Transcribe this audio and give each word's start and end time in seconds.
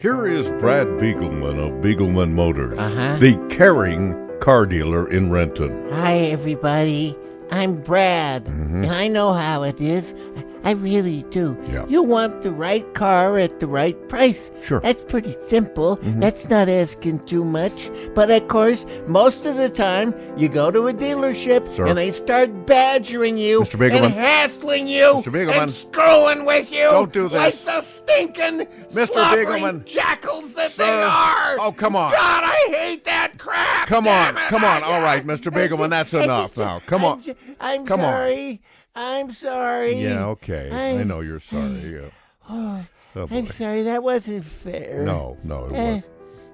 Here 0.00 0.26
is 0.26 0.50
Brad 0.52 0.86
Beagleman 0.98 1.58
of 1.58 1.82
Beagleman 1.84 2.32
Motors, 2.32 2.78
Uh-huh. 2.78 3.18
the 3.18 3.34
caring 3.50 4.16
car 4.40 4.64
dealer 4.64 5.06
in 5.10 5.30
Renton. 5.30 5.90
Hi, 5.92 6.14
everybody. 6.32 7.14
I'm 7.50 7.74
Brad, 7.82 8.46
and 8.46 8.86
I 8.86 9.08
know 9.08 9.34
how 9.34 9.62
it 9.64 9.78
is. 9.78 10.14
I 10.62 10.72
really 10.72 11.22
do. 11.30 11.56
Yeah. 11.68 11.86
You 11.88 12.02
want 12.02 12.42
the 12.42 12.50
right 12.50 12.84
car 12.94 13.38
at 13.38 13.60
the 13.60 13.66
right 13.66 13.96
price. 14.08 14.50
Sure. 14.62 14.80
That's 14.80 15.00
pretty 15.02 15.34
simple. 15.46 15.96
Mm-hmm. 15.96 16.20
That's 16.20 16.48
not 16.50 16.68
asking 16.68 17.20
too 17.20 17.44
much. 17.44 17.90
But 18.14 18.30
of 18.30 18.46
course, 18.48 18.84
most 19.06 19.46
of 19.46 19.56
the 19.56 19.70
time, 19.70 20.14
you 20.36 20.48
go 20.50 20.70
to 20.70 20.88
a 20.88 20.92
dealership 20.92 21.66
Sir. 21.74 21.86
and 21.86 21.96
they 21.96 22.12
start 22.12 22.66
badgering 22.66 23.38
you 23.38 23.62
Mr. 23.62 23.78
Bigelman. 23.78 24.04
and 24.06 24.14
hassling 24.14 24.86
you 24.86 25.22
Mr. 25.24 25.32
Bigelman. 25.32 25.62
and 25.62 25.72
screwing 25.72 26.44
with 26.44 26.70
you 26.70 26.84
Don't 26.84 27.12
do 27.12 27.28
this. 27.28 27.38
like 27.38 27.54
the 27.64 27.80
stinking 27.82 28.66
Mr. 28.92 29.22
Bigelman. 29.24 29.84
jackals 29.86 30.52
that 30.54 30.76
they 30.76 31.02
are. 31.02 31.58
Oh, 31.58 31.72
come 31.72 31.96
on. 31.96 32.10
God, 32.10 32.44
I 32.44 32.68
hate 32.70 33.04
that 33.04 33.38
crap. 33.38 33.86
Come 33.88 34.04
Damn 34.04 34.36
on, 34.36 34.42
it, 34.42 34.48
come 34.48 34.64
on. 34.64 34.82
I- 34.82 34.86
All 34.86 35.00
right, 35.00 35.26
Mr. 35.32 35.50
Bigelman, 35.52 35.90
that's 35.90 36.12
enough 36.24 36.56
now. 36.56 36.80
Come 36.86 37.00
I'm 37.04 37.12
on. 37.12 37.22
j- 37.22 37.34
I'm 37.60 37.86
Come 37.86 38.00
on. 38.02 38.58
I'm 38.94 39.30
sorry. 39.32 39.94
Yeah, 40.02 40.26
okay. 40.26 40.70
I, 40.72 41.00
I- 41.00 41.04
know 41.04 41.20
you're 41.20 41.40
sorry. 41.40 41.80
Yeah. 42.00 42.10
Oh, 42.48 42.84
Oh. 43.16 43.26
I'm 43.30 43.46
sorry. 43.46 43.82
That 43.84 44.02
wasn't 44.04 44.44
fair. 44.44 45.02
No, 45.04 45.36
no, 45.42 45.66
it 45.66 45.72
Eh, 45.74 45.94
was. 45.96 46.08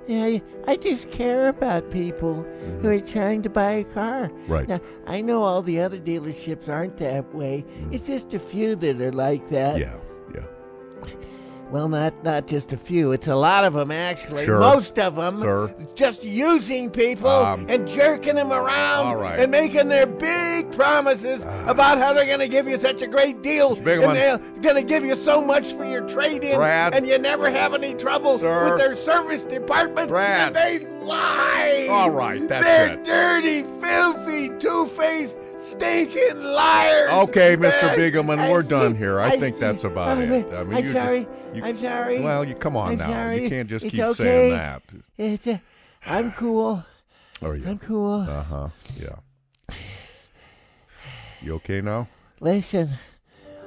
yeah, 0.06 0.38
I 0.66 0.76
just 0.76 1.10
care 1.10 1.48
about 1.48 1.90
people 1.90 2.46
who 2.80 2.88
are 2.88 3.00
trying 3.00 3.42
to 3.42 3.50
buy 3.50 3.72
a 3.72 3.84
car. 3.84 4.28
Mm-hmm. 4.28 4.52
Right. 4.52 4.68
Now, 4.68 4.80
I 5.06 5.20
know 5.20 5.42
all 5.42 5.60
the 5.60 5.80
other 5.80 5.98
dealerships 5.98 6.66
aren't 6.68 6.96
that 6.96 7.34
way. 7.34 7.64
It's 7.92 8.06
just 8.06 8.32
a 8.32 8.38
few 8.38 8.74
that 8.76 9.00
are 9.02 9.12
like 9.12 9.48
that. 9.50 9.76
Mm. 9.76 9.80
Yeah. 9.80 9.94
Well, 11.70 11.88
not 11.88 12.22
not 12.22 12.46
just 12.46 12.72
a 12.72 12.76
few. 12.76 13.10
It's 13.10 13.26
a 13.26 13.34
lot 13.34 13.64
of 13.64 13.72
them 13.72 13.90
actually. 13.90 14.44
Sure. 14.46 14.60
Most 14.60 14.98
of 15.00 15.16
them. 15.16 15.40
Sir. 15.40 15.74
Just 15.96 16.22
using 16.24 16.90
people 16.90 17.28
Um, 17.28 17.66
and 17.68 17.88
jerking 17.88 18.36
them 18.36 18.52
around 18.52 19.06
all 19.08 19.16
right. 19.16 19.40
and 19.40 19.50
making 19.50 19.88
their 19.88 20.06
big 20.06 20.70
promises 20.72 21.42
about 21.66 21.98
how 21.98 22.12
they're 22.12 22.24
going 22.24 22.38
to 22.38 22.48
give 22.48 22.68
you 22.68 22.78
such 22.78 23.02
a 23.02 23.08
great 23.08 23.42
deal 23.42 23.74
Bigelman. 23.74 24.04
and 24.04 24.16
they're 24.16 24.38
going 24.62 24.76
to 24.76 24.82
give 24.88 25.04
you 25.04 25.16
so 25.16 25.40
much 25.44 25.72
for 25.72 25.84
your 25.84 26.06
trade-in 26.08 26.54
Brad. 26.56 26.94
and 26.94 27.06
you 27.06 27.18
never 27.18 27.50
have 27.50 27.74
any 27.74 27.94
trouble 27.94 28.38
Sir. 28.38 28.70
with 28.70 28.78
their 28.78 28.94
service 28.96 29.42
department. 29.42 30.08
Brad. 30.08 30.48
And 30.48 30.54
they 30.56 30.86
lie. 31.04 31.88
All 31.90 32.10
right, 32.10 32.46
that's 32.48 32.64
they're 32.64 32.92
it. 32.92 33.04
dirty, 33.04 33.62
filthy, 33.80 34.50
two-faced, 34.60 35.36
stinking 35.70 36.42
liars. 36.42 37.10
Okay, 37.28 37.56
Mr. 37.56 37.84
I- 37.90 37.96
Bigelman, 37.96 38.38
I- 38.38 38.50
we're 38.52 38.62
done 38.62 38.94
here. 38.94 39.20
I 39.20 39.36
think 39.36 39.58
that's 39.58 39.84
about 39.84 40.08
I'm- 40.08 40.32
it. 40.32 40.52
I 40.52 40.64
mean, 40.64 40.76
I'm 40.86 40.92
sorry. 40.92 41.20
Just, 41.24 41.56
you, 41.56 41.64
I'm 41.64 41.78
sorry. 41.78 42.20
Well, 42.22 42.44
you 42.44 42.54
come 42.54 42.76
on 42.76 42.92
I'm 42.92 42.98
now. 42.98 43.08
sorry. 43.10 43.42
You 43.42 43.48
can't 43.48 43.68
just 43.68 43.84
It's 43.84 43.94
keep 43.94 44.04
okay. 44.04 44.24
saying 44.24 44.52
that. 44.52 44.82
It's 45.18 45.46
a, 45.46 45.60
I'm 46.06 46.32
cool. 46.32 46.84
Oh, 47.42 47.52
yeah. 47.52 47.68
I'm 47.70 47.78
cool. 47.78 48.20
Uh 48.20 48.42
huh. 48.42 48.68
Yeah. 49.00 49.76
You 51.42 51.54
okay 51.56 51.80
now? 51.80 52.08
Listen, 52.40 52.90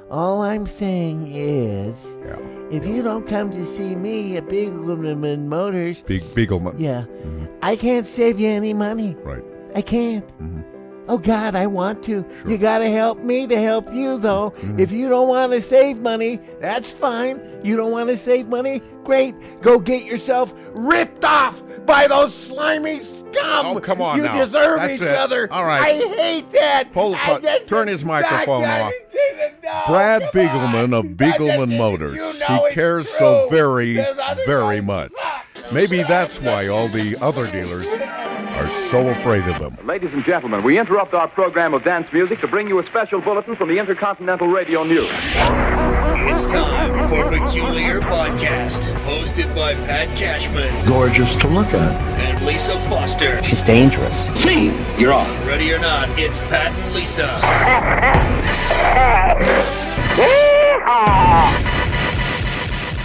all 0.09 0.41
I'm 0.41 0.65
saying 0.67 1.31
is, 1.33 2.17
Yeah. 2.25 2.37
if 2.71 2.85
you 2.85 3.01
don't 3.03 3.27
come 3.27 3.51
to 3.51 3.65
see 3.75 3.95
me 3.95 4.37
at 4.37 4.45
Bigelman 4.47 5.45
Motors, 5.45 6.01
Big 6.01 6.21
Beagleman. 6.35 6.75
yeah, 6.79 7.01
mm-hmm. 7.01 7.45
I 7.61 7.75
can't 7.75 8.07
save 8.07 8.39
you 8.39 8.49
any 8.49 8.73
money. 8.73 9.15
Right. 9.23 9.43
I 9.75 9.81
can't. 9.81 10.25
Mm-hmm. 10.39 10.61
Oh 11.09 11.17
God, 11.17 11.55
I 11.55 11.65
want 11.65 12.03
to. 12.05 12.23
You 12.47 12.57
gotta 12.59 12.87
help 12.87 13.17
me 13.17 13.47
to 13.47 13.59
help 13.59 13.91
you, 13.91 14.19
though. 14.19 14.51
Mm-hmm. 14.51 14.79
If 14.79 14.91
you 14.91 15.09
don't 15.09 15.27
want 15.27 15.51
to 15.53 15.61
save 15.61 15.99
money, 16.01 16.39
that's 16.61 16.91
fine. 16.91 17.41
You 17.63 17.75
don't 17.75 17.91
want 17.91 18.09
to 18.09 18.15
save 18.15 18.47
money? 18.47 18.81
Great. 19.03 19.33
Go 19.63 19.79
get 19.79 20.05
yourself 20.05 20.53
ripped 20.69 21.25
off 21.25 21.63
by 21.87 22.05
those 22.05 22.35
slimy 22.35 23.03
scum. 23.03 23.65
Oh, 23.65 23.79
come 23.79 24.03
on 24.03 24.17
You 24.17 24.23
now. 24.25 24.45
deserve 24.45 24.77
That's 24.81 24.93
each 24.93 25.01
it. 25.01 25.07
other. 25.17 25.51
All 25.51 25.65
right. 25.65 25.81
I 25.81 25.93
hate 26.15 26.51
that. 26.51 26.93
Pull 26.93 27.11
the 27.13 27.17
I 27.19 27.39
just- 27.39 27.67
turn 27.67 27.87
his 27.87 28.05
microphone 28.05 28.61
God, 28.61 28.81
off. 28.81 28.93
no, 29.63 29.83
Brad 29.87 30.21
Beagleman 30.31 30.83
on. 30.83 30.93
of 30.93 31.05
Beagleman 31.17 31.75
Motors. 31.75 32.13
you 32.15 32.37
know 32.39 32.65
he 32.67 32.73
cares 32.75 33.07
true. 33.09 33.17
so 33.17 33.47
very, 33.49 33.95
very 34.45 34.79
much. 34.79 35.11
suck. 35.11 35.73
Maybe 35.73 36.03
that's 36.03 36.39
why 36.39 36.67
all 36.67 36.87
the 36.87 37.17
other 37.19 37.49
dealers 37.51 37.87
are 38.59 38.69
so 38.89 39.07
afraid 39.09 39.47
of 39.47 39.55
him. 39.61 39.87
Ladies 39.87 40.11
and 40.11 40.23
gentlemen, 40.25 40.61
we 40.63 40.77
interrupt 40.77 41.13
our 41.13 41.27
program 41.29 41.73
of 41.73 41.83
dance 41.83 42.11
music 42.11 42.41
to 42.41 42.47
bring 42.47 42.67
you 42.67 42.79
a 42.79 42.85
special 42.87 43.21
bulletin 43.21 43.55
from 43.55 43.69
the 43.69 43.77
Intercontinental 43.77 44.47
Radio 44.47 44.83
News. 44.83 45.09
It's 46.31 46.45
time 46.45 47.07
for 47.07 47.29
Peculiar 47.29 48.01
Podcast, 48.01 48.93
hosted 49.05 49.53
by 49.55 49.73
Pat 49.75 50.15
Cashman 50.17 50.85
gorgeous 50.85 51.35
to 51.37 51.47
look 51.47 51.67
at. 51.67 52.19
and 52.19 52.45
Lisa 52.45 52.77
Foster. 52.89 53.41
She's 53.43 53.61
dangerous. 53.61 54.29
Me, 54.45 54.73
you're 54.97 55.13
on. 55.13 55.29
Ready 55.47 55.71
or 55.71 55.79
not, 55.79 56.09
it's 56.19 56.39
Pat 56.41 56.71
and 56.71 56.93
Lisa. 56.93 57.27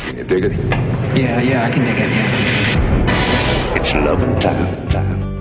Can 0.08 0.18
you 0.18 0.24
dig 0.24 0.44
it? 0.46 0.52
Yeah, 1.16 1.40
yeah, 1.40 1.64
I 1.64 1.70
can 1.70 1.84
dig 1.84 1.96
it, 1.96 2.10
yeah. 2.10 3.76
It's 3.76 3.94
loving 3.94 4.38
time, 4.40 4.88
time, 4.88 5.33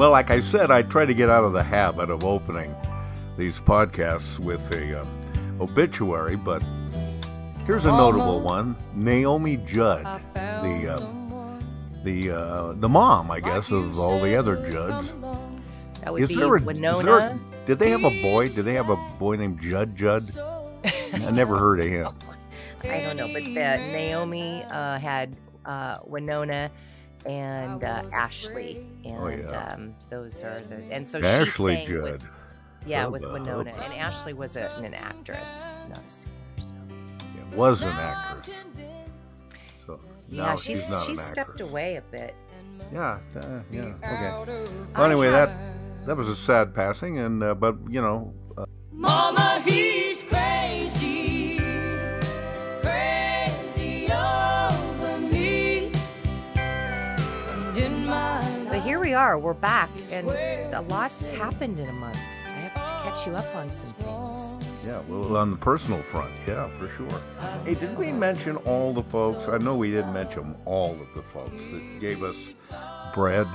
Well, 0.00 0.12
like 0.12 0.30
I 0.30 0.40
said, 0.40 0.70
I 0.70 0.80
try 0.80 1.04
to 1.04 1.12
get 1.12 1.28
out 1.28 1.44
of 1.44 1.52
the 1.52 1.62
habit 1.62 2.08
of 2.08 2.24
opening 2.24 2.74
these 3.36 3.60
podcasts 3.60 4.38
with 4.38 4.74
a 4.74 5.00
uh, 5.00 5.04
obituary, 5.60 6.36
but 6.36 6.62
here's 7.66 7.84
a 7.84 7.92
notable 7.92 8.40
one: 8.40 8.76
Naomi 8.94 9.58
Judd, 9.58 10.22
the 10.32 10.88
uh, 10.88 12.02
the 12.02 12.30
uh, 12.30 12.72
the 12.76 12.88
mom, 12.88 13.30
I 13.30 13.40
guess, 13.40 13.70
of 13.70 13.98
all 13.98 14.22
the 14.22 14.34
other 14.36 14.56
Judds. 14.70 15.12
That 16.00 16.14
would 16.14 16.22
Is 16.22 16.28
be 16.28 16.36
there 16.36 16.54
a, 16.56 16.60
is 16.60 16.66
Wynonna. 16.66 17.04
there 17.04 17.18
a- 17.18 17.38
did 17.66 17.78
they 17.78 17.90
have 17.90 18.04
a 18.04 18.22
boy? 18.22 18.48
Did 18.48 18.64
they 18.64 18.76
have 18.76 18.88
a 18.88 18.96
boy 19.18 19.36
named 19.36 19.60
Judd 19.60 19.94
Judd? 19.96 20.22
I 21.12 21.30
never 21.30 21.58
heard 21.58 21.78
of 21.78 21.88
him. 21.88 22.14
I 22.84 23.02
don't 23.02 23.18
know, 23.18 23.30
but 23.30 23.44
the, 23.44 23.52
Naomi 23.52 24.64
uh, 24.70 24.98
had 24.98 25.36
uh, 25.66 25.98
Wynonna 25.98 26.70
and 27.26 27.84
uh, 27.84 28.02
Ashley, 28.12 28.86
and 29.04 29.16
Oh, 29.18 29.28
yeah. 29.28 29.68
um, 29.74 29.94
those 30.08 30.42
are 30.42 30.62
the 30.68 30.76
and 30.90 31.08
so 31.08 31.18
Ashley 31.18 31.76
she 31.80 31.86
sang 31.86 31.94
Judd. 31.94 32.02
with 32.12 32.24
yeah 32.86 33.06
Oh, 33.06 33.10
with 33.10 33.22
wow. 33.24 33.30
Wynonna, 33.38 33.74
and 33.84 33.94
Ashley 33.94 34.32
was 34.32 34.56
a, 34.56 34.68
an 34.82 34.94
actress, 34.94 35.84
not 35.88 35.98
a 35.98 36.10
singer. 36.10 36.32
So. 36.60 36.74
Yeah, 37.50 37.56
was 37.56 37.82
an 37.82 37.88
actress. 37.90 38.56
So 39.86 40.00
Yeah, 40.28 40.44
now 40.44 40.56
she's 40.56 40.88
not 40.90 41.04
she 41.04 41.12
an 41.12 41.18
stepped 41.18 41.50
actress. 41.50 41.70
away 41.70 41.96
a 41.96 42.02
bit. 42.10 42.34
Yeah, 42.92 43.18
uh, 43.36 43.60
yeah, 43.70 43.92
okay. 44.02 44.64
Well, 44.96 45.04
anyway, 45.06 45.30
that 45.30 45.50
that 46.06 46.16
was 46.16 46.28
a 46.28 46.34
sad 46.36 46.74
passing, 46.74 47.18
and 47.18 47.42
uh, 47.42 47.54
but 47.54 47.76
you 47.88 48.00
know, 48.00 48.32
uh, 48.56 48.64
Mama, 48.90 49.62
he's 49.66 50.22
crazy, 50.22 50.79
we 59.10 59.14
are, 59.14 59.36
we're 59.40 59.54
back, 59.54 59.90
and 60.12 60.28
a 60.72 60.82
lot's 60.88 61.32
happened 61.32 61.80
in 61.80 61.88
a 61.88 61.92
month. 61.94 62.16
I 62.46 62.50
have 62.50 62.86
to 62.86 62.92
catch 63.02 63.26
you 63.26 63.34
up 63.34 63.56
on 63.56 63.72
some 63.72 63.92
things. 63.94 64.84
yeah, 64.86 65.02
well, 65.08 65.36
on 65.36 65.50
the 65.50 65.56
personal 65.56 66.00
front, 66.02 66.30
yeah, 66.46 66.68
for 66.78 66.86
sure. 66.86 67.20
Hey, 67.64 67.74
did 67.74 67.98
we 67.98 68.12
mention 68.12 68.54
all 68.58 68.92
the 68.94 69.02
folks? 69.02 69.48
I 69.48 69.58
know 69.58 69.74
we 69.74 69.90
didn't 69.90 70.12
mention 70.12 70.54
all 70.64 70.92
of 70.92 71.12
the 71.16 71.22
folks 71.22 71.60
that 71.72 71.98
gave 71.98 72.22
us 72.22 72.52
bread 73.12 73.48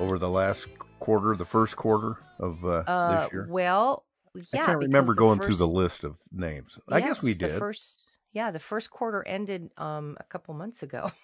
over 0.00 0.18
the 0.18 0.28
last 0.28 0.66
quarter, 0.98 1.36
the 1.36 1.44
first 1.44 1.76
quarter 1.76 2.16
of 2.40 2.64
uh, 2.64 2.82
Uh, 2.88 3.22
this 3.22 3.32
year. 3.32 3.46
well, 3.48 4.06
yeah, 4.52 4.62
I 4.62 4.66
can't 4.66 4.78
remember 4.80 5.14
going 5.14 5.38
the 5.38 5.46
through 5.46 5.54
the 5.54 5.68
list 5.68 6.02
of 6.02 6.18
names. 6.32 6.80
I 6.88 7.00
guess 7.00 7.22
we 7.22 7.34
did. 7.34 7.52
The 7.52 7.58
first, 7.60 8.00
yeah, 8.32 8.50
the 8.50 8.58
first 8.58 8.90
quarter 8.90 9.22
ended 9.24 9.70
um, 9.76 10.16
a 10.18 10.24
couple 10.24 10.52
months 10.54 10.82
ago. 10.82 11.12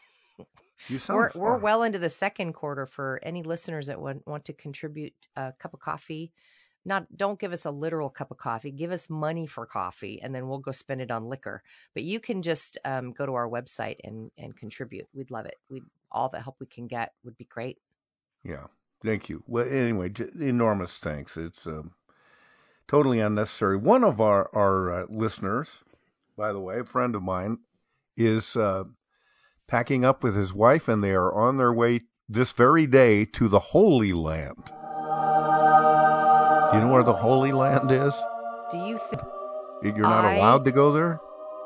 you 0.88 0.98
sound 0.98 1.16
we're 1.16 1.30
we're 1.34 1.58
well 1.58 1.82
into 1.82 1.98
the 1.98 2.08
second 2.08 2.52
quarter 2.52 2.86
for 2.86 3.20
any 3.22 3.42
listeners 3.42 3.86
that 3.86 4.00
want, 4.00 4.26
want 4.26 4.44
to 4.46 4.52
contribute 4.52 5.14
a 5.36 5.52
cup 5.58 5.74
of 5.74 5.80
coffee. 5.80 6.32
Not 6.84 7.06
don't 7.16 7.38
give 7.38 7.52
us 7.52 7.64
a 7.64 7.70
literal 7.70 8.10
cup 8.10 8.30
of 8.30 8.36
coffee. 8.36 8.70
Give 8.70 8.90
us 8.90 9.08
money 9.08 9.46
for 9.46 9.64
coffee, 9.64 10.20
and 10.22 10.34
then 10.34 10.48
we'll 10.48 10.58
go 10.58 10.72
spend 10.72 11.00
it 11.00 11.10
on 11.10 11.28
liquor. 11.28 11.62
But 11.94 12.02
you 12.02 12.20
can 12.20 12.42
just 12.42 12.76
um, 12.84 13.12
go 13.12 13.24
to 13.24 13.34
our 13.34 13.48
website 13.48 13.96
and 14.04 14.30
and 14.36 14.54
contribute. 14.56 15.06
We'd 15.14 15.30
love 15.30 15.46
it. 15.46 15.56
We 15.70 15.82
all 16.12 16.28
the 16.28 16.40
help 16.40 16.56
we 16.60 16.66
can 16.66 16.86
get 16.86 17.12
would 17.24 17.38
be 17.38 17.44
great. 17.44 17.78
Yeah, 18.42 18.66
thank 19.02 19.30
you. 19.30 19.42
Well, 19.46 19.66
anyway, 19.66 20.10
j- 20.10 20.28
enormous 20.38 20.98
thanks. 20.98 21.38
It's 21.38 21.66
um, 21.66 21.92
totally 22.86 23.20
unnecessary. 23.20 23.78
One 23.78 24.04
of 24.04 24.20
our 24.20 24.50
our 24.54 24.92
uh, 24.92 25.06
listeners, 25.08 25.82
by 26.36 26.52
the 26.52 26.60
way, 26.60 26.80
a 26.80 26.84
friend 26.84 27.14
of 27.14 27.22
mine, 27.22 27.60
is 28.18 28.56
uh, 28.56 28.84
packing 29.74 30.04
up 30.04 30.22
with 30.22 30.36
his 30.36 30.54
wife, 30.54 30.86
and 30.86 31.02
they 31.02 31.10
are 31.10 31.34
on 31.34 31.56
their 31.56 31.72
way 31.72 31.98
this 32.28 32.52
very 32.52 32.86
day 32.86 33.24
to 33.24 33.48
the 33.48 33.58
Holy 33.58 34.12
Land. 34.12 34.66
Do 34.66 34.72
you 36.78 36.84
know 36.84 36.90
where 36.92 37.02
the 37.02 37.12
Holy 37.12 37.50
Land 37.50 37.90
is? 37.90 38.14
Do 38.70 38.78
you 38.78 38.96
think? 38.98 39.20
You're 39.82 39.98
not 40.02 40.24
I- 40.26 40.36
allowed 40.36 40.64
to 40.66 40.70
go 40.70 40.92
there. 40.92 41.18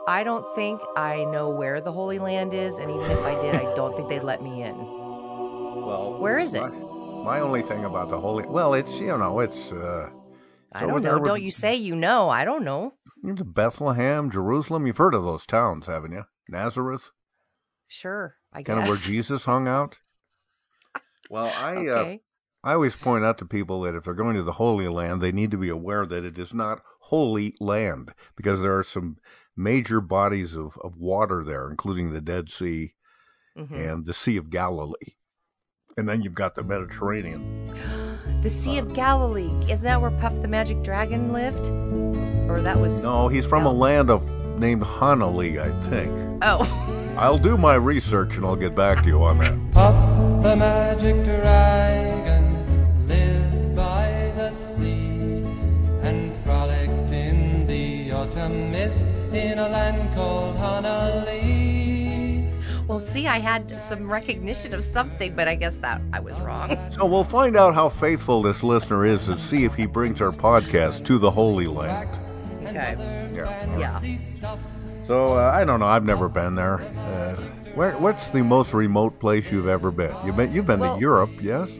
I 0.06 0.24
don't 0.24 0.46
think 0.54 0.80
I 0.96 1.26
know 1.26 1.50
where 1.50 1.82
the 1.82 1.92
Holy 1.92 2.18
Land 2.18 2.54
is, 2.54 2.78
and 2.78 2.90
even 2.90 3.10
if 3.10 3.22
I 3.26 3.42
did, 3.42 3.54
I 3.56 3.74
don't 3.74 3.94
think 3.94 4.08
they'd 4.08 4.22
let 4.22 4.42
me 4.42 4.62
in. 4.62 4.74
Well, 4.78 6.16
Where 6.18 6.38
is 6.38 6.54
it? 6.54 6.62
My, 6.62 6.70
my 6.70 7.40
only 7.40 7.60
thing 7.60 7.84
about 7.84 8.08
the 8.08 8.18
holy, 8.18 8.46
well, 8.46 8.72
it's 8.72 8.98
you 9.00 9.18
know, 9.18 9.40
it's 9.40 9.70
uh, 9.70 10.08
I 10.72 10.80
don't 10.80 11.02
know. 11.02 11.18
with- 11.18 11.28
Don't 11.28 11.42
you 11.42 11.50
say 11.50 11.74
you 11.76 11.94
know? 11.94 12.30
I 12.30 12.46
don't 12.46 12.64
know. 12.64 12.94
Bethlehem, 13.22 14.30
Jerusalem. 14.30 14.86
You've 14.86 14.96
heard 14.96 15.12
of 15.12 15.24
those 15.24 15.44
towns, 15.44 15.86
haven't 15.88 16.12
you? 16.12 16.24
Nazareth, 16.48 17.10
Sure, 17.88 18.36
I 18.52 18.62
kind 18.62 18.78
guess. 18.80 18.84
of 18.84 18.88
where 18.88 18.96
Jesus 18.98 19.44
hung 19.44 19.66
out. 19.68 19.98
Well, 21.30 21.52
I 21.58 21.86
uh. 21.88 22.16
I 22.64 22.72
always 22.72 22.96
point 22.96 23.22
out 23.24 23.38
to 23.38 23.44
people 23.44 23.82
that 23.82 23.94
if 23.94 24.04
they're 24.04 24.14
going 24.14 24.34
to 24.36 24.42
the 24.42 24.52
Holy 24.52 24.88
Land, 24.88 25.20
they 25.20 25.30
need 25.30 25.50
to 25.52 25.56
be 25.58 25.68
aware 25.68 26.04
that 26.06 26.24
it 26.24 26.38
is 26.38 26.52
not 26.54 26.80
holy 27.00 27.54
land 27.60 28.12
because 28.34 28.60
there 28.62 28.76
are 28.76 28.82
some 28.82 29.16
major 29.56 30.00
bodies 30.00 30.56
of, 30.56 30.76
of 30.82 30.96
water 30.96 31.44
there, 31.44 31.70
including 31.70 32.12
the 32.12 32.20
Dead 32.20 32.48
Sea 32.50 32.94
Mhm. 33.56 33.72
and 33.92 34.06
the 34.06 34.12
Sea 34.12 34.38
of 34.38 34.50
Galilee. 34.50 35.14
And 35.96 36.08
then 36.08 36.22
you've 36.22 36.34
got 36.34 36.54
the 36.54 36.62
Mediterranean. 36.64 37.70
The 38.42 38.50
Sea 38.50 38.78
of 38.78 38.92
Galilee. 38.94 39.50
Isn't 39.70 39.84
that 39.84 40.00
where 40.00 40.10
Puff 40.12 40.40
the 40.42 40.48
Magic 40.48 40.82
Dragon 40.82 41.32
lived? 41.32 41.58
Or 42.50 42.60
that 42.60 42.78
was. 42.78 43.02
No, 43.02 43.28
he's 43.28 43.46
from 43.46 43.66
a 43.66 43.72
land 43.72 44.10
of 44.10 44.24
named 44.58 44.82
Honah 44.82 45.30
Lee, 45.30 45.58
I 45.58 45.70
think. 45.90 46.10
Oh. 46.42 46.94
I'll 47.18 47.36
do 47.36 47.56
my 47.56 47.74
research 47.74 48.36
and 48.36 48.44
I'll 48.46 48.54
get 48.54 48.76
back 48.76 49.02
to 49.02 49.08
you 49.08 49.24
on 49.24 49.38
that. 49.38 49.72
Puff 49.72 50.42
the 50.42 50.54
magic 50.54 51.24
dragon 51.24 53.08
lived 53.08 53.74
by 53.74 54.32
the 54.36 54.52
sea 54.52 55.42
and 56.02 56.32
frolicked 56.44 57.10
in 57.10 57.66
the 57.66 58.12
autumn 58.12 58.70
mist 58.70 59.04
in 59.32 59.58
a 59.58 59.68
land 59.68 60.14
called 60.14 60.56
Honolulu. 60.58 62.46
Well, 62.86 63.00
see, 63.00 63.26
I 63.26 63.40
had 63.40 63.68
some 63.88 64.08
recognition 64.10 64.72
of 64.72 64.84
something, 64.84 65.34
but 65.34 65.48
I 65.48 65.56
guess 65.56 65.74
that 65.82 66.00
I 66.12 66.20
was 66.20 66.38
wrong. 66.40 66.78
So 66.92 67.04
we'll 67.04 67.24
find 67.24 67.56
out 67.56 67.74
how 67.74 67.88
faithful 67.88 68.42
this 68.42 68.62
listener 68.62 69.04
is 69.04 69.28
and 69.28 69.38
see 69.40 69.64
if 69.64 69.74
he 69.74 69.86
brings 69.86 70.20
our 70.20 70.30
podcast 70.30 71.04
to 71.06 71.18
the 71.18 71.30
Holy 71.30 71.66
Land. 71.66 72.16
Okay. 72.62 72.94
Yeah. 73.34 73.78
Yeah. 73.78 74.00
So 75.08 75.38
uh, 75.38 75.50
I 75.54 75.64
don't 75.64 75.80
know. 75.80 75.86
I've 75.86 76.04
never 76.04 76.28
been 76.28 76.54
there. 76.54 76.82
Uh, 76.82 77.34
where, 77.74 77.96
what's 77.96 78.28
the 78.28 78.42
most 78.42 78.74
remote 78.74 79.18
place 79.20 79.50
you've 79.50 79.66
ever 79.66 79.90
been? 79.90 80.14
You've 80.22 80.36
been 80.36 80.52
you've 80.52 80.66
been 80.66 80.80
Well- 80.80 80.96
to 80.96 81.00
Europe, 81.00 81.30
yes? 81.40 81.78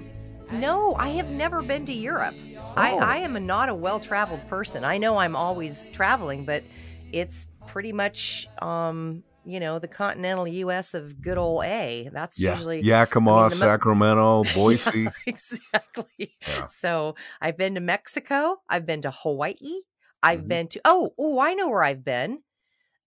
No, 0.51 0.95
I 0.99 1.09
have 1.09 1.29
never 1.29 1.61
been 1.61 1.85
to 1.85 1.93
Europe. 1.93 2.35
I, 2.75 2.93
Oh. 2.93 2.99
I 3.01 3.17
am 3.19 3.37
a, 3.37 3.41
not 3.41 3.69
a 3.69 3.75
well 3.75 4.01
traveled 4.01 4.49
person. 4.49 4.83
I 4.83 4.97
know 4.97 5.19
I'm 5.19 5.37
always 5.37 5.91
traveling, 5.91 6.47
but 6.47 6.65
it's 7.13 7.47
pretty 7.67 7.93
much, 7.93 8.49
um, 8.63 9.23
you 9.45 9.61
know, 9.61 9.79
the 9.79 9.89
continental 9.89 10.49
U.S. 10.49 10.95
of 10.95 11.21
good 11.21 11.37
old 11.37 11.65
A. 11.65 12.09
That's 12.11 12.41
Yeah. 12.41 12.55
usually 12.55 12.81
Yakima, 12.81 13.31
I 13.35 13.49
mean, 13.51 13.59
Sacramento, 13.59 14.45
Boise. 14.55 15.03
Yeah, 15.03 15.11
exactly. 15.27 16.35
Yeah. 16.49 16.67
So 16.69 17.15
I've 17.43 17.59
been 17.59 17.75
to 17.75 17.81
Mexico. 17.83 18.63
I've 18.71 18.87
been 18.87 19.03
to 19.03 19.11
Hawaii. 19.11 19.83
I've 20.23 20.45
Mhm. 20.45 20.49
been 20.49 20.69
to 20.69 20.81
oh 20.87 21.11
oh 21.19 21.39
I 21.41 21.53
know 21.53 21.69
where 21.69 21.83
I've 21.85 22.07
been. 22.07 22.39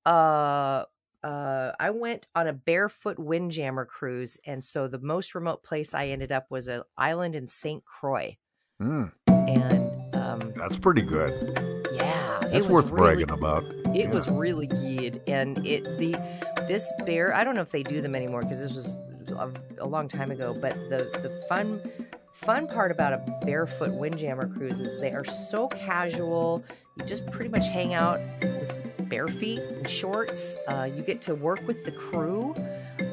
Uh 0.06 0.86
uh 1.24 1.72
I 1.80 1.92
went 1.92 2.28
on 2.36 2.48
a 2.48 2.54
barefoot 2.54 3.20
windjammer 3.20 3.86
cruise, 3.86 4.38
and 4.46 4.64
so 4.64 4.88
the 4.88 5.00
most 5.00 5.36
remote 5.36 5.64
place 5.64 5.94
I 5.94 6.08
ended 6.08 6.32
up 6.32 6.48
was 6.50 6.68
an 6.68 6.82
island 6.98 7.36
in 7.36 7.48
Saint 7.48 7.86
Croix, 7.86 8.38
Mm, 8.82 9.12
and 9.28 10.16
um 10.16 10.40
that's 10.56 10.78
pretty 10.80 11.04
good. 11.04 11.32
yeah, 11.94 12.46
it 12.46 12.52
That's 12.52 12.68
worth 12.70 12.90
really, 12.90 13.26
bragging 13.26 13.32
about. 13.32 13.64
It 13.96 14.06
Yeah. 14.06 14.10
was 14.10 14.30
really 14.30 14.68
good, 14.68 15.22
and 15.28 15.64
it 15.68 15.84
the 16.00 16.16
this 16.68 16.92
bear. 17.06 17.36
I 17.36 17.44
don't 17.44 17.56
know 17.56 17.62
if 17.62 17.72
they 17.72 17.84
do 17.84 18.02
them 18.02 18.16
anymore 18.16 18.42
because 18.42 18.60
this 18.60 18.74
was 18.74 18.98
a, 19.38 19.52
a 19.80 19.86
long 19.88 20.08
time 20.08 20.32
ago. 20.32 20.58
But 20.60 20.74
the 20.90 21.10
the 21.22 21.46
fun 21.48 21.82
fun 22.34 22.68
part 22.68 22.92
about 22.92 23.14
a 23.14 23.40
barefoot 23.46 23.94
windjammer 23.94 24.48
cruise 24.58 24.82
is 24.82 25.00
they 25.00 25.12
are 25.12 25.26
so 25.26 25.68
casual. 25.68 26.64
You 26.98 27.06
just 27.06 27.28
pretty 27.28 27.50
much 27.50 27.68
hang 27.68 27.94
out 27.94 28.20
with 28.42 28.91
bare 29.12 29.28
feet 29.28 29.60
and 29.60 29.88
shorts. 29.88 30.58
Uh, 30.68 30.90
you 30.92 31.04
get 31.04 31.22
to 31.22 31.36
work 31.36 31.62
with 31.68 31.86
the 31.86 31.92
crew. 31.92 32.56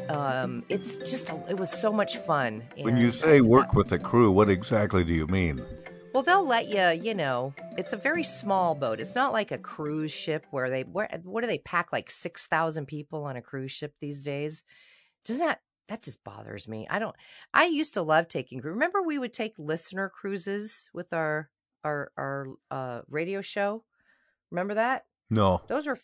Um, 0.09 0.65
it's 0.71 0.97
just 0.99 1.29
a, 1.29 1.45
it 1.51 1.59
was 1.59 1.71
so 1.71 1.93
much 1.93 2.17
fun. 2.17 2.63
When 2.81 2.97
you 2.97 3.11
say 3.11 3.41
uh, 3.41 3.45
work 3.45 3.75
with 3.75 3.89
the 3.89 3.99
crew, 3.99 4.31
what 4.31 4.49
exactly 4.49 5.05
do 5.05 5.13
you 5.13 5.27
mean? 5.27 5.63
well, 6.19 6.23
they'll 6.23 6.47
let 6.47 6.69
you, 6.69 7.01
you 7.01 7.15
know, 7.15 7.55
it's 7.77 7.93
a 7.93 7.97
very 7.97 8.25
small 8.25 8.75
boat. 8.75 8.99
It's 8.99 9.15
not 9.15 9.33
like 9.33 9.53
a 9.53 9.59
cruise 9.59 10.11
ship 10.11 10.47
where 10.51 10.71
they, 10.71 10.83
where, 10.83 11.09
what 11.23 11.43
do 11.43 11.47
they 11.47 11.59
pack 11.59 11.93
like 11.93 12.11
6,000 12.11 12.87
people 12.87 13.25
on 13.25 13.37
a 13.37 13.43
cruise 13.43 13.73
ship 13.73 13.95
these 14.01 14.25
days? 14.25 14.65
Doesn't 15.25 15.47
that, 15.47 15.61
that 15.89 16.03
just 16.03 16.25
bothers 16.25 16.67
me. 16.67 16.87
I 16.91 16.99
don't, 16.99 17.15
I 17.55 17.67
used 17.67 17.95
to 17.95 18.03
love 18.03 18.27
taking, 18.27 18.61
remember 18.61 19.03
we 19.03 19.19
would 19.19 19.33
take 19.33 19.55
listener 19.59 20.09
cruises 20.09 20.89
with 20.93 21.13
our, 21.13 21.51
our, 21.85 22.11
our, 22.17 22.49
uh, 22.71 23.03
radio 23.09 23.41
show? 23.41 23.85
Remember 24.51 24.75
that? 24.75 25.05
No, 25.31 25.61
Those 25.69 25.87
are. 25.87 25.99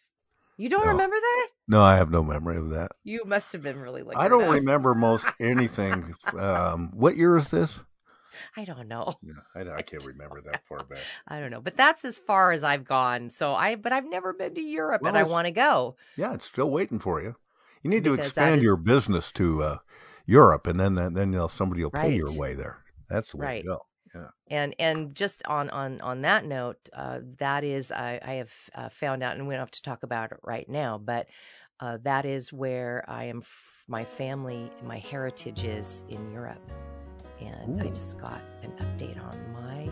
you 0.56 0.69
don't 0.69 0.85
No. 0.85 0.93
remember 0.93 1.17
that? 1.17 1.49
no, 1.69 1.82
I 1.82 1.97
have 1.97 2.11
no 2.11 2.23
memory 2.23 2.56
of 2.56 2.71
that. 2.71 2.93
You 3.05 3.25
must 3.25 3.53
have 3.53 3.62
been 3.62 3.81
really 3.81 4.03
like, 4.03 4.17
I 4.17 4.29
don't 4.29 4.50
remember 4.53 4.94
most 4.94 5.26
anything. 5.41 6.15
Um, 6.38 6.91
what 6.94 7.17
year 7.17 7.37
is 7.37 7.49
this? 7.49 7.79
I 8.56 8.65
don't 8.65 8.88
know. 8.88 9.15
Yeah, 9.23 9.35
I, 9.55 9.76
I 9.79 9.82
can't 9.82 10.05
remember 10.05 10.41
that 10.43 10.65
far 10.67 10.82
back. 10.85 10.99
I 11.29 11.38
don't 11.41 11.50
know, 11.50 11.61
but 11.61 11.76
that's 11.76 12.05
as 12.05 12.19
far 12.19 12.50
as 12.53 12.65
I've 12.65 12.85
gone. 12.85 13.31
So 13.31 13.55
I, 13.55 13.76
but 13.76 13.93
I've 13.93 14.09
never 14.09 14.32
been 14.32 14.55
to 14.56 14.61
Europe 14.61 15.03
Well, 15.03 15.09
and 15.15 15.19
I 15.19 15.23
want 15.29 15.47
to 15.47 15.53
go. 15.53 15.97
Yeah, 16.17 16.35
it's 16.35 16.44
still 16.44 16.70
waiting 16.70 16.99
for 16.99 17.23
you. 17.23 17.37
You 17.82 17.91
need 17.91 18.05
to 18.05 18.11
Because 18.12 18.32
that 18.32 18.43
expand 18.49 18.59
is- 18.59 18.65
your 18.65 18.77
business 18.77 19.31
to 19.32 19.62
uh, 19.62 19.79
Europe, 20.27 20.67
and 20.67 20.81
then 20.81 20.94
then, 20.94 21.15
then 21.15 21.31
know, 21.31 21.49
somebody 21.49 21.82
will 21.85 21.91
pay 21.91 22.15
your 22.15 22.32
way 22.37 22.55
there. 22.55 22.82
That's 23.09 23.31
the 23.31 23.37
way 23.37 23.47
Right. 23.47 23.62
to 23.62 23.69
go. 23.69 23.87
And 24.49 24.75
and 24.79 25.15
just 25.15 25.47
on 25.47 25.71
on 25.71 26.01
on 26.03 26.21
that 26.23 26.45
note 26.45 26.89
uh 26.93 27.21
that 27.39 27.65
is 27.65 27.91
i 27.93 28.21
i 28.25 28.33
have 28.35 28.53
uh, 28.75 28.89
found 28.89 29.23
out 29.23 29.37
and 29.37 29.47
we 29.49 29.55
don't 29.55 29.61
have 29.61 29.71
to 29.71 29.83
talk 29.83 30.03
about 30.03 30.31
it 30.33 30.39
right 30.43 30.69
now 30.69 30.99
but 30.99 31.27
uh 31.81 31.97
that 32.03 32.25
is 32.25 32.53
where 32.53 33.05
i 33.09 33.25
am 33.25 33.39
f- 33.39 33.85
my 33.89 34.05
family 34.05 34.71
my 34.83 34.99
heritage 34.99 35.65
is 35.65 36.05
in 36.09 36.31
europe 36.33 36.71
and 37.41 37.81
i 37.83 37.87
just 37.89 38.19
got 38.21 38.41
an 38.63 38.71
update 38.81 39.19
on 39.25 39.37
my 39.53 39.89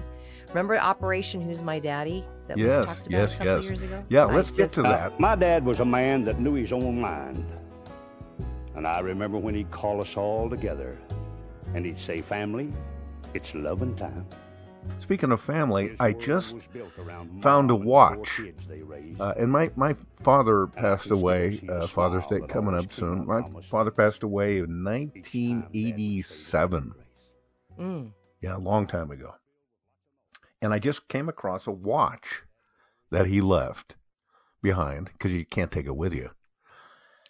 remember 0.48 0.78
operation 0.78 1.40
who's 1.40 1.62
my 1.62 1.78
daddy 1.78 2.24
that 2.46 2.58
Yes, 2.58 2.78
was 2.80 2.86
talked 2.88 3.06
about 3.06 3.10
yes, 3.18 3.34
a 3.34 3.38
couple 3.38 3.54
yes. 3.56 3.64
years 3.64 3.82
ago 3.82 4.04
Yeah, 4.08 4.26
I 4.26 4.34
let's 4.34 4.50
get 4.50 4.64
just- 4.64 4.74
to 4.74 4.82
that. 4.82 5.18
My 5.18 5.34
dad 5.34 5.64
was 5.64 5.80
a 5.80 5.84
man 5.84 6.24
that 6.24 6.38
knew 6.40 6.54
his 6.54 6.72
own 6.72 7.00
mind. 7.00 7.46
And 8.74 8.86
I 8.86 9.00
remember 9.00 9.38
when 9.38 9.54
he'd 9.54 9.70
call 9.70 10.00
us 10.00 10.16
all 10.16 10.48
together 10.50 10.98
and 11.74 11.84
he'd 11.86 11.98
say, 12.00 12.20
Family, 12.20 12.72
it's 13.34 13.54
loving 13.54 13.94
time. 13.96 14.26
Speaking 14.98 15.30
of 15.30 15.40
family, 15.40 15.94
I 16.00 16.12
just 16.12 16.54
was 16.54 16.64
built 16.72 16.92
around 16.98 17.40
found 17.42 17.70
a 17.70 17.74
Mom 17.74 17.82
and 17.82 17.84
four 17.84 18.16
watch. 18.18 18.36
kids 18.36 18.66
they 18.68 18.82
raised. 18.82 19.20
Uh, 19.20 19.34
and 19.38 19.50
my, 19.50 19.70
my 19.76 19.94
father 20.20 20.66
passed 20.66 21.10
away. 21.10 21.60
Uh, 21.68 21.86
Father's 21.86 22.26
Day 22.26 22.40
coming 22.48 22.74
up 22.74 22.92
soon. 22.92 23.26
My 23.26 23.42
father 23.70 23.90
passed 23.90 24.22
away 24.22 24.58
in 24.58 24.64
each 24.64 24.68
time 24.68 24.72
Dad 24.82 25.14
would 25.14 25.24
say, 25.24 25.92
1987. 25.92 26.94
Mm. 27.78 28.12
Yeah, 28.40 28.56
a 28.56 28.58
long 28.58 28.86
time 28.86 29.10
ago. 29.10 29.34
And 30.60 30.72
I 30.72 30.78
just 30.78 31.08
came 31.08 31.28
across 31.28 31.66
a 31.66 31.72
watch 31.72 32.42
that 33.10 33.26
he 33.26 33.40
left 33.40 33.96
behind 34.62 35.10
because 35.12 35.34
you 35.34 35.44
can't 35.44 35.70
take 35.70 35.86
it 35.86 35.96
with 35.96 36.12
you. 36.12 36.30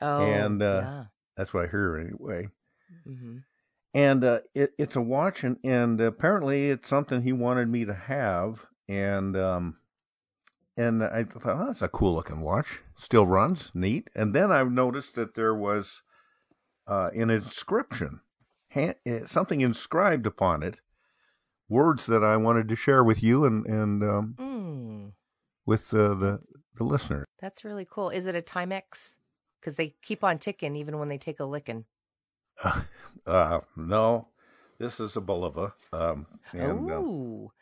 oh 0.00 0.20
And, 0.20 0.62
uh, 0.62 0.80
yeah. 0.82 1.04
That's 1.36 1.52
what 1.54 1.64
I 1.66 1.70
hear 1.70 1.96
anyway. 1.98 2.48
hmm 3.04 3.38
And 3.94 4.24
uh, 4.24 4.40
it, 4.54 4.72
it's 4.78 4.96
a 4.96 5.02
watch, 5.02 5.44
and, 5.44 5.58
and 5.62 6.00
apparently 6.00 6.70
it's 6.70 6.88
something 6.88 7.22
he 7.22 7.32
wanted 7.32 7.68
me 7.68 7.84
to 7.84 7.94
have. 7.94 8.64
And 8.88 9.36
um, 9.36 9.76
and 10.76 11.02
I 11.02 11.24
thought, 11.24 11.60
oh, 11.60 11.66
that's 11.66 11.82
a 11.82 11.88
cool 11.88 12.14
looking 12.14 12.40
watch. 12.40 12.80
Still 12.94 13.26
runs, 13.26 13.70
neat. 13.74 14.08
And 14.14 14.32
then 14.32 14.50
I 14.50 14.62
noticed 14.62 15.14
that 15.16 15.34
there 15.34 15.54
was 15.54 16.02
uh, 16.86 17.10
an 17.14 17.30
inscription, 17.30 18.20
ha- 18.72 18.94
eh, 19.04 19.20
something 19.26 19.60
inscribed 19.60 20.26
upon 20.26 20.62
it, 20.62 20.80
words 21.68 22.06
that 22.06 22.24
I 22.24 22.36
wanted 22.36 22.68
to 22.68 22.76
share 22.76 23.04
with 23.04 23.22
you 23.22 23.44
and 23.44 23.66
and 23.66 24.02
um, 24.02 24.34
mm. 24.38 25.12
with 25.66 25.92
uh, 25.92 26.14
the 26.14 26.40
the 26.76 26.84
listener. 26.84 27.26
that's 27.40 27.64
really 27.64 27.86
cool 27.88 28.08
is 28.08 28.24
it 28.26 28.34
a 28.34 28.40
timex 28.40 29.16
because 29.60 29.74
they 29.74 29.94
keep 30.02 30.24
on 30.24 30.38
ticking 30.38 30.74
even 30.74 30.98
when 30.98 31.08
they 31.08 31.18
take 31.18 31.38
a 31.38 31.44
licking 31.44 31.84
Uh, 33.24 33.60
no, 33.76 34.26
this 34.78 34.98
is 34.98 35.16
a 35.16 35.20
Bulova. 35.20 35.72
Um, 35.92 36.26
and, 36.50 36.90
um, 36.90 36.90
oh 36.90 37.52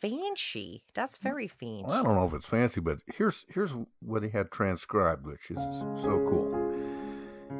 fancy 0.00 0.82
that's 0.94 1.16
very 1.18 1.48
fancy 1.48 1.84
Well, 1.86 2.00
I 2.00 2.02
don't 2.02 2.16
know 2.16 2.26
if 2.26 2.34
it's 2.34 2.48
fancy, 2.48 2.80
but 2.80 2.98
here's 3.14 3.46
here's 3.48 3.74
what 4.00 4.22
he 4.22 4.28
had 4.28 4.50
transcribed, 4.50 5.26
which 5.26 5.50
is 5.50 5.58
so 6.02 6.24
cool. 6.28 6.52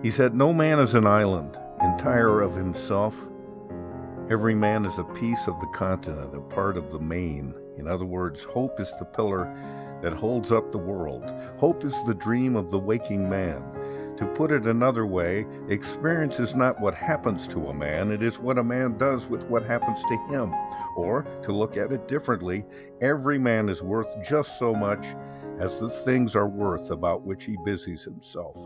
He 0.02 0.10
said, 0.10 0.34
"No 0.34 0.52
man 0.52 0.78
is 0.78 0.94
an 0.94 1.06
island, 1.06 1.58
entire 1.80 2.40
of 2.40 2.54
himself. 2.54 3.16
Every 4.28 4.54
man 4.54 4.84
is 4.84 4.98
a 4.98 5.04
piece 5.04 5.46
of 5.46 5.58
the 5.60 5.68
continent, 5.68 6.34
a 6.34 6.40
part 6.40 6.76
of 6.76 6.90
the 6.90 6.98
main. 6.98 7.54
In 7.78 7.86
other 7.86 8.04
words, 8.04 8.42
hope 8.42 8.80
is 8.80 8.92
the 8.98 9.04
pillar 9.04 9.54
that 10.02 10.12
holds 10.12 10.52
up 10.52 10.72
the 10.72 10.78
world. 10.78 11.24
Hope 11.58 11.84
is 11.84 11.94
the 12.06 12.14
dream 12.14 12.56
of 12.56 12.70
the 12.70 12.78
waking 12.78 13.30
man. 13.30 13.62
To 14.16 14.26
put 14.26 14.50
it 14.50 14.66
another 14.66 15.04
way, 15.04 15.46
experience 15.68 16.40
is 16.40 16.56
not 16.56 16.80
what 16.80 16.94
happens 16.94 17.46
to 17.48 17.68
a 17.68 17.74
man, 17.74 18.10
it 18.10 18.22
is 18.22 18.38
what 18.38 18.58
a 18.58 18.64
man 18.64 18.96
does 18.96 19.26
with 19.26 19.44
what 19.48 19.62
happens 19.62 20.02
to 20.02 20.16
him. 20.28 20.54
Or, 20.96 21.26
to 21.42 21.52
look 21.52 21.76
at 21.76 21.92
it 21.92 22.08
differently, 22.08 22.64
every 23.02 23.38
man 23.38 23.68
is 23.68 23.82
worth 23.82 24.08
just 24.26 24.58
so 24.58 24.74
much 24.74 25.04
as 25.58 25.78
the 25.80 25.90
things 25.90 26.34
are 26.34 26.48
worth 26.48 26.90
about 26.90 27.26
which 27.26 27.44
he 27.44 27.56
busies 27.64 28.04
himself. 28.04 28.56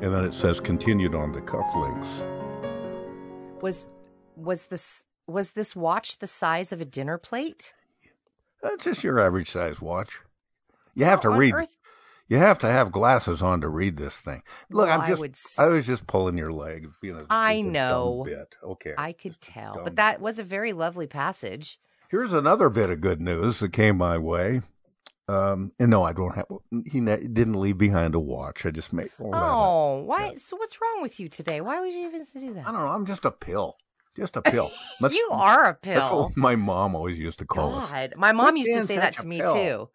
And 0.00 0.14
then 0.14 0.24
it 0.24 0.32
says 0.32 0.60
continued 0.60 1.14
on 1.14 1.32
the 1.32 1.42
cufflinks. 1.42 2.24
Was 3.62 3.88
was 4.36 4.66
this 4.66 5.04
was 5.26 5.50
this 5.50 5.76
watch 5.76 6.18
the 6.18 6.26
size 6.26 6.72
of 6.72 6.80
a 6.80 6.84
dinner 6.86 7.18
plate? 7.18 7.74
That's 8.62 8.84
just 8.84 9.04
your 9.04 9.20
average 9.20 9.50
size 9.50 9.80
watch. 9.82 10.20
You 10.94 11.04
have 11.04 11.20
to 11.22 11.30
read. 11.30 11.54
earth- 11.54 11.76
You 12.28 12.36
have 12.36 12.58
to 12.60 12.66
have 12.70 12.92
glasses 12.92 13.42
on 13.42 13.62
to 13.62 13.68
read 13.68 13.96
this 13.96 14.20
thing. 14.20 14.42
Look, 14.70 14.86
Well, 14.86 14.94
I'm 14.94 15.00
I 15.02 15.06
just. 15.06 15.20
would 15.20 15.34
I, 15.56 15.68
was 15.68 15.86
just 15.86 16.06
pulling 16.06 16.36
your 16.36 16.52
leg. 16.52 16.88
Being 17.00 17.16
a, 17.16 17.26
I 17.30 17.62
know. 17.62 18.22
Bit. 18.26 18.54
Okay. 18.62 18.94
I 18.98 19.12
could 19.12 19.40
tell, 19.40 19.80
but 19.82 19.96
that 19.96 20.20
was 20.20 20.38
a 20.38 20.44
very 20.44 20.72
lovely 20.74 21.06
passage. 21.06 21.80
Here's 22.10 22.32
another 22.34 22.68
bit 22.68 22.90
of 22.90 23.00
good 23.00 23.20
news 23.20 23.60
that 23.60 23.72
came 23.72 23.96
my 23.98 24.18
way. 24.18 24.60
Um, 25.28 25.72
and 25.78 25.90
no, 25.90 26.04
I 26.04 26.12
don't 26.14 26.34
have. 26.34 26.46
He 26.90 27.00
ne- 27.00 27.26
didn't 27.26 27.60
leave 27.60 27.76
behind 27.76 28.14
a 28.14 28.20
watch. 28.20 28.64
I 28.64 28.70
just 28.70 28.92
made. 28.94 29.10
all 29.18 29.30
that 29.30 29.36
up. 29.36 29.42
Oh, 29.56 30.02
why? 30.04 30.34
So 30.36 30.56
what's 30.56 30.80
wrong 30.80 31.02
with 31.02 31.20
you 31.20 31.28
today? 31.28 31.60
Why 31.60 31.80
would 31.80 31.92
you 31.92 32.06
even 32.08 32.24
do 32.34 32.54
that? 32.54 32.66
I 32.66 32.72
don't 32.72 32.80
know. 32.80 32.88
I'm 32.88 33.04
just 33.04 33.24
a 33.26 33.30
pill. 33.30 33.76
Just 34.16 34.36
a 34.36 34.42
pill. 34.42 34.70
That's- 35.00 35.14
you 35.16 35.28
are 35.32 35.66
a 35.66 35.74
pill. 35.74 36.32
my 36.34 36.56
mom 36.56 36.94
always 36.94 37.18
used 37.18 37.38
to 37.40 37.44
call 37.44 37.74
us. 37.74 37.90
God, 37.90 38.14
my 38.16 38.32
mom 38.32 38.56
used 38.56 38.72
to 38.72 38.86
say 38.86 38.96
that 38.96 39.16
to 39.16 39.26
me 39.26 39.40
pill. 39.40 39.54
too. 39.54 39.88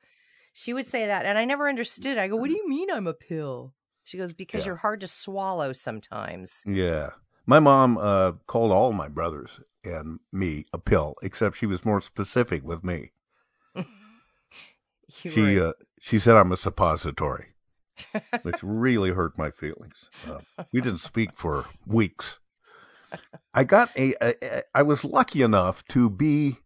She 0.54 0.74
would 0.74 0.86
say 0.86 1.08
that, 1.08 1.26
and 1.26 1.38
I 1.38 1.46
never 1.46 1.68
understood. 1.68 2.18
I 2.18 2.28
go, 2.28 2.36
"What 2.36 2.48
do 2.48 2.54
you 2.56 2.70
mean 2.70 2.90
I'm 2.92 3.08
a 3.08 3.14
pill?" 3.14 3.74
She 4.06 4.18
goes, 4.18 4.34
"Because 4.34 4.64
Yeah. 4.64 4.70
you're 4.70 4.76
hard 4.78 5.02
to 5.02 5.08
swallow 5.08 5.74
sometimes." 5.74 6.62
Yeah. 6.66 7.10
My 7.46 7.60
mom 7.60 7.98
uh, 7.98 8.34
called 8.48 8.72
all 8.72 8.94
my 8.94 9.10
brothers 9.10 9.60
and 9.84 10.20
me 10.32 10.66
a 10.72 10.78
pill, 10.78 11.16
except 11.22 11.58
she 11.58 11.66
was 11.66 11.84
more 11.84 12.00
specific 12.00 12.64
with 12.64 12.84
me. 12.84 13.12
She 15.10 15.60
uh, 15.60 15.74
she 16.02 16.18
said 16.20 16.36
I'm 16.38 16.52
a 16.52 16.58
suppository, 16.58 17.54
which 18.42 18.64
really 18.64 19.12
hurt 19.12 19.38
my 19.38 19.52
feelings. 19.52 20.10
Uh, 20.28 20.40
we 20.72 20.82
didn't 20.82 21.00
speak 21.00 21.32
for 21.36 21.66
weeks. 21.86 22.40
I 23.54 23.64
got 23.64 23.90
a, 23.98 24.16
a, 24.22 24.34
a. 24.42 24.64
I 24.74 24.82
was 24.84 25.04
lucky 25.04 25.42
enough 25.42 25.86
to 25.90 26.10
be 26.10 26.58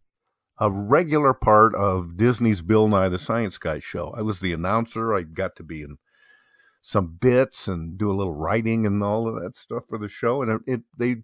a 0.60 0.70
regular 0.70 1.34
part 1.34 1.74
of 1.74 2.16
Disney's 2.16 2.62
Bill 2.62 2.88
Nye 2.88 3.08
the 3.08 3.18
Science 3.18 3.58
Guy 3.58 3.78
show. 3.78 4.12
I 4.16 4.22
was 4.22 4.40
the 4.40 4.52
announcer. 4.52 5.14
I 5.14 5.22
got 5.22 5.56
to 5.56 5.62
be 5.62 5.82
in 5.82 5.98
some 6.82 7.16
bits 7.20 7.68
and 7.68 7.98
do 7.98 8.10
a 8.10 8.14
little 8.14 8.34
writing 8.34 8.86
and 8.86 9.02
all 9.02 9.28
of 9.28 9.40
that 9.42 9.54
stuff 9.54 9.84
for 9.88 9.98
the 9.98 10.08
show. 10.08 10.42
And 10.42 10.60
it, 10.66 10.72
it 10.72 10.80
they 10.96 11.16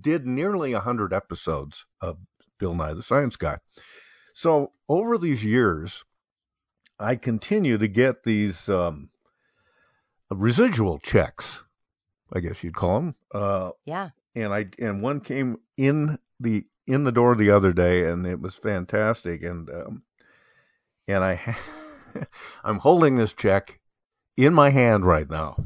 did 0.00 0.26
nearly 0.26 0.72
a 0.72 0.80
hundred 0.80 1.12
episodes 1.12 1.84
of 2.00 2.18
Bill 2.58 2.74
Nye 2.74 2.94
the 2.94 3.02
Science 3.02 3.36
Guy. 3.36 3.58
So 4.34 4.70
over 4.88 5.18
these 5.18 5.44
years, 5.44 6.04
I 6.98 7.16
continue 7.16 7.78
to 7.78 7.88
get 7.88 8.24
these 8.24 8.68
um, 8.68 9.10
residual 10.30 10.98
checks, 10.98 11.64
I 12.32 12.40
guess 12.40 12.62
you'd 12.64 12.76
call 12.76 13.00
them. 13.00 13.14
Uh, 13.34 13.70
yeah. 13.84 14.10
and 14.34 14.52
I 14.52 14.66
and 14.78 15.02
one 15.02 15.20
came 15.20 15.58
in 15.76 16.18
the 16.40 16.64
in 16.86 17.04
the 17.04 17.12
door 17.12 17.34
the 17.34 17.50
other 17.50 17.72
day, 17.72 18.06
and 18.06 18.26
it 18.26 18.40
was 18.40 18.54
fantastic. 18.54 19.42
And 19.42 19.68
um, 19.70 20.02
and 21.06 21.22
I 21.24 21.56
I'm 22.64 22.78
holding 22.78 23.16
this 23.16 23.32
check 23.32 23.80
in 24.36 24.54
my 24.54 24.70
hand 24.70 25.04
right 25.04 25.28
now. 25.28 25.56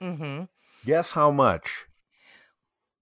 Mm-hmm. 0.00 0.44
Guess 0.84 1.12
how 1.12 1.30
much? 1.30 1.86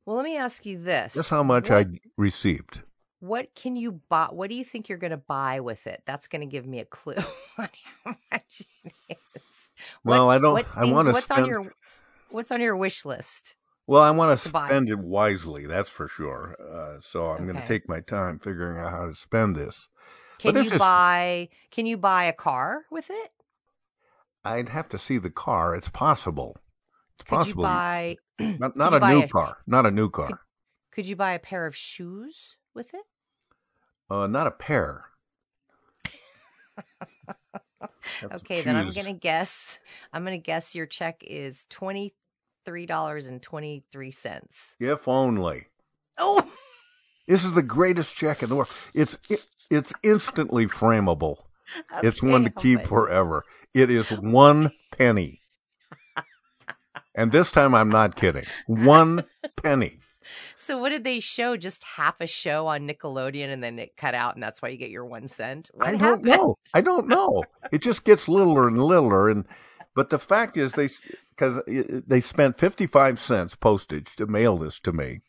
Well, 0.06 0.16
let 0.16 0.24
me 0.24 0.36
ask 0.36 0.64
you 0.66 0.78
this: 0.78 1.14
Guess 1.14 1.30
how 1.30 1.42
much 1.42 1.70
what, 1.70 1.86
I 1.86 1.98
received? 2.16 2.82
What 3.20 3.54
can 3.54 3.74
you 3.74 4.00
buy? 4.08 4.28
What 4.30 4.50
do 4.50 4.54
you 4.54 4.64
think 4.64 4.88
you're 4.88 4.98
going 4.98 5.10
to 5.10 5.16
buy 5.16 5.60
with 5.60 5.86
it? 5.86 6.02
That's 6.06 6.28
going 6.28 6.40
to 6.40 6.46
give 6.46 6.66
me 6.66 6.80
a 6.80 6.84
clue 6.84 7.14
on 7.58 7.68
how 8.04 8.16
much 8.30 8.62
it 8.84 8.92
is. 9.08 9.16
Well, 10.04 10.30
I 10.30 10.38
don't- 10.38 10.52
What 10.52 10.66
I 10.76 10.84
wanna 10.84 11.12
What's 11.12 11.30
on 11.30 11.46
your 11.46 11.72
What's 12.30 12.50
on 12.50 12.60
your 12.60 12.76
wish 12.76 13.04
list? 13.04 13.56
Well, 13.86 14.02
I 14.02 14.10
want 14.12 14.38
to 14.38 14.44
To 14.46 14.52
buy. 14.52 14.68
spend 14.68 14.88
it 14.88 14.98
wisely. 14.98 15.66
That's 15.66 15.88
for 15.90 16.08
sure. 16.08 16.56
Uh, 16.60 17.00
so 17.00 17.26
I'm 17.26 17.44
going 17.46 17.60
to 17.60 17.66
take 17.66 17.88
my 17.88 18.00
time 18.00 18.38
figuring 18.38 18.78
out 18.78 18.90
how 18.90 19.06
to 19.06 19.14
spend 19.14 19.56
this. 19.56 19.88
Can 20.38 20.54
you 20.54 20.60
is- 20.62 20.72
buy? 20.72 21.48
Can 21.70 21.86
you 21.86 21.96
buy 21.98 22.24
a 22.24 22.32
car 22.32 22.84
with 22.90 23.10
it? 23.10 23.30
I'd 24.44 24.68
have 24.68 24.88
to 24.90 24.98
see 24.98 25.18
the 25.18 25.30
car. 25.30 25.74
It's 25.74 25.88
possible. 25.88 26.56
It's 27.14 27.24
Could 27.24 27.36
possible. 27.36 27.62
you 27.64 27.68
buy? 27.68 28.16
not 28.38 28.72
could 28.72 28.76
not 28.76 28.94
a 28.94 29.00
buy 29.00 29.12
new 29.14 29.22
a- 29.22 29.28
car. 29.28 29.58
Not 29.66 29.86
a 29.86 29.90
new 29.90 30.10
car. 30.10 30.40
Could 30.90 31.06
you 31.06 31.16
buy 31.16 31.32
a 31.34 31.38
pair 31.38 31.66
of 31.66 31.76
shoes 31.76 32.56
with 32.74 32.92
it? 32.94 33.04
Uh, 34.10 34.26
not 34.26 34.46
a 34.46 34.50
pair. 34.50 35.04
Okay, 38.22 38.60
then 38.62 38.76
I'm 38.76 38.90
gonna 38.92 39.12
guess. 39.12 39.78
I'm 40.12 40.24
gonna 40.24 40.38
guess 40.38 40.74
your 40.74 40.86
check 40.86 41.22
is 41.26 41.66
twenty 41.68 42.14
three 42.64 42.86
dollars 42.86 43.26
and 43.26 43.42
twenty 43.42 43.84
three 43.90 44.10
cents. 44.10 44.74
If 44.80 45.08
only. 45.08 45.66
Oh, 46.18 46.42
This 47.26 47.44
is 47.44 47.54
the 47.54 47.62
greatest 47.62 48.14
check 48.14 48.42
in 48.42 48.50
the 48.50 48.56
world. 48.56 48.68
It's 48.92 49.16
it, 49.30 49.42
it's 49.70 49.92
instantly 50.02 50.66
frameable. 50.66 51.38
It's 52.02 52.22
one 52.22 52.44
to 52.44 52.50
keep 52.50 52.86
forever. 52.86 53.44
It 53.74 53.90
is 53.90 54.08
one 54.10 54.70
penny. 54.96 55.40
And 57.16 57.32
this 57.32 57.50
time 57.50 57.74
I'm 57.74 57.88
not 57.88 58.14
kidding. 58.14 58.44
One 58.68 59.24
penny. 59.62 59.98
So 60.56 60.78
what 60.78 60.90
did 60.90 61.02
they 61.02 61.18
show? 61.20 61.56
Just 61.56 61.82
half 61.82 62.20
a 62.20 62.26
show 62.28 62.66
on 62.68 62.88
Nickelodeon, 62.88 63.52
and 63.52 63.62
then 63.62 63.78
it 63.78 63.96
cut 63.96 64.14
out, 64.14 64.34
and 64.34 64.42
that's 64.42 64.62
why 64.62 64.68
you 64.68 64.76
get 64.76 64.90
your 64.90 65.04
one 65.04 65.26
cent. 65.28 65.70
What 65.74 65.88
I 65.88 65.90
don't 65.92 66.00
happened? 66.00 66.24
know. 66.26 66.54
I 66.72 66.80
don't 66.80 67.08
know. 67.08 67.42
It 67.72 67.82
just 67.82 68.04
gets 68.04 68.28
littler 68.28 68.68
and 68.68 68.80
littler, 68.82 69.28
and 69.28 69.44
but 69.94 70.10
the 70.10 70.18
fact 70.18 70.56
is, 70.56 70.72
they 70.72 70.88
because 71.30 71.60
they 71.66 72.20
spent 72.20 72.56
fifty 72.56 72.86
five 72.86 73.18
cents 73.18 73.54
postage 73.54 74.14
to 74.16 74.26
mail 74.26 74.58
this 74.58 74.80
to 74.80 74.92
me. 74.92 75.20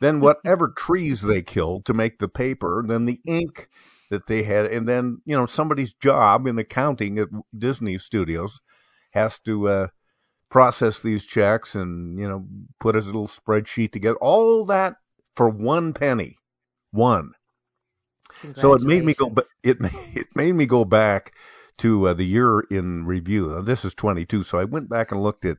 Then 0.00 0.20
whatever 0.20 0.68
trees 0.68 1.22
they 1.22 1.42
killed 1.42 1.84
to 1.86 1.94
make 1.94 2.18
the 2.18 2.28
paper, 2.28 2.84
then 2.86 3.04
the 3.04 3.20
ink 3.26 3.68
that 4.10 4.26
they 4.26 4.42
had, 4.42 4.66
and 4.66 4.88
then 4.88 5.20
you 5.24 5.36
know 5.36 5.46
somebody's 5.46 5.94
job 5.94 6.46
in 6.46 6.58
accounting 6.58 7.18
at 7.18 7.28
Disney 7.56 7.98
Studios 7.98 8.60
has 9.12 9.38
to 9.40 9.68
uh, 9.68 9.86
process 10.50 11.00
these 11.00 11.24
checks 11.24 11.74
and 11.74 12.18
you 12.18 12.28
know 12.28 12.44
put 12.80 12.96
a 12.96 13.00
little 13.00 13.28
spreadsheet 13.28 13.92
together. 13.92 14.18
All 14.20 14.64
that 14.66 14.96
for 15.36 15.48
one 15.48 15.92
penny, 15.92 16.36
one. 16.90 17.32
So 18.54 18.74
it 18.74 18.82
made 18.82 19.04
me 19.04 19.14
go. 19.14 19.32
It 19.62 19.78
it 20.14 20.26
made 20.34 20.54
me 20.54 20.66
go 20.66 20.84
back 20.84 21.32
to 21.80 22.08
uh, 22.08 22.12
the 22.12 22.24
year 22.24 22.60
in 22.70 23.06
review. 23.06 23.48
Now, 23.48 23.62
this 23.62 23.86
is 23.86 23.94
22, 23.94 24.42
so 24.42 24.58
I 24.58 24.64
went 24.64 24.90
back 24.90 25.10
and 25.10 25.22
looked 25.22 25.46
at 25.46 25.56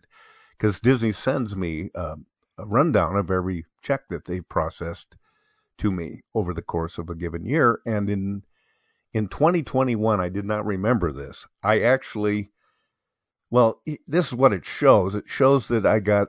because 0.51 0.79
Disney 0.79 1.11
sends 1.11 1.55
me 1.55 1.89
uh, 1.95 2.15
a 2.59 2.65
rundown 2.67 3.15
of 3.15 3.31
every 3.31 3.65
check 3.81 4.07
that 4.09 4.25
they've 4.25 4.47
processed 4.47 5.17
to 5.79 5.91
me 5.91 6.21
over 6.35 6.53
the 6.53 6.61
course 6.61 6.99
of 6.99 7.09
a 7.09 7.15
given 7.15 7.43
year, 7.43 7.81
and 7.87 8.07
in 8.07 8.43
in 9.13 9.29
2021, 9.29 10.21
I 10.21 10.29
did 10.29 10.45
not 10.45 10.65
remember 10.65 11.11
this. 11.11 11.47
I 11.63 11.81
actually, 11.81 12.51
well, 13.49 13.81
this 14.05 14.27
is 14.27 14.35
what 14.35 14.53
it 14.53 14.63
shows. 14.63 15.15
It 15.15 15.27
shows 15.27 15.67
that 15.69 15.87
I 15.87 15.99
got 15.99 16.27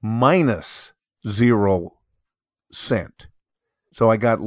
minus 0.00 0.92
zero 1.28 1.98
cent. 2.72 3.26
So 3.92 4.08
I 4.08 4.16
got 4.16 4.38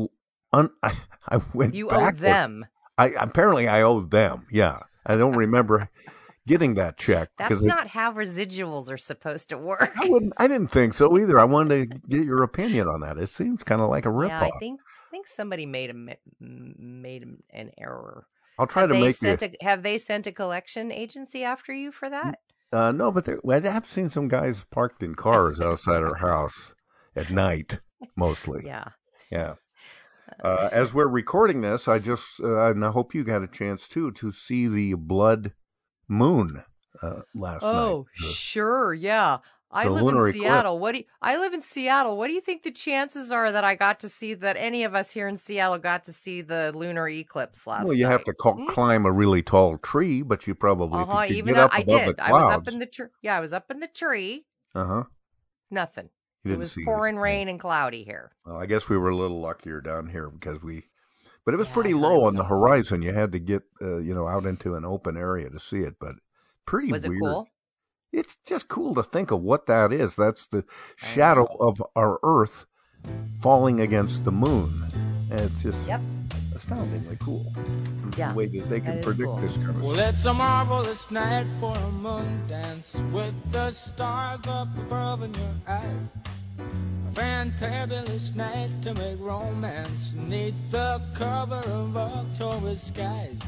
un, 0.53 0.70
I, 0.82 0.93
I 1.27 1.41
went 1.53 1.75
You 1.75 1.89
owe 1.89 2.12
them. 2.12 2.65
I 2.98 3.08
apparently 3.20 3.68
I 3.68 3.82
owed 3.82 4.12
them. 4.12 4.46
Yeah, 4.52 4.80
I 5.06 5.16
don't 5.16 5.34
remember 5.36 5.90
getting 6.46 6.76
that 6.76 6.98
check 6.98 7.30
That's 7.38 7.50
because 7.50 7.64
it- 7.64 7.68
not 7.68 7.88
how 7.88 8.12
residuals 8.14 8.92
are 8.92 8.98
supposed 8.98 9.50
to 9.50 9.58
work. 9.58 9.92
I 9.98 10.08
wouldn't. 10.08 10.34
I 10.38 10.48
didn't 10.48 10.70
think 10.72 10.94
so 10.94 11.18
either. 11.18 11.40
I 11.40 11.46
wanted 11.46 11.92
to 11.92 12.00
get 12.10 12.26
your 12.26 12.44
opinion 12.44 12.88
on 12.88 13.02
that. 13.02 13.18
It 13.18 13.30
seems 13.30 13.64
kind 13.64 13.82
of 13.82 13.90
like 13.90 14.06
a 14.06 14.10
ripoff. 14.10 14.28
Yeah, 14.30 14.50
I 14.56 14.60
think 14.60 14.80
I 14.82 15.10
think 15.12 15.28
somebody 15.28 15.66
made 15.66 15.90
a 15.90 16.16
made 16.40 17.24
an 17.52 17.72
error. 17.78 18.28
I'll 18.60 18.68
try 18.68 18.84
have 18.84 18.92
to 18.92 19.00
make 19.00 19.20
you. 19.22 19.38
a, 19.42 19.64
Have 19.66 19.82
they 19.84 19.98
sent 19.98 20.28
a 20.28 20.32
collection 20.32 20.92
agency 20.92 21.44
after 21.44 21.74
you 21.74 21.92
for 21.92 22.10
that? 22.10 22.40
Uh, 22.72 22.92
no, 22.92 23.12
but 23.12 23.28
I 23.30 23.60
have 23.62 23.86
seen 23.86 24.10
some 24.10 24.28
guys 24.28 24.64
parked 24.72 25.02
in 25.04 25.16
cars 25.16 25.60
outside 25.62 26.04
our 26.04 26.16
house 26.16 26.74
at 27.16 27.30
night, 27.32 27.80
mostly. 28.16 28.64
Yeah. 28.66 28.90
Yeah. 29.32 29.56
Uh, 30.44 30.70
as 30.72 30.94
we're 30.94 31.08
recording 31.08 31.62
this, 31.62 31.88
I 31.88 32.00
just 32.00 32.40
uh, 32.42 32.68
and 32.72 32.84
I 32.86 32.90
hope 32.92 33.13
you 33.13 33.24
got 33.24 33.44
a 33.44 33.48
chance 33.48 33.88
too 33.88 34.12
to 34.13 34.32
see 34.32 34.68
the 34.68 34.94
blood 34.96 35.54
moon 36.08 36.63
uh, 37.02 37.22
last 37.36 37.63
Oh, 37.63 38.06
night. 38.22 38.32
sure. 38.32 38.94
Yeah. 38.94 39.40
I 39.75 39.88
live 39.88 40.04
in 40.04 40.10
eclipse- 40.18 40.38
Seattle. 40.40 40.78
What 40.78 40.92
do 40.92 41.00
you, 41.00 41.04
I 41.20 41.38
live 41.38 41.52
in 41.54 41.62
Seattle. 41.62 42.16
What 42.16 42.28
do 42.28 42.34
you 42.34 42.42
think 42.42 42.62
the 42.62 42.70
chances 42.70 43.32
are 43.32 43.52
that 43.52 43.63
I 43.63 43.74
got 43.74 44.00
to 44.02 44.10
see 44.10 44.36
that 44.36 44.56
any 44.56 44.84
of 44.84 44.94
us 44.94 45.10
here 45.10 45.28
in 45.28 45.36
Seattle 45.36 45.80
got 45.80 46.04
to 46.04 46.13
see 46.13 46.42
the 46.44 46.72
lunar 46.75 47.08
eclipse 47.10 47.66
last 47.66 47.80
night? 47.80 47.88
Well, 47.88 47.98
you 47.98 48.06
have 48.06 48.20
night? 48.20 48.25
to 48.28 48.34
co- 48.36 48.68
climb 48.68 49.08
a 49.08 49.12
really 49.12 49.42
tall 49.42 49.80
tree, 49.80 50.22
but 50.22 50.46
you 50.46 50.54
probably 50.54 51.00
Uh-huh, 51.00 51.22
you 51.24 51.38
even 51.38 51.56
get 51.56 51.63
up 51.63 51.72
I 51.74 51.82
did. 51.82 52.20
I 52.20 52.32
was 52.32 52.54
up 52.54 52.68
in 52.68 52.78
the 52.78 52.86
tree. 52.86 53.08
Yeah, 53.24 53.36
I 53.36 53.40
was 53.40 53.52
up 53.52 53.72
in 53.72 53.80
the 53.80 53.88
tree. 53.88 54.46
uh 54.75 54.86
huh. 54.86 55.04
Nothing. 55.72 56.10
It 56.46 56.58
was 56.58 56.78
pouring 56.84 57.18
rain 57.18 57.48
and 57.48 57.60
cloudy 57.60 58.04
here. 58.04 58.32
Well, 58.46 58.58
I 58.58 58.66
guess 58.66 58.90
we 58.90 58.98
were 58.98 59.10
a 59.10 59.16
little 59.16 59.40
luckier 59.40 59.80
down 59.82 60.08
here 60.08 60.30
because 60.30 60.62
we, 60.62 60.84
but 61.46 61.54
it 61.54 61.58
was 61.58 61.68
Yeah, 61.68 61.74
pretty 61.74 61.94
low 61.94 62.26
it 62.26 62.28
on 62.28 62.36
the 62.36 62.44
awesome. 62.44 62.58
horizon. 62.58 63.02
You 63.02 63.14
had 63.14 63.32
to 63.32 63.40
get, 63.40 63.64
uh, 63.82 63.98
you 63.98 64.14
know, 64.14 64.28
out 64.28 64.46
into 64.46 64.76
an 64.76 64.84
open 64.86 65.16
area 65.18 65.50
to 65.50 65.60
see 65.60 65.80
it. 65.82 65.96
But 66.00 66.16
pretty 66.66 66.92
Was 66.92 67.06
it 67.06 67.10
weird. 67.10 67.22
cool? 67.22 67.48
It's 68.12 68.36
just 68.46 68.68
cool 68.68 68.94
to 68.96 69.04
think 69.04 69.32
of 69.32 69.42
what 69.42 69.66
that 69.68 69.92
is. 69.94 70.16
That's 70.16 70.48
the 70.48 70.66
shadow 70.98 71.48
of 71.60 71.82
our 71.96 72.20
Earth 72.24 72.66
falling 73.40 73.80
against 73.82 74.24
the 74.24 74.32
moon. 74.32 74.84
And 75.32 75.40
it's 75.40 75.64
just 75.64 75.88
Yep. 75.88 76.02
Astoundingly 76.55 77.17
cool. 77.19 77.51
Yeah, 78.17 78.29
The 78.29 78.36
way 78.38 78.45
that 78.48 78.69
they 78.69 78.79
can 78.79 78.95
that 78.95 79.00
is 79.00 79.05
predict 79.05 79.27
cool. 79.29 79.38
this 79.38 79.55
kind 79.57 79.69
of 79.69 79.81
Well, 79.81 79.93
stuff. 79.95 80.10
it's 80.13 80.25
a 80.25 80.33
marvelous 80.33 81.12
night 81.12 81.48
for 81.60 81.75
a 81.75 81.91
moon 81.91 82.48
dance 82.48 82.95
with 83.12 83.33
the 83.51 83.72
stars 83.72 84.39
up 84.48 84.67
above 84.77 85.24
in 85.24 85.33
your 85.33 85.53
eyes. 85.67 86.07
A 86.60 87.12
fantabulous 87.15 88.36
night 88.36 88.69
to 88.83 88.93
make 88.95 89.19
romance 89.19 90.13
neath 90.27 90.55
the 90.72 91.01
cover 91.15 91.62
of 91.69 91.95
October 91.98 92.75
skies. 92.75 93.39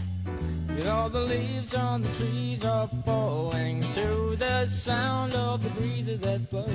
You 0.78 0.84
know 0.84 1.08
the 1.10 1.22
leaves 1.22 1.74
on 1.74 2.02
the 2.02 2.10
trees 2.10 2.64
are 2.66 2.90
falling 3.06 3.82
to 3.94 4.36
the 4.38 4.66
sound 4.66 5.34
of 5.34 5.64
the 5.64 5.70
breezes 5.70 6.20
that 6.22 6.50
blow. 6.50 6.66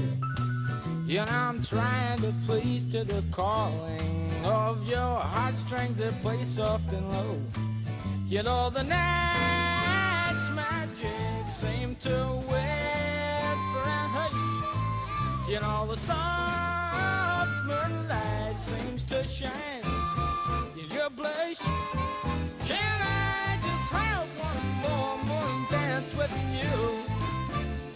You 1.11 1.17
know 1.17 1.25
I'm 1.25 1.61
trying 1.61 2.21
to 2.21 2.33
please 2.47 2.85
to 2.93 3.03
the 3.03 3.25
calling 3.33 4.31
of 4.45 4.89
your 4.89 5.19
heartstrings 5.19 5.97
that 5.97 6.15
play 6.23 6.45
soft 6.45 6.89
and 6.93 7.11
low. 7.11 7.37
You 8.29 8.45
know 8.45 8.71
the 8.71 8.85
night's 8.85 10.51
magic 10.55 11.51
seem 11.51 11.97
to 12.07 12.17
whisper 12.47 13.85
and 13.99 14.11
hush. 14.15 15.51
You 15.51 15.59
know 15.59 15.89
the 15.91 15.97
soft 15.97 17.51
moonlight 17.67 18.61
seems 18.61 19.03
to 19.07 19.27
shine 19.27 19.83
in 20.79 20.97
your 20.97 21.11
blush. 21.11 21.59
Can 22.69 22.99
I 23.03 23.59
just 23.67 23.91
have 23.91 24.29
one 24.39 24.63
more 24.85 25.19
moon 25.25 25.67
dance 25.73 26.15
with 26.15 26.31
you, 26.55 26.71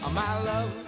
oh, 0.03 0.11
my 0.13 0.43
love? 0.43 0.84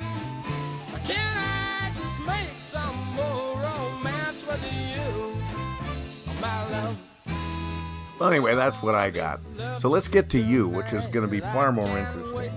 Well, 8.18 8.30
anyway, 8.30 8.54
that's 8.54 8.82
what 8.82 8.94
I 8.94 9.10
got. 9.10 9.40
So 9.78 9.88
let's 9.88 10.08
get 10.08 10.30
to 10.30 10.38
you, 10.38 10.68
which 10.68 10.92
is 10.92 11.06
going 11.08 11.24
to 11.24 11.30
be 11.30 11.40
far 11.40 11.70
more 11.70 11.86
interesting. 11.98 12.50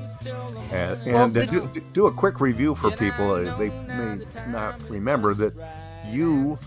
And, 0.72 1.01
and 1.01 1.15
uh, 1.15 1.27
the- 1.27 1.46
do, 1.46 1.82
do 1.94 2.08
a 2.08 2.13
quick 2.13 2.39
review 2.39 2.75
for 2.75 2.91
people. 2.91 3.32
Uh, 3.32 3.58
they 3.58 3.70
may 3.70 4.25
not 4.48 4.82
remember 4.89 5.34
that 5.34 5.53
you 6.08 6.58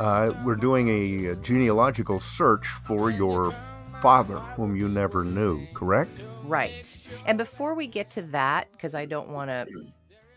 uh, 0.00 0.32
were 0.44 0.56
doing 0.56 0.88
a, 0.88 1.34
genealogical 1.36 2.18
search 2.18 2.66
for 2.66 3.10
your 3.10 3.54
father, 4.00 4.38
whom 4.56 4.76
you 4.76 4.88
never 4.88 5.24
knew, 5.24 5.66
correct? 5.74 6.22
Right. 6.44 6.96
And 7.26 7.38
before 7.38 7.74
we 7.74 7.86
get 7.86 8.10
to 8.10 8.22
that, 8.22 8.72
because 8.72 8.94
I 8.94 9.04
don't 9.06 9.28
want 9.28 9.50
to 9.50 9.66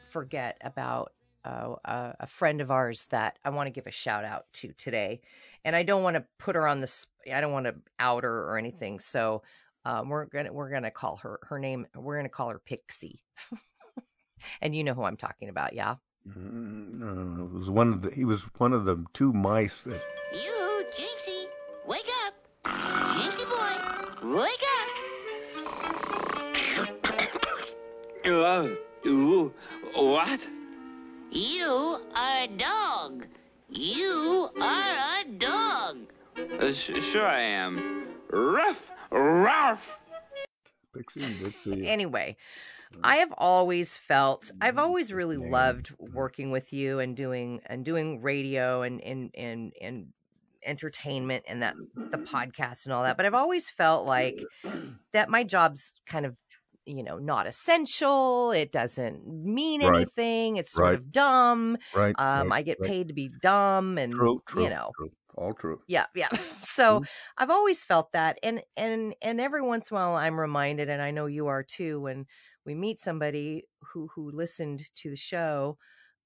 forget 0.07 0.57
about 0.61 1.13
uh, 1.45 1.75
a, 1.85 2.15
a 2.21 2.27
friend 2.27 2.59
of 2.61 2.71
ours 2.71 3.05
that 3.11 3.37
I 3.45 3.49
want 3.51 3.67
to 3.67 3.71
give 3.71 3.87
a 3.87 3.91
shout 3.91 4.25
out 4.25 4.45
to 4.53 4.73
today, 4.73 5.21
and 5.63 5.75
I 5.75 5.83
don't 5.83 6.03
want 6.03 6.15
to 6.15 6.25
put 6.39 6.55
her 6.55 6.67
on 6.67 6.81
the. 6.81 6.87
sp- 6.87 7.13
I 7.31 7.41
don't 7.41 7.53
want 7.53 7.65
to 7.67 7.75
out 7.99 8.23
her 8.23 8.49
or 8.49 8.57
anything. 8.57 8.99
So 8.99 9.43
um, 9.85 10.09
we're 10.09 10.25
gonna 10.25 10.51
we're 10.51 10.69
gonna 10.71 10.91
call 10.91 11.17
her 11.17 11.39
her 11.43 11.59
name. 11.59 11.85
We're 11.95 12.17
gonna 12.17 12.29
call 12.29 12.49
her 12.49 12.59
Pixie. 12.59 13.21
and 14.61 14.75
you 14.75 14.83
know 14.83 14.93
who 14.93 15.03
I'm 15.03 15.17
talking 15.17 15.49
about, 15.49 15.73
yeah. 15.73 15.95
Mm, 16.27 17.01
uh, 17.03 17.45
it 17.45 17.51
was 17.51 17.69
one 17.69 17.93
of 17.93 18.01
the, 18.01 18.09
he 18.09 18.25
was 18.25 18.43
one 18.57 18.73
of 18.73 18.85
the 18.85 19.05
two 19.13 19.31
mice 19.31 19.83
that 19.83 20.03
You, 20.33 20.83
Jinxie, 20.95 21.45
wake 21.87 22.09
up. 22.25 22.33
Jinxie 22.65 23.47
boy, 23.47 24.35
wake 24.41 24.63
up. 24.79 24.89
Uh, 28.25 28.69
ooh, 29.05 29.53
what? 29.93 30.39
You 31.35 31.99
are 32.15 32.43
a 32.43 32.47
dog. 32.47 33.25
You 33.69 34.49
are 34.61 35.19
a 35.19 35.25
dog. 35.37 35.97
Uh, 36.61 36.71
sh- 36.71 37.03
sure 37.03 37.27
I 37.27 37.41
am. 37.41 38.07
Ruff, 38.29 38.79
ruff. 39.11 39.81
Pixie, 40.93 41.33
Dixie. 41.43 41.89
anyway, 41.89 42.37
I 43.03 43.17
have 43.17 43.33
always 43.37 43.97
felt 43.97 44.49
I've 44.61 44.77
always 44.77 45.11
really 45.11 45.35
loved 45.35 45.93
working 45.99 46.51
with 46.51 46.71
you 46.71 46.99
and 46.99 47.17
doing 47.17 47.59
and 47.65 47.83
doing 47.83 48.21
radio 48.21 48.83
and 48.83 49.01
and 49.01 49.29
and 49.35 49.73
and 49.81 50.13
entertainment 50.65 51.43
and 51.49 51.61
that 51.61 51.75
the 51.97 52.17
podcast 52.17 52.85
and 52.85 52.93
all 52.93 53.03
that. 53.03 53.17
But 53.17 53.25
I've 53.25 53.33
always 53.33 53.69
felt 53.69 54.05
like 54.05 54.39
that 55.11 55.29
my 55.29 55.43
job's 55.43 55.99
kind 56.05 56.25
of 56.25 56.37
you 56.85 57.03
know 57.03 57.17
not 57.19 57.47
essential. 57.47 58.51
It 58.51 58.71
doesn't 58.71 59.27
mean 59.27 59.81
Right. 59.81 60.07
anything. 60.07 60.57
It's 60.57 60.71
sort 60.71 60.93
Right. 60.93 60.95
of 60.95 61.11
dumb. 61.11 61.77
Right, 61.93 62.17
Um, 62.17 62.21
right, 62.33 62.53
I 62.53 62.61
get 62.63 62.81
paid 62.81 63.07
to 63.09 63.13
be 63.13 63.29
dumb 63.29 63.97
and 63.97 64.25
True, 64.25 64.41
true, 64.47 64.67
you 64.67 64.69
know 64.69 64.95
true. 64.95 65.11
All 65.35 65.53
true. 65.53 65.83
yeah 65.87 66.05
yeah 66.15 66.29
so 66.61 67.01
i've 67.37 67.49
always 67.49 67.83
felt 67.83 68.11
that 68.11 68.39
and 68.43 68.61
and 68.75 69.15
and 69.21 69.39
every 69.39 69.61
once 69.61 69.91
in 69.91 69.97
a 69.97 69.99
while 69.99 70.15
i'm 70.15 70.39
reminded 70.39 70.89
and 70.89 71.01
i 71.01 71.11
know 71.11 71.25
you 71.27 71.47
are 71.47 71.63
too 71.63 71.99
when 72.01 72.25
we 72.65 72.73
meet 72.73 72.99
somebody 72.99 73.67
who 73.81 74.07
who 74.15 74.31
listened 74.31 74.83
to 74.95 75.09
the 75.09 75.15
show 75.15 75.77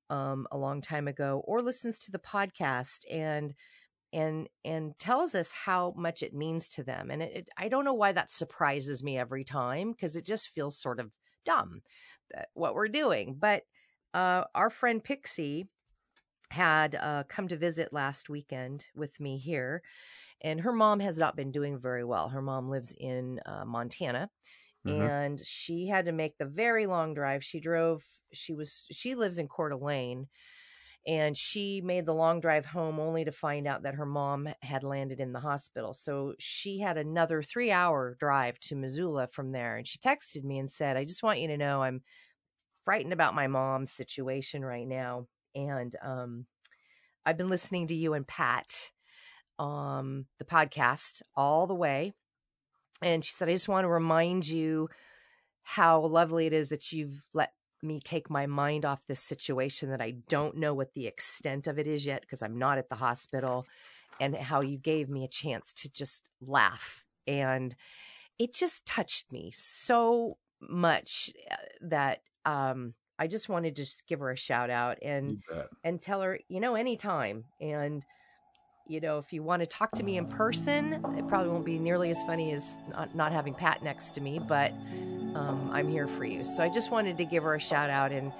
um 0.09 0.47
a 0.51 0.57
long 0.57 0.81
time 0.81 1.07
ago 1.07 1.41
or 1.45 1.61
listens 1.61 1.99
to 1.99 2.11
the 2.11 2.19
podcast 2.19 2.99
and 3.11 3.53
and 4.13 4.49
and 4.65 4.97
tells 4.99 5.35
us 5.35 5.51
how 5.53 5.93
much 5.97 6.23
it 6.23 6.33
means 6.33 6.67
to 6.69 6.83
them 6.83 7.11
and 7.11 7.21
it, 7.21 7.31
it 7.35 7.49
i 7.57 7.67
don't 7.67 7.85
know 7.85 7.93
why 7.93 8.11
that 8.11 8.29
surprises 8.29 9.03
me 9.03 9.17
every 9.17 9.43
time 9.43 9.91
because 9.91 10.15
it 10.15 10.25
just 10.25 10.49
feels 10.49 10.77
sort 10.77 10.99
of 10.99 11.11
dumb 11.45 11.81
that, 12.31 12.49
what 12.53 12.73
we're 12.75 12.87
doing 12.87 13.35
but 13.39 13.63
uh 14.13 14.43
our 14.55 14.69
friend 14.69 15.03
pixie 15.03 15.67
had 16.51 16.95
uh, 16.95 17.23
come 17.27 17.47
to 17.47 17.57
visit 17.57 17.93
last 17.93 18.29
weekend 18.29 18.87
with 18.95 19.19
me 19.19 19.37
here, 19.37 19.83
and 20.41 20.61
her 20.61 20.71
mom 20.73 20.99
has 20.99 21.19
not 21.19 21.35
been 21.35 21.51
doing 21.51 21.79
very 21.79 22.03
well. 22.03 22.29
Her 22.29 22.41
mom 22.41 22.69
lives 22.69 22.93
in 22.97 23.39
uh, 23.45 23.65
Montana, 23.65 24.29
Mhm. 24.85 25.09
and 25.09 25.39
she 25.39 25.87
had 25.87 26.05
to 26.05 26.11
make 26.11 26.37
the 26.37 26.45
very 26.45 26.87
long 26.87 27.13
drive. 27.13 27.43
She 27.43 27.59
drove. 27.59 28.03
She 28.33 28.53
was. 28.53 28.87
She 28.91 29.13
lives 29.15 29.37
in 29.37 29.47
Coeur 29.47 29.69
d'Alene, 29.69 30.27
and 31.09 31.35
she 31.35 31.81
made 31.81 32.05
the 32.05 32.13
long 32.13 32.39
drive 32.39 32.67
home 32.67 32.99
only 32.99 33.25
to 33.25 33.31
find 33.31 33.65
out 33.65 33.81
that 33.81 33.95
her 33.95 34.05
mom 34.05 34.47
had 34.61 34.83
landed 34.83 35.19
in 35.19 35.33
the 35.33 35.39
hospital. 35.39 35.91
So 35.91 36.35
she 36.37 36.79
had 36.79 36.99
another 36.99 37.41
three 37.41 37.71
hour 37.71 38.15
drive 38.19 38.59
to 38.61 38.75
Missoula 38.75 39.27
from 39.27 39.51
there, 39.51 39.75
and 39.75 39.87
she 39.87 39.97
texted 39.97 40.43
me 40.43 40.59
and 40.59 40.69
said, 40.69 40.97
"I 40.97 41.05
just 41.05 41.23
want 41.23 41.39
you 41.39 41.47
to 41.49 41.57
know 41.57 41.81
I'm." 41.81 42.01
frightened 42.81 43.11
about 43.11 43.35
my 43.35 43.45
mom's 43.45 43.91
situation 43.91 44.63
right 44.63 44.87
now 44.87 45.27
and 45.53 45.97
um 46.01 46.45
i've 47.25 47.37
been 47.37 47.49
listening 47.49 47.87
to 47.87 47.93
you 47.93 48.13
and 48.13 48.25
pat 48.25 48.89
um 49.59 50.25
the 50.39 50.45
podcast 50.45 51.21
all 51.35 51.67
the 51.67 51.75
way 51.75 52.13
and 53.01 53.23
she 53.23 53.33
said 53.33 53.49
i 53.49 53.53
just 53.53 53.67
want 53.67 53.83
to 53.83 53.89
remind 53.89 54.47
you 54.47 54.87
how 55.61 55.99
lovely 55.99 56.47
it 56.47 56.53
is 56.53 56.69
that 56.69 56.91
you've 56.91 57.27
let 57.33 57.51
me 57.81 57.99
take 57.99 58.29
my 58.29 58.45
mind 58.45 58.85
off 58.85 59.05
this 59.07 59.19
situation 59.19 59.89
that 59.89 60.01
i 60.01 60.11
don't 60.27 60.57
know 60.57 60.73
what 60.73 60.93
the 60.93 61.07
extent 61.07 61.67
of 61.67 61.79
it 61.79 61.87
is 61.87 62.05
yet 62.05 62.21
because 62.21 62.41
i'm 62.41 62.57
not 62.57 62.77
at 62.77 62.89
the 62.89 62.95
hospital 62.95 63.65
and 64.19 64.35
how 64.35 64.61
you 64.61 64.77
gave 64.77 65.09
me 65.09 65.23
a 65.23 65.29
chance 65.29 65.73
to 65.73 65.89
just 65.91 66.29
laugh 66.41 67.05
and 67.27 67.75
it 68.37 68.53
just 68.53 68.85
touched 68.85 69.31
me 69.31 69.51
so 69.53 70.37
much 70.61 71.31
uh, 71.51 71.55
that 71.81 72.21
um 72.45 72.93
I 73.19 73.27
just 73.27 73.49
wanted 73.49 73.75
to 73.75 73.83
just 73.83 74.07
give 74.07 74.21
her 74.21 74.31
a 74.31 74.37
shout 74.37 74.69
out 74.69 74.97
and 75.01 75.43
and 75.83 76.01
tell 76.01 76.21
her, 76.21 76.39
you 76.47 76.61
know, 76.61 76.75
anytime. 76.75 77.43
And 77.59 78.03
you 78.87 79.01
know, 79.01 79.19
if 79.19 79.33
you 79.33 79.43
want 79.43 79.61
to 79.61 79.67
talk 79.67 79.91
to 79.91 80.03
me 80.03 80.17
in 80.17 80.25
person, 80.25 81.05
it 81.15 81.27
probably 81.27 81.51
won't 81.51 81.65
be 81.65 81.77
nearly 81.77 82.09
as 82.09 82.23
funny 82.23 82.53
as 82.53 82.77
not, 82.89 83.13
not 83.13 83.31
having 83.31 83.53
Pat 83.53 83.83
next 83.83 84.11
to 84.15 84.21
me, 84.21 84.39
but 84.39 84.73
um, 85.35 85.69
I'm 85.73 85.89
here 85.89 86.07
for 86.07 86.25
you. 86.25 86.43
So 86.43 86.63
I 86.63 86.69
just 86.69 86.91
wanted 86.91 87.17
to 87.17 87.25
give 87.25 87.43
her 87.43 87.55
a 87.55 87.59
shout 87.59 87.89
out 87.89 88.11
and 88.11 88.31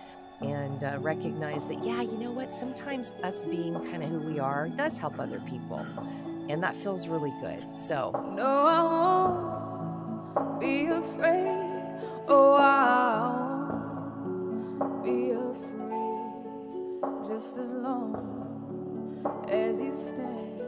and 0.42 0.84
uh, 0.86 0.98
recognize 1.02 1.66
that, 1.66 1.84
yeah, 1.84 2.02
you 2.02 2.18
know 2.18 2.32
what? 2.32 2.50
Sometimes 2.50 3.14
us 3.24 3.44
being 3.44 3.74
kind 3.92 4.02
of 4.04 4.10
who 4.10 4.20
we 4.20 4.40
are 4.40 4.70
does 4.70 4.98
help 4.98 5.20
other 5.20 5.42
people, 5.42 5.86
and 6.50 6.64
that 6.64 6.76
feels 6.78 7.10
really 7.10 7.34
good. 7.42 7.66
So 7.76 8.12
No, 8.36 8.66
I 8.68 8.82
won't 10.40 10.60
be 10.62 10.86
afraid. 10.86 11.76
Oh, 12.28 12.54
I 12.54 13.60
won't 14.80 15.04
be 15.04 15.32
afraid. 15.32 17.28
just 17.28 17.58
as 17.58 17.72
long 17.72 18.16
as 19.50 19.82
you 19.82 19.94
stand, 19.96 20.62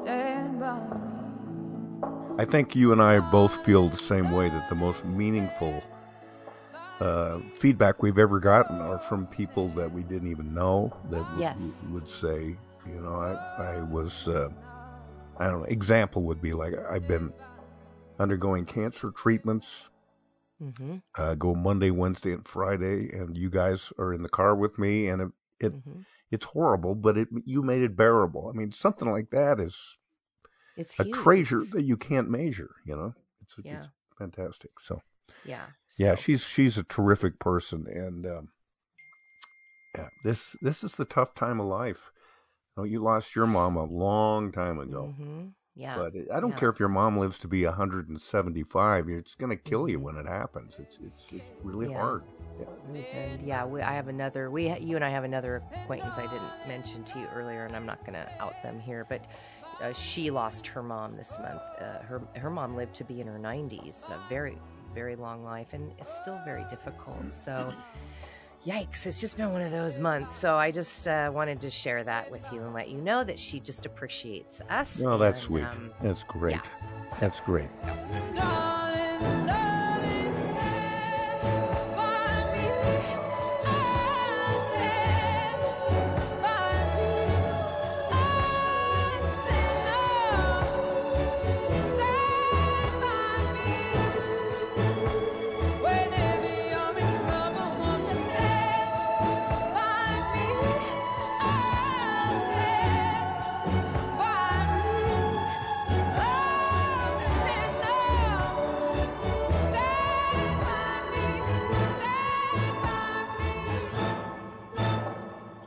stand 0.00 0.60
by 0.60 0.78
me. 0.78 1.11
I 2.38 2.44
think 2.46 2.74
you 2.74 2.92
and 2.92 3.02
I 3.02 3.20
both 3.20 3.64
feel 3.64 3.88
the 3.88 3.96
same 3.96 4.30
way 4.30 4.48
that 4.48 4.68
the 4.68 4.74
most 4.74 5.04
meaningful 5.04 5.82
uh, 7.00 7.40
feedback 7.54 8.02
we've 8.02 8.18
ever 8.18 8.40
gotten 8.40 8.80
are 8.80 8.98
from 8.98 9.26
people 9.26 9.68
that 9.70 9.92
we 9.92 10.02
didn't 10.02 10.30
even 10.30 10.54
know 10.54 10.92
that 11.10 11.26
would, 11.36 11.40
Yes. 11.40 11.58
would 11.92 12.08
say, 12.08 12.56
you 12.86 13.00
know, 13.00 13.16
I, 13.16 13.62
I 13.62 13.82
was, 13.82 14.28
uh, 14.28 14.48
I 15.38 15.46
don't 15.48 15.60
know, 15.60 15.66
example 15.66 16.22
would 16.22 16.40
be 16.40 16.52
like, 16.54 16.74
I've 16.90 17.06
been 17.06 17.32
undergoing 18.18 18.64
cancer 18.64 19.10
treatments, 19.10 19.90
Mm-hmm. 20.62 20.96
uh, 21.18 21.34
go 21.34 21.54
Monday, 21.54 21.90
Wednesday, 21.90 22.32
and 22.32 22.46
Friday, 22.46 23.10
and 23.12 23.36
you 23.36 23.50
guys 23.50 23.92
are 23.98 24.14
in 24.14 24.22
the 24.22 24.28
car 24.28 24.54
with 24.56 24.78
me, 24.78 25.08
and 25.08 25.22
it, 25.22 25.28
it 25.66 25.72
Mm-hmm. 25.72 26.00
it's 26.30 26.44
horrible, 26.46 26.94
but 26.94 27.18
it 27.18 27.28
you 27.44 27.62
made 27.62 27.82
it 27.82 27.96
bearable. 27.96 28.48
I 28.48 28.56
mean, 28.56 28.72
something 28.72 29.10
like 29.10 29.30
that 29.30 29.60
is 29.60 29.98
It's 30.76 30.98
a 31.00 31.04
huge. 31.04 31.16
treasure 31.16 31.62
that 31.72 31.82
you 31.82 31.96
can't 31.96 32.30
measure. 32.30 32.70
You 32.84 32.96
know, 32.96 33.14
it's, 33.42 33.54
Yeah. 33.64 33.76
it's 33.78 33.88
fantastic. 34.18 34.70
So 34.80 35.00
Yeah. 35.44 35.66
yeah, 35.98 36.14
she's 36.14 36.44
she's 36.44 36.78
a 36.78 36.84
terrific 36.84 37.38
person, 37.38 37.86
and 37.86 38.26
um, 38.26 38.48
yeah, 39.96 40.08
this 40.24 40.56
this 40.62 40.82
is 40.84 40.94
the 40.96 41.04
tough 41.04 41.34
time 41.34 41.60
of 41.60 41.66
life. 41.66 42.10
You, 42.76 42.82
know, 42.82 42.84
you 42.84 43.00
lost 43.00 43.36
your 43.36 43.46
mom 43.46 43.76
a 43.76 43.84
long 43.84 44.50
time 44.52 44.78
ago, 44.78 45.14
Mhm. 45.18 45.52
Yeah. 45.74 45.96
but 45.98 46.14
it, 46.14 46.28
I 46.32 46.40
don't 46.40 46.50
yeah. 46.50 46.56
care 46.56 46.70
if 46.70 46.80
your 46.80 46.88
mom 46.88 47.18
lives 47.18 47.38
to 47.40 47.48
be 47.48 47.64
175. 47.66 49.08
It's 49.08 49.34
going 49.34 49.50
to 49.50 49.56
kill 49.62 49.88
you 49.88 49.98
Mhm. 49.98 50.02
when 50.02 50.16
it 50.16 50.26
happens. 50.26 50.78
It's 50.78 50.98
it's 51.00 51.26
it's 51.32 51.52
really 51.62 51.88
Yeah. 51.88 52.00
hard. 52.00 52.22
Yeah. 52.58 52.66
And 53.12 53.42
yeah, 53.42 53.64
we, 53.66 53.82
I 53.82 53.92
have 53.92 54.08
another. 54.08 54.50
We, 54.50 54.70
you 54.78 54.96
and 54.96 55.04
I 55.04 55.10
have 55.10 55.24
another 55.24 55.62
acquaintance 55.74 56.16
I 56.18 56.22
didn't 56.22 56.68
mention 56.68 57.04
to 57.04 57.18
you 57.18 57.26
earlier, 57.34 57.64
and 57.66 57.76
I'm 57.76 57.86
not 57.86 58.00
going 58.06 58.14
to 58.14 58.26
out 58.40 58.54
them 58.62 58.80
here, 58.80 59.06
but 59.08 59.20
uh, 59.82 59.92
she 59.92 60.30
lost 60.30 60.66
her 60.66 60.82
mom 60.82 61.16
this 61.16 61.36
month. 61.40 61.60
Uh, 61.80 61.98
her 62.02 62.20
her 62.36 62.50
mom 62.50 62.76
lived 62.76 62.94
to 62.94 63.04
be 63.04 63.20
in 63.20 63.26
her 63.26 63.38
90s, 63.38 64.08
a 64.10 64.18
very 64.28 64.56
very 64.94 65.16
long 65.16 65.42
life, 65.44 65.68
and 65.72 65.90
it's 65.98 66.16
still 66.18 66.38
very 66.44 66.64
difficult. 66.68 67.32
So, 67.32 67.72
yikes! 68.66 69.06
It's 69.06 69.20
just 69.20 69.36
been 69.36 69.52
one 69.52 69.62
of 69.62 69.72
those 69.72 69.98
months. 69.98 70.34
So 70.36 70.56
I 70.56 70.70
just 70.70 71.08
uh, 71.08 71.30
wanted 71.32 71.60
to 71.62 71.70
share 71.70 72.04
that 72.04 72.30
with 72.30 72.46
you 72.52 72.60
and 72.62 72.74
let 72.74 72.90
you 72.90 72.98
know 72.98 73.24
that 73.24 73.38
she 73.38 73.58
just 73.60 73.86
appreciates 73.86 74.60
us. 74.70 75.02
Oh, 75.02 75.16
that's 75.18 75.38
and, 75.38 75.46
sweet. 75.46 75.64
um, 75.64 75.90
That's 76.02 76.22
great. 76.24 76.56
yeah. 76.56 76.62
That's 77.20 77.40
great. 77.40 77.68
Darling, 78.34 79.46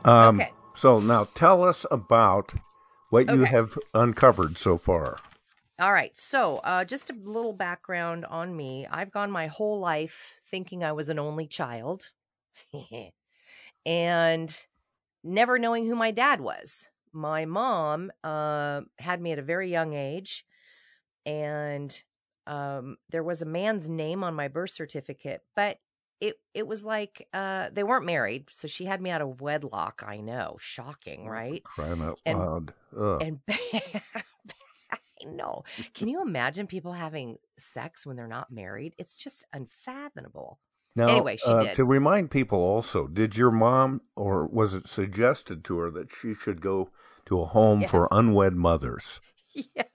Um, 0.06 0.40
Okay. 0.40 0.52
So 0.74 1.00
now 1.00 1.24
tell 1.34 1.64
us 1.64 1.84
about 1.90 2.54
what 3.10 3.30
you 3.30 3.44
have 3.44 3.78
uncovered 3.94 4.58
so 4.58 4.76
far. 4.76 5.18
All 5.78 5.92
right. 5.92 6.16
So, 6.16 6.58
uh, 6.58 6.84
just 6.84 7.10
a 7.10 7.14
little 7.14 7.52
background 7.52 8.24
on 8.26 8.56
me. 8.56 8.86
I've 8.90 9.10
gone 9.10 9.30
my 9.30 9.46
whole 9.46 9.80
life 9.80 10.34
thinking 10.50 10.84
I 10.84 10.92
was 10.92 11.08
an 11.08 11.18
only 11.18 11.46
child 11.46 12.10
and 13.86 14.66
never 15.24 15.58
knowing 15.58 15.86
who 15.86 15.94
my 15.96 16.10
dad 16.10 16.40
was. 16.40 16.88
My 17.12 17.44
mom 17.44 18.12
uh, 18.22 18.82
had 18.98 19.20
me 19.20 19.32
at 19.32 19.38
a 19.38 19.42
very 19.42 19.70
young 19.70 19.94
age, 19.94 20.44
and 21.24 22.02
um, 22.46 22.96
there 23.10 23.22
was 23.24 23.42
a 23.42 23.46
man's 23.46 23.88
name 23.88 24.22
on 24.22 24.34
my 24.34 24.48
birth 24.48 24.70
certificate, 24.70 25.42
but 25.54 25.78
it 26.20 26.38
it 26.54 26.66
was 26.66 26.84
like 26.84 27.26
uh, 27.32 27.68
they 27.72 27.82
weren't 27.84 28.06
married, 28.06 28.46
so 28.52 28.68
she 28.68 28.84
had 28.84 29.00
me 29.00 29.10
out 29.10 29.20
of 29.22 29.40
wedlock. 29.40 30.02
I 30.06 30.18
know, 30.18 30.56
shocking, 30.60 31.28
right? 31.28 31.62
Crying 31.64 32.02
out 32.02 32.20
And- 32.24 32.38
loud. 32.38 32.74
Ugh. 32.96 33.22
and 33.22 33.40
I 33.48 35.24
know. 35.26 35.64
Can 35.94 36.08
you 36.08 36.22
imagine 36.22 36.66
people 36.66 36.92
having 36.92 37.38
sex 37.58 38.06
when 38.06 38.16
they're 38.16 38.26
not 38.26 38.50
married? 38.50 38.94
It's 38.98 39.16
just 39.16 39.46
unfathomable. 39.52 40.58
Now, 40.94 41.08
anyway, 41.08 41.36
she 41.36 41.50
uh, 41.50 41.62
did. 41.64 41.74
to 41.76 41.84
remind 41.84 42.30
people 42.30 42.58
also, 42.58 43.06
did 43.06 43.36
your 43.36 43.50
mom 43.50 44.00
or 44.14 44.46
was 44.46 44.72
it 44.72 44.86
suggested 44.88 45.62
to 45.64 45.78
her 45.78 45.90
that 45.90 46.08
she 46.10 46.32
should 46.34 46.60
go 46.62 46.90
to 47.26 47.40
a 47.40 47.46
home 47.46 47.82
Yes. 47.82 47.90
for 47.90 48.08
unwed 48.10 48.54
mothers? 48.54 49.20
yes. 49.54 49.86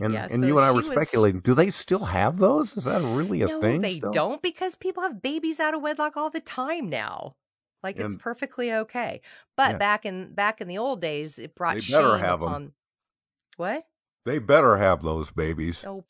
And 0.00 0.12
Yeah, 0.14 0.28
and 0.30 0.42
so 0.42 0.46
you 0.48 0.56
and 0.58 0.64
I 0.64 0.70
were 0.70 0.76
was- 0.78 0.86
speculating, 0.86 1.40
do 1.40 1.54
they 1.54 1.70
still 1.70 2.04
have 2.04 2.38
those? 2.38 2.76
Is 2.76 2.84
that 2.84 3.02
really 3.02 3.42
a 3.42 3.46
no, 3.46 3.60
thing? 3.60 3.80
they 3.80 3.94
still? 3.94 4.12
don't 4.12 4.42
because 4.42 4.74
people 4.74 5.02
have 5.02 5.22
babies 5.22 5.60
out 5.60 5.74
of 5.74 5.82
wedlock 5.82 6.16
all 6.16 6.30
the 6.30 6.40
time 6.40 6.88
now. 6.88 7.36
Like 7.82 7.98
it's 7.98 8.14
perfectly 8.16 8.72
okay. 8.72 9.20
But 9.56 9.72
Yeah. 9.72 9.78
back 9.78 10.06
in 10.06 10.34
back 10.34 10.60
in 10.60 10.68
the 10.68 10.78
old 10.78 11.00
days, 11.00 11.38
it 11.38 11.54
brought 11.56 11.74
They 11.74 11.80
shame 11.80 12.00
better 12.00 12.18
have 12.18 12.40
'em. 12.40 12.48
upon. 12.48 12.72
What? 13.56 13.86
They 14.24 14.38
better 14.38 14.76
have 14.76 15.02
those 15.02 15.30
babies. 15.32 15.84
Oh, 15.84 16.04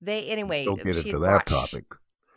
they 0.00 0.26
anyway. 0.28 0.64
Don't 0.64 0.82
get 0.82 0.96
into 0.96 1.18
that 1.18 1.48
sh- 1.48 1.52
topic. 1.52 1.84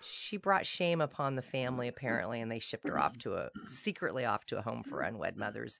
she 0.03 0.37
brought 0.37 0.65
shame 0.65 1.01
upon 1.01 1.35
the 1.35 1.41
family 1.41 1.87
apparently 1.87 2.39
and 2.41 2.51
they 2.51 2.59
shipped 2.59 2.87
her 2.87 2.99
off 2.99 3.17
to 3.19 3.35
a 3.35 3.49
secretly 3.67 4.25
off 4.25 4.45
to 4.47 4.57
a 4.57 4.61
home 4.61 4.83
for 4.83 5.01
unwed 5.01 5.37
mothers 5.37 5.79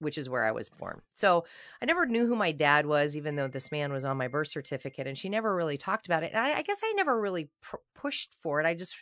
which 0.00 0.16
is 0.18 0.28
where 0.28 0.44
i 0.44 0.50
was 0.52 0.68
born 0.68 1.00
so 1.14 1.44
i 1.82 1.84
never 1.86 2.06
knew 2.06 2.26
who 2.26 2.36
my 2.36 2.52
dad 2.52 2.86
was 2.86 3.16
even 3.16 3.36
though 3.36 3.48
this 3.48 3.70
man 3.72 3.92
was 3.92 4.04
on 4.04 4.16
my 4.16 4.28
birth 4.28 4.48
certificate 4.48 5.06
and 5.06 5.18
she 5.18 5.28
never 5.28 5.54
really 5.54 5.76
talked 5.76 6.06
about 6.06 6.22
it 6.22 6.32
and 6.32 6.40
i, 6.40 6.58
I 6.58 6.62
guess 6.62 6.80
i 6.84 6.92
never 6.96 7.20
really 7.20 7.50
pr- 7.60 7.76
pushed 7.94 8.32
for 8.34 8.60
it 8.60 8.66
i 8.66 8.74
just 8.74 8.94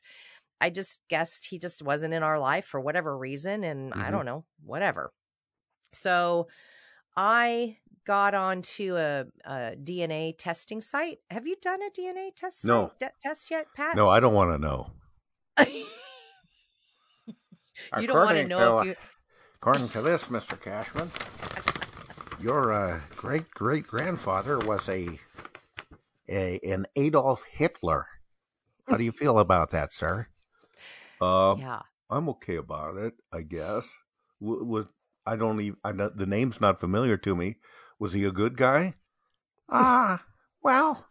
i 0.60 0.70
just 0.70 1.00
guessed 1.10 1.46
he 1.46 1.58
just 1.58 1.82
wasn't 1.82 2.14
in 2.14 2.22
our 2.22 2.38
life 2.38 2.64
for 2.64 2.80
whatever 2.80 3.16
reason 3.16 3.62
and 3.64 3.92
i 3.94 4.08
Mhm. 4.08 4.12
don't 4.12 4.24
know 4.26 4.44
whatever 4.64 5.12
so 5.92 6.48
i 7.16 7.76
got 8.06 8.34
onto 8.34 8.96
a, 8.96 9.24
a 9.44 9.74
dna 9.82 10.32
testing 10.38 10.80
site 10.80 11.18
have 11.30 11.46
you 11.46 11.56
done 11.60 11.80
a 11.82 11.90
dna 11.90 12.34
test 12.34 12.64
No. 12.64 12.92
de- 13.00 13.10
test 13.20 13.50
yet 13.50 13.66
pat 13.74 13.96
No, 13.96 14.08
I 14.08 14.20
don't 14.20 14.32
want 14.34 14.52
to 14.52 14.58
know. 14.58 14.90
you 17.98 18.06
don't 18.06 18.16
want 18.16 18.36
to 18.36 18.46
know 18.46 18.78
if 18.80 18.86
you 18.86 18.94
According 19.66 19.88
to 19.88 20.00
this, 20.00 20.28
Mr. 20.28 20.56
Cashman, 20.60 21.10
your 22.40 22.72
uh, 22.72 23.00
great 23.16 23.50
great 23.50 23.84
grandfather 23.84 24.60
was 24.60 24.88
a, 24.88 25.08
a 26.28 26.60
an 26.60 26.86
Adolf 26.94 27.42
Hitler. 27.50 28.06
How 28.86 28.96
do 28.96 29.02
you 29.02 29.10
feel 29.10 29.40
about 29.40 29.70
that, 29.70 29.92
sir? 29.92 30.28
Uh, 31.20 31.56
yeah 31.58 31.82
I'm 32.08 32.28
okay 32.28 32.54
about 32.54 32.96
it, 32.96 33.14
I 33.32 33.42
guess. 33.42 33.92
W- 34.40 34.62
was 34.62 34.86
I 35.26 35.34
don't 35.34 35.60
even 35.60 35.78
I 35.82 35.90
know, 35.90 36.10
the 36.10 36.26
name's 36.26 36.60
not 36.60 36.78
familiar 36.78 37.16
to 37.16 37.34
me. 37.34 37.56
Was 37.98 38.12
he 38.12 38.22
a 38.22 38.30
good 38.30 38.56
guy? 38.56 38.94
Ah, 39.68 40.24
well, 40.62 41.08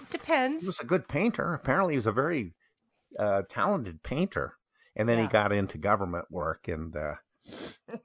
he 0.00 0.06
depends 0.10 0.62
He 0.62 0.68
was 0.68 0.80
a 0.80 0.86
good 0.86 1.06
painter. 1.06 1.52
Apparently, 1.52 1.92
he 1.92 1.98
was 1.98 2.06
a 2.06 2.12
very 2.12 2.54
uh, 3.18 3.42
talented 3.50 4.02
painter. 4.02 4.54
And 4.98 5.06
then 5.06 5.18
he 5.18 5.26
got 5.26 5.52
into 5.52 5.76
government 5.76 6.24
work, 6.30 6.68
and 6.68 6.96
uh, 6.96 7.16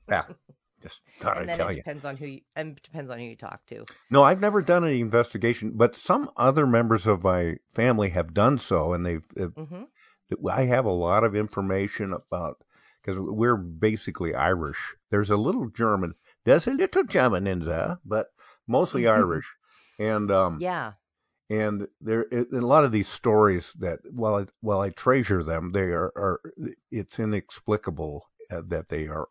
yeah, 0.09 0.23
just 0.81 1.01
thought 1.19 1.37
and 1.37 1.49
I'd 1.49 1.57
tell 1.57 1.69
it 1.69 1.71
you. 1.71 1.77
depends 1.77 2.05
on 2.05 2.17
who 2.17 2.25
you 2.25 2.41
and 2.55 2.81
depends 2.81 3.09
on 3.11 3.19
who 3.19 3.25
you 3.25 3.35
talk 3.35 3.65
to 3.67 3.85
No, 4.09 4.23
I've 4.23 4.41
never 4.41 4.61
done 4.61 4.85
any 4.85 5.01
investigation, 5.01 5.73
but 5.75 5.95
some 5.95 6.29
other 6.37 6.65
members 6.67 7.07
of 7.07 7.23
my 7.23 7.57
family 7.73 8.09
have 8.09 8.33
done 8.33 8.57
so, 8.57 8.93
and 8.93 9.05
they've. 9.05 9.27
they've 9.35 9.53
hmm 9.55 9.83
I 10.49 10.63
have 10.63 10.85
a 10.85 10.91
lot 10.91 11.25
of 11.25 11.35
information 11.35 12.13
about 12.13 12.63
because 13.01 13.19
we're 13.19 13.57
basically 13.57 14.33
Irish. 14.33 14.95
There's 15.09 15.29
a 15.29 15.35
little 15.35 15.67
German. 15.67 16.13
There's 16.45 16.67
a 16.67 16.71
little 16.71 17.03
German 17.03 17.47
in 17.47 17.59
there, 17.59 17.97
but 18.05 18.27
mostly 18.65 19.07
Irish. 19.09 19.45
And 19.99 20.31
um, 20.31 20.59
yeah 20.61 20.93
and 21.51 21.85
there 21.99 22.21
in 22.23 22.47
a 22.53 22.61
lot 22.65 22.85
of 22.85 22.93
these 22.93 23.09
stories 23.09 23.73
that 23.73 23.99
while 24.09 24.35
I, 24.35 24.45
while 24.61 24.79
I 24.79 24.89
treasure 24.89 25.43
them, 25.43 25.71
they 25.73 25.91
are, 25.91 26.11
are 26.15 26.39
it's 26.89 27.19
inexplicable 27.19 28.23
uh, 28.39 28.40
that 28.51 28.89
they 28.89 29.07
are 29.07 29.27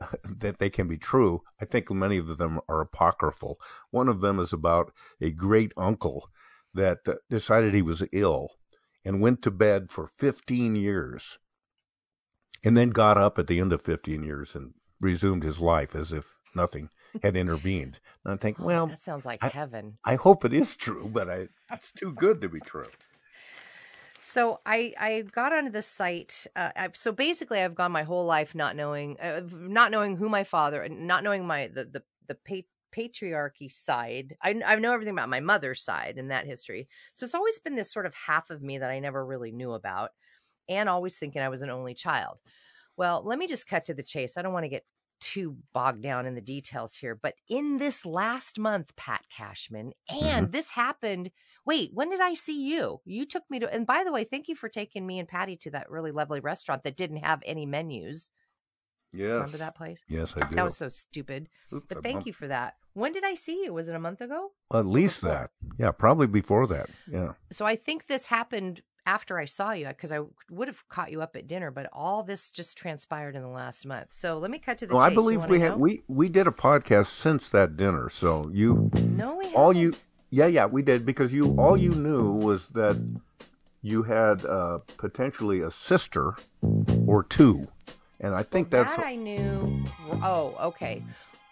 that 0.38 0.58
they 0.58 0.70
can 0.70 0.88
be 0.88 0.98
true. 0.98 1.42
I 1.60 1.64
think 1.64 1.90
many 1.90 2.18
of 2.18 2.38
them 2.38 2.60
are 2.68 2.80
apocryphal. 2.80 3.58
One 3.90 4.08
of 4.08 4.20
them 4.20 4.38
is 4.38 4.52
about 4.52 4.92
a 5.20 5.30
great 5.30 5.72
uncle 5.76 6.28
that 6.74 6.98
uh, 7.06 7.14
decided 7.30 7.74
he 7.74 7.82
was 7.82 8.02
ill 8.12 8.50
and 9.04 9.20
went 9.20 9.42
to 9.42 9.50
bed 9.50 9.90
for 9.90 10.06
15 10.06 10.74
years 10.76 11.38
and 12.64 12.76
then 12.76 12.90
got 12.90 13.18
up 13.18 13.38
at 13.38 13.46
the 13.46 13.58
end 13.60 13.72
of 13.72 13.82
15 13.82 14.22
years 14.22 14.54
and 14.54 14.72
resumed 15.00 15.42
his 15.42 15.58
life 15.58 15.94
as 15.94 16.12
if 16.12 16.40
nothing 16.54 16.88
had 17.22 17.36
intervened. 17.36 18.00
And 18.24 18.34
I 18.34 18.36
think, 18.36 18.58
well, 18.60 18.86
that 18.86 19.02
sounds 19.02 19.24
like 19.26 19.42
I- 19.42 19.48
heaven. 19.48 19.98
I 20.04 20.14
hope 20.16 20.44
it 20.44 20.52
is 20.52 20.76
true, 20.76 21.10
but 21.12 21.28
I, 21.28 21.48
it's 21.72 21.92
too 21.92 22.14
good 22.14 22.40
to 22.40 22.48
be 22.48 22.60
true. 22.60 22.86
So 24.24 24.60
I 24.64 24.94
I 24.98 25.22
got 25.22 25.52
onto 25.52 25.70
this 25.70 25.86
site. 25.86 26.46
Uh, 26.54 26.88
so 26.94 27.10
basically, 27.12 27.60
I've 27.60 27.74
gone 27.74 27.90
my 27.92 28.04
whole 28.04 28.24
life 28.24 28.54
not 28.54 28.76
knowing, 28.76 29.18
uh, 29.20 29.42
not 29.50 29.90
knowing 29.90 30.16
who 30.16 30.28
my 30.28 30.44
father, 30.44 30.80
and 30.82 31.06
not 31.08 31.24
knowing 31.24 31.44
my 31.46 31.66
the 31.66 31.84
the 31.84 32.04
the 32.28 32.34
pa- 32.36 32.68
patriarchy 32.96 33.70
side. 33.70 34.36
I 34.40 34.60
I 34.64 34.76
know 34.76 34.92
everything 34.92 35.14
about 35.14 35.28
my 35.28 35.40
mother's 35.40 35.82
side 35.82 36.18
and 36.18 36.30
that 36.30 36.46
history. 36.46 36.88
So 37.12 37.24
it's 37.24 37.34
always 37.34 37.58
been 37.58 37.74
this 37.74 37.92
sort 37.92 38.06
of 38.06 38.14
half 38.14 38.50
of 38.50 38.62
me 38.62 38.78
that 38.78 38.90
I 38.90 39.00
never 39.00 39.24
really 39.26 39.50
knew 39.50 39.72
about, 39.72 40.10
and 40.68 40.88
always 40.88 41.18
thinking 41.18 41.42
I 41.42 41.48
was 41.50 41.62
an 41.62 41.70
only 41.70 41.94
child. 41.94 42.40
Well, 42.96 43.22
let 43.24 43.38
me 43.38 43.46
just 43.48 43.68
cut 43.68 43.86
to 43.86 43.94
the 43.94 44.02
chase. 44.02 44.36
I 44.36 44.42
don't 44.42 44.52
want 44.52 44.64
to 44.64 44.70
get 44.70 44.86
too 45.22 45.56
bogged 45.72 46.02
down 46.02 46.26
in 46.26 46.34
the 46.34 46.40
details 46.40 46.96
here, 46.96 47.14
but 47.14 47.34
in 47.48 47.78
this 47.78 48.04
last 48.04 48.58
month, 48.58 48.94
Pat 48.96 49.24
Cashman, 49.34 49.92
mm-hmm. 50.10 50.24
and 50.24 50.52
this 50.52 50.72
happened. 50.72 51.30
Wait, 51.64 51.90
when 51.94 52.10
did 52.10 52.20
I 52.20 52.34
see 52.34 52.68
you? 52.68 53.00
You 53.04 53.24
took 53.24 53.44
me 53.48 53.60
to, 53.60 53.72
and 53.72 53.86
by 53.86 54.02
the 54.04 54.12
way, 54.12 54.24
thank 54.24 54.48
you 54.48 54.56
for 54.56 54.68
taking 54.68 55.06
me 55.06 55.20
and 55.20 55.28
Patty 55.28 55.56
to 55.58 55.70
that 55.70 55.88
really 55.88 56.10
lovely 56.10 56.40
restaurant 56.40 56.82
that 56.82 56.96
didn't 56.96 57.18
have 57.18 57.40
any 57.46 57.66
menus. 57.66 58.30
Yes. 59.12 59.30
Remember 59.30 59.58
that 59.58 59.76
place? 59.76 60.00
Yes, 60.08 60.34
I 60.36 60.48
do. 60.48 60.56
That 60.56 60.64
was 60.64 60.76
so 60.76 60.88
stupid. 60.88 61.48
Oop, 61.72 61.84
But 61.88 62.02
thank 62.02 62.26
you 62.26 62.32
for 62.32 62.48
that. 62.48 62.74
When 62.94 63.12
did 63.12 63.24
I 63.24 63.34
see 63.34 63.64
you? 63.64 63.72
Was 63.72 63.88
it 63.88 63.94
a 63.94 64.00
month 64.00 64.20
ago? 64.20 64.50
At 64.72 64.86
least 64.86 65.20
that. 65.20 65.50
Yeah, 65.78 65.92
probably 65.92 66.26
before 66.26 66.66
that. 66.66 66.90
Yeah. 67.10 67.34
So 67.52 67.64
I 67.64 67.76
think 67.76 68.06
this 68.06 68.26
happened 68.26 68.82
after 69.06 69.38
I 69.38 69.44
saw 69.46 69.72
you 69.72 69.86
because 69.88 70.12
I 70.12 70.20
would 70.50 70.68
have 70.68 70.88
caught 70.88 71.10
you 71.10 71.22
up 71.22 71.34
at 71.36 71.46
dinner, 71.46 71.70
but 71.70 71.88
all 71.92 72.22
this 72.22 72.50
just 72.50 72.76
transpired 72.78 73.34
in 73.34 73.42
the 73.42 73.48
last 73.48 73.84
month. 73.84 74.12
So 74.12 74.38
let 74.38 74.50
me 74.50 74.58
cut 74.58 74.78
to 74.78 74.86
the 74.86 74.94
No, 74.94 75.00
chase. 75.00 75.10
I 75.10 75.14
believe 75.14 75.46
we 75.46 75.58
know? 75.58 75.64
had 75.64 75.78
we 75.78 76.02
we 76.08 76.28
did 76.28 76.46
a 76.46 76.52
podcast 76.52 77.06
since 77.06 77.48
that 77.50 77.76
dinner. 77.76 78.08
So 78.08 78.50
you 78.52 78.90
No, 79.10 79.36
we 79.36 79.46
all 79.54 79.74
you 79.74 79.92
yeah 80.30 80.46
yeah 80.46 80.66
we 80.66 80.82
did 80.82 81.04
because 81.04 81.32
you 81.32 81.54
all 81.58 81.76
you 81.76 81.90
knew 81.90 82.32
was 82.34 82.66
that 82.68 82.96
you 83.82 84.04
had 84.04 84.44
uh, 84.46 84.78
potentially 84.96 85.60
a 85.62 85.70
sister 85.70 86.34
or 87.06 87.24
two, 87.24 87.66
and 88.20 88.32
I 88.32 88.44
think 88.44 88.70
that's 88.70 88.94
that 88.94 89.04
I 89.04 89.16
knew. 89.16 89.84
Oh, 90.22 90.56
okay. 90.68 91.02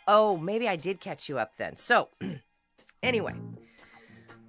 Oh, 0.06 0.36
maybe 0.36 0.68
I 0.68 0.76
did 0.76 1.00
catch 1.00 1.28
you 1.28 1.40
up 1.40 1.56
then. 1.56 1.76
So, 1.76 2.08
anyway, 3.02 3.34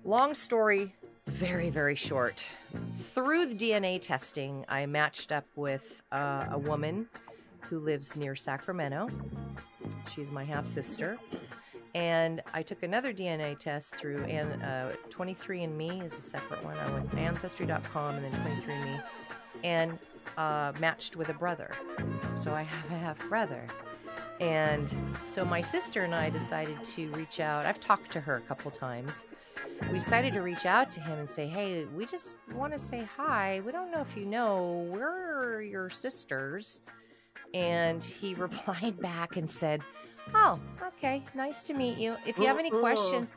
long 0.03 0.35
story, 0.35 0.93
very, 1.31 1.69
very 1.69 1.95
short. 1.95 2.45
Through 2.93 3.47
the 3.47 3.55
DNA 3.55 4.01
testing, 4.01 4.65
I 4.69 4.85
matched 4.85 5.31
up 5.31 5.45
with 5.55 6.03
uh, 6.11 6.47
a 6.51 6.57
woman 6.57 7.07
who 7.61 7.79
lives 7.79 8.15
near 8.15 8.35
Sacramento. 8.35 9.09
She's 10.13 10.31
my 10.31 10.43
half 10.43 10.67
sister. 10.67 11.17
And 11.95 12.41
I 12.53 12.61
took 12.61 12.83
another 12.83 13.13
DNA 13.13 13.57
test 13.57 13.95
through 13.95 14.23
uh, 14.23 14.91
23andMe 15.09 16.03
is 16.03 16.17
a 16.17 16.21
separate 16.21 16.63
one. 16.63 16.77
I 16.77 16.91
went 16.91 17.13
ancestry.com 17.15 18.15
and 18.15 18.31
then 18.31 18.61
23andMe 18.61 19.03
and 19.63 19.99
uh, 20.37 20.73
matched 20.79 21.15
with 21.15 21.29
a 21.29 21.33
brother. 21.33 21.71
So 22.35 22.53
I 22.53 22.61
have 22.61 22.91
a 22.91 22.97
half 22.97 23.27
brother. 23.27 23.65
And 24.39 24.93
so 25.25 25.43
my 25.43 25.61
sister 25.61 26.01
and 26.01 26.15
I 26.15 26.29
decided 26.29 26.83
to 26.83 27.09
reach 27.11 27.39
out. 27.39 27.65
I've 27.65 27.79
talked 27.79 28.11
to 28.11 28.21
her 28.21 28.37
a 28.37 28.41
couple 28.41 28.71
times. 28.71 29.25
We 29.91 29.97
decided 29.97 30.33
to 30.33 30.41
reach 30.41 30.65
out 30.65 30.91
to 30.91 31.01
him 31.01 31.19
and 31.19 31.29
say, 31.29 31.47
hey, 31.47 31.85
we 31.85 32.05
just 32.05 32.39
want 32.53 32.73
to 32.73 32.79
say 32.79 33.07
hi. 33.17 33.61
We 33.65 33.71
don't 33.71 33.91
know 33.91 34.01
if 34.01 34.15
you 34.15 34.25
know, 34.25 34.87
we're 34.91 35.61
your 35.61 35.89
sisters. 35.89 36.81
And 37.53 38.03
he 38.03 38.33
replied 38.35 38.99
back 38.99 39.37
and 39.37 39.49
said, 39.49 39.81
oh, 40.33 40.59
okay, 40.81 41.23
nice 41.33 41.63
to 41.63 41.73
meet 41.73 41.97
you. 41.97 42.15
If 42.25 42.37
you 42.37 42.45
have 42.45 42.59
any 42.59 42.69
questions, 42.69 43.31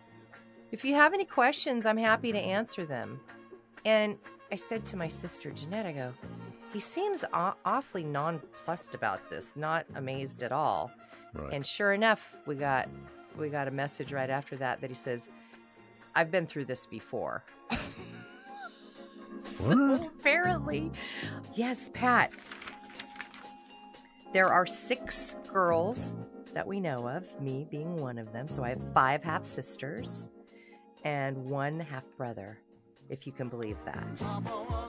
if 0.71 0.85
you 0.85 0.95
have 0.95 1.15
any 1.15 1.25
questions, 1.25 1.87
I'm 1.87 1.97
happy 1.97 2.33
to 2.33 2.39
answer 2.39 2.85
them. 2.85 3.21
And 3.85 4.17
I 4.53 4.57
said 4.57 4.85
to 4.87 4.97
my 4.97 5.09
sister, 5.09 5.51
Jeanette, 5.51 5.87
I 5.87 5.93
go, 5.93 6.13
he 6.73 6.81
seems 6.81 7.25
aw- 7.33 7.55
awfully 7.65 8.05
nonplussed 8.05 8.95
about 8.95 9.31
this, 9.31 9.53
not 9.57 9.87
amazed 9.95 10.43
at 10.43 10.53
all. 10.53 10.91
Right. 11.35 11.53
And 11.53 11.67
sure 11.67 11.93
enough, 11.93 12.37
we 12.47 12.55
got 12.57 12.89
we 13.37 13.49
got 13.49 13.67
a 13.67 13.71
message 13.71 14.13
right 14.13 14.31
after 14.31 14.57
that 14.57 14.81
that 14.81 14.91
he 14.91 14.95
says, 14.95 15.29
"I've 16.15 16.31
been 16.31 16.47
through 16.47 16.67
this 16.67 16.87
before." 16.87 17.45
so 19.41 19.95
apparently, 19.95 20.91
yes, 21.55 21.91
Pat. 21.93 22.33
There 24.33 24.49
are 24.49 24.67
six 24.67 25.37
girls 25.53 26.17
that 26.55 26.67
we 26.67 26.81
know 26.81 27.09
of, 27.09 27.41
me 27.41 27.67
being 27.71 27.97
one 27.97 28.19
of 28.19 28.33
them. 28.33 28.49
So 28.49 28.65
I 28.65 28.71
have 28.71 28.81
five 28.93 29.23
half 29.23 29.45
sisters 29.45 30.31
and 31.05 31.37
one 31.45 31.79
half 31.79 32.05
brother, 32.17 32.59
if 33.11 33.27
you 33.27 33.33
can 33.33 33.49
believe 33.49 33.77
that. 33.85 34.84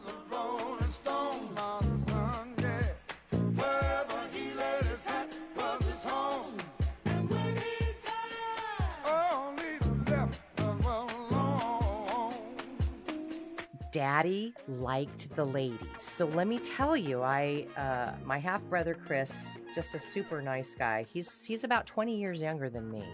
Daddy 13.96 14.54
liked 14.68 15.34
the 15.38 15.46
ladies. 15.46 15.80
So 16.00 16.26
let 16.26 16.48
me 16.48 16.60
tell 16.60 16.98
you, 16.98 17.22
I 17.24 17.66
uh, 17.78 18.12
my 18.26 18.38
half 18.38 18.62
brother 18.64 18.94
Chris, 18.94 19.56
just 19.74 19.96
a 19.96 20.00
super 20.00 20.42
nice 20.42 20.76
guy. 20.76 21.06
He's 21.10 21.46
he's 21.46 21.64
about 21.64 21.86
20 21.86 22.14
years 22.14 22.42
younger 22.42 22.70
than 22.70 22.92
me. 22.92 23.06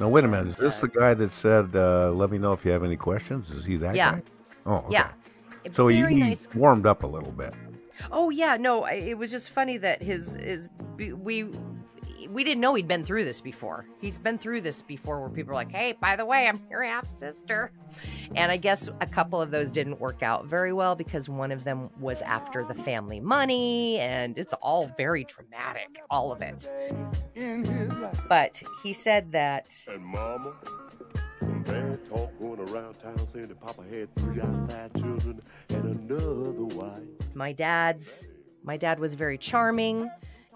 now. 0.00 0.08
Wait 0.08 0.24
a 0.24 0.28
minute, 0.28 0.46
is 0.46 0.56
this 0.56 0.78
the 0.78 0.88
guy 0.88 1.12
that 1.12 1.30
said, 1.30 1.76
uh, 1.76 2.10
"Let 2.10 2.30
me 2.30 2.38
know 2.38 2.54
if 2.54 2.64
you 2.64 2.70
have 2.70 2.84
any 2.84 2.96
questions"? 2.96 3.50
Is 3.50 3.66
he 3.66 3.76
that 3.76 3.96
Yeah. 3.96 4.12
guy? 4.12 4.22
Oh, 4.64 4.76
okay. 4.76 4.92
Yeah. 4.92 5.12
So 5.72 5.88
he, 5.88 6.00
Very 6.00 6.14
he 6.14 6.20
nice 6.20 6.48
warmed 6.54 6.86
up 6.86 7.02
a 7.02 7.06
little 7.06 7.32
bit. 7.32 7.52
Oh 8.10 8.30
yeah, 8.30 8.56
no, 8.56 8.86
it 8.86 9.18
was 9.18 9.30
just 9.30 9.50
funny 9.50 9.76
that 9.76 10.02
his 10.02 10.36
is 10.36 10.70
we 10.96 11.50
we 12.34 12.42
didn't 12.42 12.60
know 12.60 12.74
he'd 12.74 12.88
been 12.88 13.04
through 13.04 13.24
this 13.24 13.40
before. 13.40 13.86
He's 14.00 14.18
been 14.18 14.38
through 14.38 14.62
this 14.62 14.82
before 14.82 15.20
where 15.20 15.30
people 15.30 15.52
are 15.52 15.54
like, 15.54 15.70
"Hey, 15.70 15.92
by 15.92 16.16
the 16.16 16.26
way, 16.26 16.48
I'm 16.48 16.60
your 16.68 16.82
half 16.82 17.06
sister." 17.06 17.70
And 18.34 18.50
I 18.50 18.56
guess 18.56 18.88
a 19.00 19.06
couple 19.06 19.40
of 19.40 19.52
those 19.52 19.70
didn't 19.70 20.00
work 20.00 20.24
out 20.24 20.44
very 20.46 20.72
well 20.72 20.96
because 20.96 21.28
one 21.28 21.52
of 21.52 21.62
them 21.62 21.90
was 22.00 22.22
after 22.22 22.64
the 22.64 22.74
family 22.74 23.20
money 23.20 24.00
and 24.00 24.36
it's 24.36 24.52
all 24.54 24.88
very 24.96 25.24
dramatic, 25.24 26.02
all 26.10 26.32
of 26.32 26.42
it. 26.42 26.68
But 28.28 28.60
he 28.82 28.92
said 28.92 29.30
that 29.30 29.84
And 29.86 30.04
mama, 30.04 30.54
bad 31.64 32.04
talk 32.04 32.36
going 32.40 32.58
around 32.68 32.94
town 32.94 33.16
saying 33.32 33.46
that 33.46 33.60
Papa 33.60 33.84
had 33.88 34.12
three 34.16 34.40
outside 34.40 34.92
children 34.96 35.40
and 35.70 36.10
another 36.10 36.64
wife. 36.76 37.34
my 37.34 37.52
dad's 37.52 38.26
my 38.64 38.76
dad 38.76 38.98
was 38.98 39.14
very 39.14 39.38
charming 39.38 40.10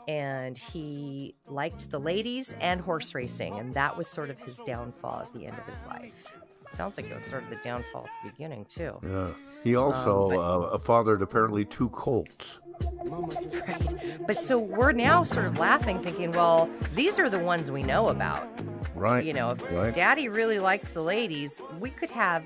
and 0.08 0.56
he 0.58 1.34
liked 1.46 1.90
the 1.90 2.00
ladies 2.00 2.56
and 2.60 2.80
horse 2.80 3.14
racing 3.14 3.58
and 3.58 3.74
that 3.74 3.96
was 3.96 4.08
sort 4.08 4.30
of 4.30 4.38
his 4.40 4.56
downfall 4.66 5.20
at 5.20 5.32
the 5.34 5.46
end 5.46 5.56
of 5.58 5.64
his 5.66 5.78
life 5.86 6.24
sounds 6.72 6.96
like 6.96 7.06
it 7.06 7.14
was 7.14 7.22
sort 7.24 7.42
of 7.44 7.50
the 7.50 7.56
downfall 7.56 8.04
at 8.04 8.10
the 8.24 8.30
beginning 8.32 8.64
too 8.66 8.98
Yeah. 9.06 9.30
He 9.64 9.74
also 9.74 10.30
Um, 10.40 10.70
uh, 10.72 10.78
fathered 10.78 11.20
apparently 11.22 11.64
two 11.64 11.88
colts. 11.90 12.60
Right. 13.04 14.26
but 14.26 14.40
so 14.40 14.56
we're 14.58 14.92
now 14.92 15.24
sort 15.24 15.46
of 15.46 15.58
laughing 15.58 16.00
thinking 16.02 16.30
well 16.32 16.70
these 16.94 17.18
are 17.18 17.28
the 17.28 17.38
ones 17.38 17.70
we 17.70 17.82
know 17.82 18.08
about 18.08 18.48
Right. 18.94 19.24
you 19.24 19.32
know 19.32 19.50
if 19.50 19.62
Right. 19.72 19.92
daddy 19.92 20.28
really 20.28 20.58
likes 20.58 20.92
the 20.92 21.02
ladies 21.02 21.60
we 21.80 21.90
could 21.90 22.10
have 22.10 22.44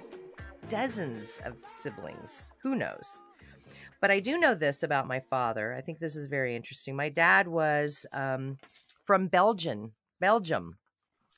dozens 0.69 1.39
of 1.45 1.55
siblings 1.81 2.51
who 2.63 2.75
knows 2.77 3.21
but 4.03 4.11
i 4.11 4.21
do 4.21 4.37
know 4.37 4.55
this 4.55 4.83
about 4.83 5.09
my 5.09 5.21
father 5.21 5.73
i 5.73 5.81
think 5.81 5.99
this 5.99 6.15
is 6.15 6.27
very 6.27 6.55
interesting 6.55 6.95
my 6.95 7.09
dad 7.09 7.49
was 7.49 8.05
um, 8.13 8.59
from 9.05 9.29
belgium 9.29 9.93
belgium 10.21 10.77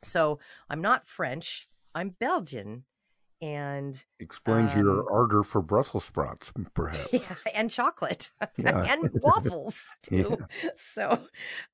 so 0.03 0.41
i'm 0.69 0.83
not 0.83 1.07
french 1.07 1.69
i'm 1.95 2.09
belgian 2.19 2.83
and 3.45 4.07
Explains 4.21 4.75
your 4.75 5.11
ardor 5.13 5.43
for 5.43 5.61
Brussels 5.61 6.05
sprouts, 6.05 6.51
perhaps. 6.73 7.09
yeah, 7.13 7.35
and 7.55 7.71
chocolate 7.71 8.31
Yeah. 8.57 8.87
and 8.89 9.11
waffles 9.21 9.85
too. 10.03 10.39
So, 10.77 11.19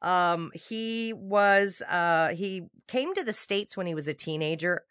um, 0.03 0.51
he 0.55 1.13
was 1.13 1.81
uh, 1.89 2.29
he 2.35 2.65
came 2.89 3.15
to 3.15 3.23
the 3.23 3.33
states 3.33 3.77
when 3.77 3.87
he 3.87 3.95
was 3.95 4.09
a 4.09 4.15
teenager. 4.15 4.83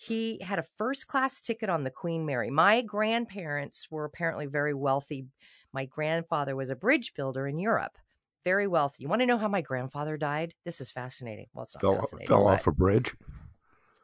He 0.00 0.38
had 0.40 0.60
a 0.60 0.66
first 0.76 1.08
class 1.08 1.40
ticket 1.40 1.68
on 1.68 1.82
the 1.82 1.90
Queen 1.90 2.24
Mary. 2.24 2.50
My 2.50 2.82
grandparents 2.82 3.88
were 3.90 4.04
apparently 4.04 4.46
very 4.46 4.72
wealthy. 4.72 5.26
My 5.72 5.86
grandfather 5.86 6.54
was 6.54 6.70
a 6.70 6.76
bridge 6.76 7.14
builder 7.14 7.48
in 7.48 7.58
Europe. 7.58 7.98
Very 8.44 8.68
wealthy. 8.68 9.02
You 9.02 9.08
want 9.08 9.22
to 9.22 9.26
know 9.26 9.38
how 9.38 9.48
my 9.48 9.60
grandfather 9.60 10.16
died? 10.16 10.54
This 10.64 10.80
is 10.80 10.90
fascinating. 10.92 11.46
Well, 11.52 11.64
it's 11.64 11.74
not 11.74 11.80
Fell, 11.80 11.96
fascinating. 11.96 12.28
fell 12.28 12.46
off 12.46 12.66
a 12.68 12.72
bridge. 12.72 13.14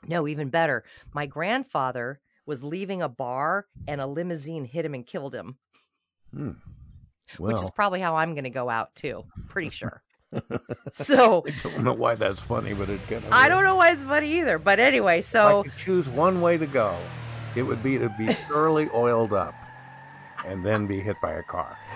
no, 0.06 0.26
even 0.26 0.48
better. 0.50 0.84
My 1.14 1.26
grandfather 1.26 2.20
was 2.44 2.64
leaving 2.64 3.00
a 3.00 3.08
bar 3.08 3.66
and 3.86 4.00
a 4.00 4.06
limousine 4.06 4.64
hit 4.64 4.84
him 4.84 4.94
and 4.94 5.06
killed 5.06 5.34
him. 5.34 5.56
Hmm. 6.34 6.50
Well. 7.38 7.52
which 7.54 7.62
is 7.62 7.70
probably 7.70 8.00
how 8.00 8.16
I'm 8.16 8.34
going 8.34 8.44
to 8.44 8.50
go 8.50 8.68
out 8.68 8.94
too. 8.96 9.24
Pretty 9.48 9.70
sure. 9.70 10.02
So 10.90 11.44
I 11.46 11.50
don't 11.62 11.84
know 11.84 11.92
why 11.92 12.14
that's 12.14 12.40
funny, 12.40 12.74
but 12.74 12.88
it 12.88 13.00
kind 13.08 13.24
of. 13.24 13.32
I 13.32 13.48
don't 13.48 13.64
know 13.64 13.76
why 13.76 13.90
it's 13.92 14.02
funny 14.02 14.38
either. 14.40 14.58
But 14.58 14.80
anyway, 14.80 15.18
If 15.18 15.24
so 15.26 15.60
I 15.60 15.62
could 15.64 15.76
choose 15.76 16.08
one 16.08 16.40
way 16.40 16.56
to 16.58 16.66
go, 16.66 16.96
it 17.56 17.62
would 17.62 17.82
be 17.82 17.98
to 17.98 18.08
be 18.18 18.26
thoroughly 18.32 18.88
oiled 18.94 19.32
up, 19.32 19.54
and 20.46 20.64
then 20.64 20.86
be 20.86 21.00
hit 21.00 21.16
by 21.20 21.32
a 21.32 21.42
car. 21.42 21.76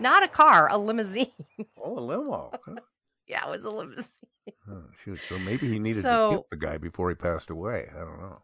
not 0.00 0.22
a 0.22 0.28
car, 0.28 0.68
a 0.70 0.76
limousine. 0.78 1.32
Oh, 1.82 1.98
a 1.98 2.00
limo. 2.00 2.50
huh? 2.64 2.74
yeah, 3.26 3.46
it 3.46 3.50
was 3.50 3.64
a 3.64 3.70
limousine. 3.70 4.04
Oh, 4.70 4.82
shoot. 5.04 5.18
So 5.28 5.38
maybe 5.38 5.68
he 5.68 5.78
needed 5.78 5.96
to 5.96 6.02
So- 6.02 6.30
tip 6.30 6.50
the 6.50 6.56
guy 6.56 6.78
before 6.78 7.08
he 7.08 7.14
passed 7.14 7.50
away. 7.50 7.88
I 7.94 7.98
don't 8.00 8.20
know. 8.20 8.42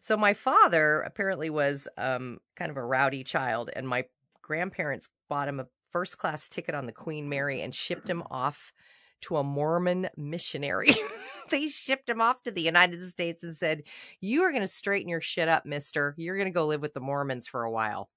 so 0.00 0.16
my 0.16 0.32
father 0.32 1.02
apparently 1.02 1.50
was 1.50 1.86
um, 1.98 2.38
kind 2.56 2.70
of 2.70 2.78
a 2.78 2.84
rowdy 2.84 3.22
child, 3.22 3.70
and 3.74 3.86
my 3.86 4.06
grandparents 4.50 5.08
bought 5.28 5.46
him 5.46 5.60
a 5.60 5.68
first 5.92 6.18
class 6.18 6.48
ticket 6.48 6.74
on 6.74 6.86
the 6.86 6.92
Queen 6.92 7.28
Mary 7.28 7.62
and 7.62 7.72
shipped 7.72 8.10
him 8.10 8.24
off 8.32 8.72
to 9.20 9.36
a 9.36 9.44
Mormon 9.44 10.08
missionary. 10.16 10.90
they 11.50 11.68
shipped 11.68 12.10
him 12.10 12.20
off 12.20 12.42
to 12.42 12.50
the 12.50 12.60
United 12.60 13.08
States 13.08 13.44
and 13.44 13.56
said, 13.56 13.84
"You 14.20 14.42
are 14.42 14.50
going 14.50 14.62
to 14.62 14.66
straighten 14.66 15.08
your 15.08 15.20
shit 15.20 15.46
up, 15.46 15.64
Mister. 15.64 16.16
You're 16.18 16.36
going 16.36 16.48
to 16.48 16.52
go 16.52 16.66
live 16.66 16.82
with 16.82 16.94
the 16.94 17.00
Mormons 17.00 17.46
for 17.46 17.62
a 17.62 17.70
while." 17.70 18.10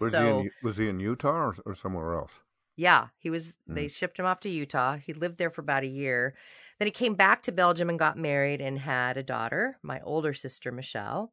Was 0.00 0.10
so 0.10 0.24
he 0.24 0.46
in, 0.46 0.50
was 0.64 0.76
he 0.78 0.88
in 0.88 0.98
Utah 0.98 1.44
or, 1.44 1.54
or 1.64 1.74
somewhere 1.76 2.14
else? 2.14 2.40
yeah, 2.80 3.08
he 3.18 3.30
was. 3.30 3.54
They 3.68 3.86
shipped 3.86 4.18
him 4.18 4.26
off 4.26 4.40
to 4.40 4.48
Utah. 4.48 4.96
He 4.96 5.12
lived 5.12 5.38
there 5.38 5.50
for 5.50 5.60
about 5.60 5.84
a 5.84 5.86
year. 5.86 6.34
Then 6.78 6.86
he 6.86 6.92
came 6.92 7.14
back 7.14 7.42
to 7.42 7.52
Belgium 7.52 7.88
and 7.88 7.98
got 7.98 8.18
married 8.18 8.60
and 8.60 8.78
had 8.78 9.16
a 9.16 9.22
daughter, 9.22 9.78
my 9.82 10.00
older 10.00 10.34
sister 10.34 10.72
Michelle. 10.72 11.32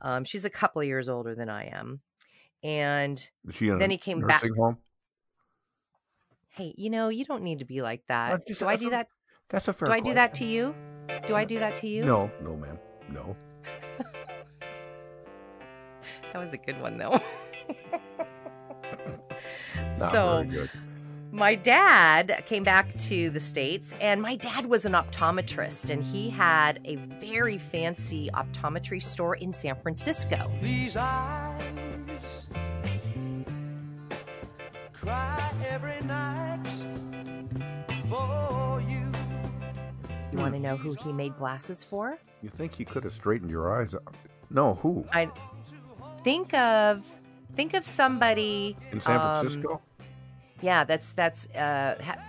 Um, 0.00 0.24
she's 0.24 0.44
a 0.44 0.50
couple 0.50 0.80
of 0.80 0.88
years 0.88 1.08
older 1.08 1.34
than 1.34 1.48
I 1.48 1.66
am, 1.66 2.00
and 2.62 3.30
she 3.50 3.68
then 3.70 3.90
he 3.90 3.98
came 3.98 4.20
back. 4.20 4.42
home? 4.56 4.78
Hey, 6.50 6.74
you 6.76 6.90
know, 6.90 7.08
you 7.08 7.24
don't 7.24 7.42
need 7.42 7.60
to 7.60 7.64
be 7.64 7.80
like 7.82 8.02
that. 8.08 8.46
Just- 8.46 8.60
do 8.60 8.66
I 8.68 8.76
do 8.76 8.88
a- 8.88 8.90
that? 8.90 9.08
That's 9.48 9.68
a 9.68 9.72
fair. 9.72 9.86
Do 9.88 9.92
I 9.94 10.00
do 10.00 10.14
that 10.14 10.34
to 10.34 10.44
you? 10.44 10.74
Do 11.26 11.34
I 11.34 11.44
do 11.44 11.58
that 11.58 11.76
to 11.76 11.86
you? 11.88 12.04
No, 12.04 12.30
no, 12.42 12.56
ma'am, 12.56 12.78
no. 13.08 13.36
That 16.32 16.38
was 16.38 16.52
a 16.52 16.56
good 16.56 16.80
one, 16.80 16.96
though. 16.96 17.20
Not 19.98 20.12
so, 20.12 20.36
very 20.38 20.48
good. 20.48 20.70
my 21.30 21.54
dad 21.54 22.42
came 22.46 22.64
back 22.64 22.96
to 23.00 23.28
the 23.30 23.38
States, 23.40 23.94
and 24.00 24.22
my 24.22 24.36
dad 24.36 24.64
was 24.66 24.86
an 24.86 24.92
optometrist, 24.92 25.90
and 25.90 26.02
he 26.02 26.30
had 26.30 26.80
a 26.86 26.96
very 27.20 27.58
fancy 27.58 28.30
optometry 28.32 29.02
store 29.02 29.36
in 29.36 29.52
San 29.52 29.76
Francisco. 29.76 30.50
These 30.62 30.96
eyes 30.96 31.60
every 35.72 36.00
night 36.02 36.68
for 38.10 38.82
you. 38.86 39.10
You 40.30 40.38
want 40.38 40.52
to 40.52 40.60
know 40.60 40.76
who 40.76 40.92
he 40.92 41.14
made 41.14 41.34
glasses 41.38 41.82
for? 41.82 42.18
You 42.42 42.50
think 42.50 42.74
he 42.74 42.84
could 42.84 43.04
have 43.04 43.12
straightened 43.12 43.50
your 43.50 43.72
eyes 43.72 43.94
out? 43.94 44.14
No, 44.50 44.74
who? 44.74 45.06
I 45.12 45.30
think 46.24 46.52
of 46.52 47.06
think 47.54 47.72
of 47.72 47.86
somebody 47.86 48.76
In 48.90 49.00
San 49.00 49.16
um, 49.16 49.22
Francisco? 49.22 49.80
Yeah, 50.60 50.84
that's 50.84 51.12
that's 51.12 51.48
uh, 51.50 51.96
ha- 52.02 52.22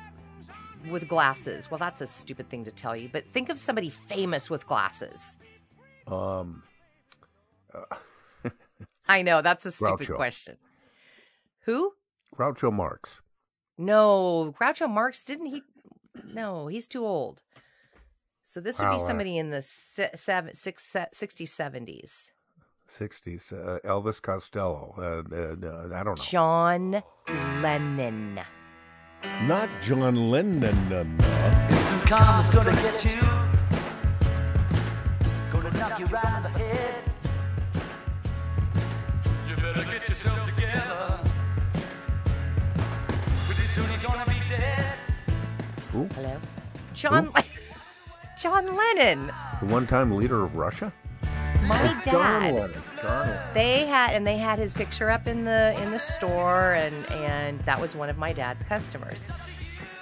with 0.89 1.09
glasses. 1.09 1.69
Well, 1.69 1.79
that's 1.79 1.99
a 1.99 2.07
stupid 2.07 2.49
thing 2.49 2.63
to 2.63 2.71
tell 2.71 2.95
you, 2.95 3.09
but 3.11 3.27
think 3.27 3.49
of 3.49 3.59
somebody 3.59 3.89
famous 3.89 4.49
with 4.49 4.65
glasses. 4.67 5.37
Um, 6.07 6.63
I 9.09 9.21
know 9.21 9.41
that's 9.41 9.65
a 9.65 9.71
stupid 9.73 10.07
Groucho. 10.07 10.15
question. 10.15 10.57
Who? 11.65 11.91
Groucho 12.37 12.71
Marx. 12.71 13.21
No, 13.85 14.53
Groucho 14.59 14.89
Marx 14.89 15.23
didn't 15.23 15.47
he? 15.47 15.61
No, 16.33 16.67
he's 16.67 16.87
too 16.87 17.05
old. 17.05 17.41
So 18.45 18.59
this 18.61 18.77
would 18.77 18.85
Wow, 18.85 18.97
be 18.97 19.03
uh, 19.03 19.07
somebody 19.07 19.37
in 19.37 19.49
the 19.49 19.61
se- 19.61 20.11
seven, 20.15 20.53
six, 20.53 20.83
se- 20.85 21.07
60s, 21.13 21.49
70s. 21.49 22.31
60s. 22.89 23.53
Uh, 23.53 23.79
Elvis 23.87 24.21
Costello. 24.21 24.93
Uh, 24.97 25.23
uh, 25.35 25.55
uh, 25.67 25.89
I 25.95 26.03
don't 26.03 26.17
know. 26.17 26.23
John 26.23 27.01
Lennon. 27.61 28.39
Not 29.43 29.69
John 29.81 30.29
Lennon. 30.29 30.89
No, 30.89 31.03
no. 31.03 31.67
This 31.69 31.91
is 31.93 32.01
karma's 32.01 32.49
gonna 32.49 32.73
get 32.73 33.03
you. 33.05 33.21
Gonna 35.51 35.71
knock 35.77 35.97
you 35.99 36.05
right 36.07 36.37
in 36.37 36.42
Who? 45.93 46.07
Hello? 46.15 46.37
John 46.93 47.31
Le- 47.35 47.43
John 48.37 48.75
Lennon. 48.75 49.31
The 49.61 49.65
one-time 49.67 50.11
leader 50.11 50.43
of 50.43 50.55
Russia? 50.55 50.91
My 51.65 51.77
John 51.77 52.01
dad. 52.03 52.53
Lennon. 52.55 52.71
John 53.01 53.27
Lennon. 53.29 53.53
They 53.53 53.85
had 53.85 54.11
and 54.15 54.27
they 54.27 54.37
had 54.37 54.59
his 54.59 54.73
picture 54.73 55.09
up 55.09 55.27
in 55.27 55.45
the 55.45 55.79
in 55.81 55.91
the 55.91 55.99
store 55.99 56.73
and 56.73 57.09
and 57.11 57.59
that 57.61 57.79
was 57.79 57.95
one 57.95 58.09
of 58.09 58.17
my 58.17 58.33
dad's 58.33 58.63
customers. 58.63 59.25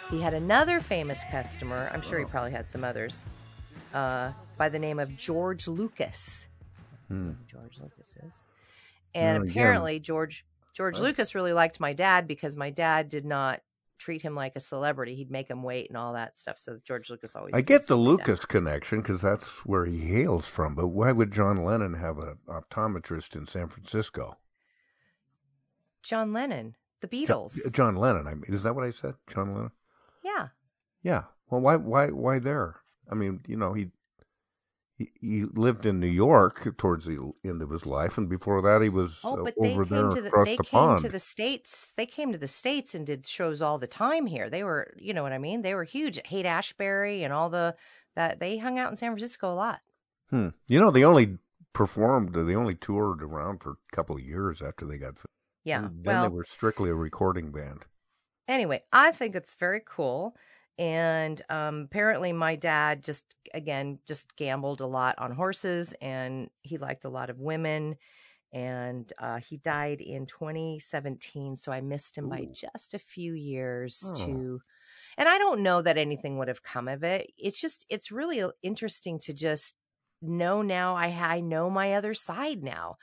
He 0.09 0.19
had 0.21 0.33
another 0.33 0.79
famous 0.79 1.23
customer. 1.29 1.89
I'm 1.93 2.01
sure 2.01 2.19
he 2.19 2.25
probably 2.25 2.51
had 2.51 2.67
some 2.67 2.83
others. 2.83 3.25
Uh, 3.93 4.31
by 4.57 4.69
the 4.69 4.79
name 4.79 4.99
of 4.99 5.15
George 5.17 5.67
Lucas. 5.67 6.47
Hmm. 7.09 7.31
George 7.49 7.77
Lucas 7.81 8.15
is. 8.25 8.43
And 9.13 9.39
Well, 9.39 9.41
again- 9.43 9.51
apparently 9.51 9.99
George 9.99 10.45
George 10.73 10.95
What? 10.95 11.03
Lucas 11.03 11.35
really 11.35 11.51
liked 11.53 11.79
my 11.81 11.91
dad 11.93 12.27
because 12.27 12.55
my 12.55 12.69
dad 12.69 13.09
did 13.09 13.25
not 13.25 13.59
treat 14.01 14.21
him 14.21 14.35
like 14.35 14.55
a 14.55 14.59
celebrity. 14.59 15.15
He'd 15.15 15.31
make 15.31 15.49
him 15.49 15.61
wait 15.63 15.89
and 15.89 15.97
all 15.97 16.13
that 16.13 16.37
stuff. 16.37 16.57
So 16.57 16.79
George 16.83 17.09
Lucas 17.09 17.35
always 17.35 17.53
I 17.53 17.61
get 17.61 17.87
the 17.87 17.95
liked 17.95 18.19
my 18.19 18.23
dad. 18.23 18.29
Lucas 18.29 18.45
connection 18.45 19.01
because 19.01 19.21
that's 19.21 19.47
where 19.65 19.85
he 19.85 19.99
hails 19.99 20.47
from, 20.47 20.75
but 20.75 20.87
why 20.87 21.11
would 21.11 21.31
John 21.31 21.63
Lennon 21.63 21.93
have 21.93 22.17
an 22.17 22.37
optometrist 22.47 23.35
in 23.35 23.45
San 23.45 23.67
Francisco? 23.67 24.37
John 26.03 26.33
Lennon, 26.33 26.75
the 27.01 27.07
Beatles. 27.07 27.71
John 27.73 27.95
Lennon. 27.95 28.27
I 28.27 28.33
mean, 28.33 28.45
is 28.47 28.63
that 28.63 28.75
what 28.75 28.83
I 28.83 28.91
said? 28.91 29.13
John 29.27 29.53
Lennon. 29.53 29.71
yeah. 30.23 30.47
Yeah. 31.03 31.23
Well, 31.49 31.61
why, 31.61 31.75
why, 31.75 32.07
why 32.07 32.39
there? 32.39 32.77
I 33.11 33.15
mean, 33.15 33.41
you 33.47 33.57
know, 33.57 33.73
he, 33.73 33.91
he, 35.19 35.45
lived 35.45 35.85
in 35.85 35.99
New 35.99 36.07
York 36.07 36.77
towards 36.77 37.05
the 37.05 37.31
end 37.43 37.61
of 37.61 37.69
his 37.69 37.85
life, 37.85 38.17
and 38.17 38.27
before 38.29 38.61
that, 38.61 38.81
he 38.81 38.89
was 38.89 39.19
Oh, 39.23 39.39
uh, 39.39 39.43
but 39.43 39.55
they 39.59 39.73
over 39.73 39.85
came 39.85 39.97
there 39.97 40.09
to 40.09 40.21
the 40.21 40.27
across 40.27 40.47
they 40.47 40.55
the 40.57 40.63
came 40.63 40.79
pond. 40.79 40.99
to 41.01 41.09
the 41.09 41.19
states. 41.19 41.93
They 41.97 42.05
came 42.05 42.31
to 42.31 42.37
the 42.37 42.47
states 42.47 42.93
and 42.95 43.05
did 43.05 43.25
shows 43.25 43.61
all 43.61 43.77
the 43.77 43.87
time 43.87 44.25
here. 44.27 44.49
They 44.49 44.63
were, 44.63 44.93
you 44.97 45.13
know 45.13 45.23
what 45.23 45.33
I 45.33 45.37
mean? 45.37 45.61
They 45.61 45.73
were 45.75 45.83
huge. 45.83 46.19
Haight 46.25 46.45
Ashbury 46.45 47.23
and 47.23 47.33
all 47.33 47.49
the 47.49 47.75
that 48.15 48.39
they 48.39 48.57
hung 48.57 48.77
out 48.77 48.89
in 48.89 48.95
San 48.95 49.11
Francisco 49.11 49.53
a 49.53 49.55
lot. 49.55 49.79
Hmm. 50.29 50.49
You 50.67 50.79
know, 50.79 50.91
they 50.91 51.03
only 51.03 51.37
performed, 51.73 52.33
they 52.35 52.55
only 52.55 52.75
toured 52.75 53.23
around 53.23 53.61
for 53.61 53.71
a 53.71 53.95
couple 53.95 54.15
of 54.15 54.21
years 54.21 54.61
after 54.61 54.85
they 54.85 54.97
got. 54.97 55.15
Yeah. 55.63 55.81
then 55.81 56.01
well, 56.03 56.23
they 56.23 56.35
were 56.35 56.43
strictly 56.43 56.89
a 56.89 56.95
recording 56.95 57.51
band. 57.51 57.85
anyway, 58.47 58.83
I 58.91 59.11
think 59.11 59.35
it's 59.35 59.55
very 59.55 59.81
cool. 59.85 60.35
And 60.81 61.39
um, 61.47 61.83
apparently, 61.85 62.33
my 62.33 62.55
dad 62.55 63.03
just 63.03 63.23
again 63.53 63.99
just 64.07 64.35
gambled 64.35 64.81
a 64.81 64.87
lot 64.87 65.19
on 65.19 65.31
horses, 65.31 65.93
and 66.01 66.49
he 66.63 66.79
liked 66.79 67.05
a 67.05 67.09
lot 67.09 67.29
of 67.29 67.39
women. 67.39 67.97
And 68.51 69.13
uh, 69.19 69.37
he 69.37 69.57
died 69.57 70.01
in 70.01 70.25
2017, 70.25 71.55
so 71.55 71.71
I 71.71 71.81
missed 71.81 72.17
him 72.17 72.29
by 72.29 72.47
just 72.51 72.95
a 72.95 72.99
few 72.99 73.33
years. 73.33 74.03
Oh. 74.03 74.15
To, 74.25 74.61
and 75.19 75.29
I 75.29 75.37
don't 75.37 75.61
know 75.61 75.83
that 75.83 75.99
anything 75.99 76.39
would 76.39 76.47
have 76.47 76.63
come 76.63 76.87
of 76.87 77.03
it. 77.03 77.31
It's 77.37 77.61
just 77.61 77.85
it's 77.87 78.11
really 78.11 78.43
interesting 78.63 79.19
to 79.19 79.33
just 79.33 79.75
know 80.19 80.63
now. 80.63 80.95
I 80.95 81.09
I 81.09 81.41
know 81.41 81.69
my 81.69 81.93
other 81.93 82.15
side 82.15 82.63
now. 82.63 82.95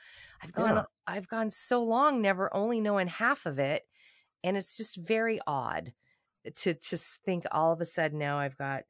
I've 0.43 0.51
gone 0.51 0.75
Yeah. 0.75 0.83
I've 1.07 1.29
gone 1.29 1.49
so 1.49 1.81
long 1.81 2.21
never 2.21 2.53
only 2.53 2.81
knowing 2.81 3.07
half 3.07 3.45
of 3.45 3.57
it, 3.57 3.83
and 4.43 4.57
it's 4.57 4.75
just 4.75 4.97
very 4.97 5.39
odd 5.47 5.93
to 6.55 6.73
just 6.73 7.07
think 7.25 7.45
all 7.51 7.71
of 7.71 7.81
a 7.81 7.85
sudden 7.85 8.19
now 8.19 8.37
I've 8.37 8.57
got 8.57 8.83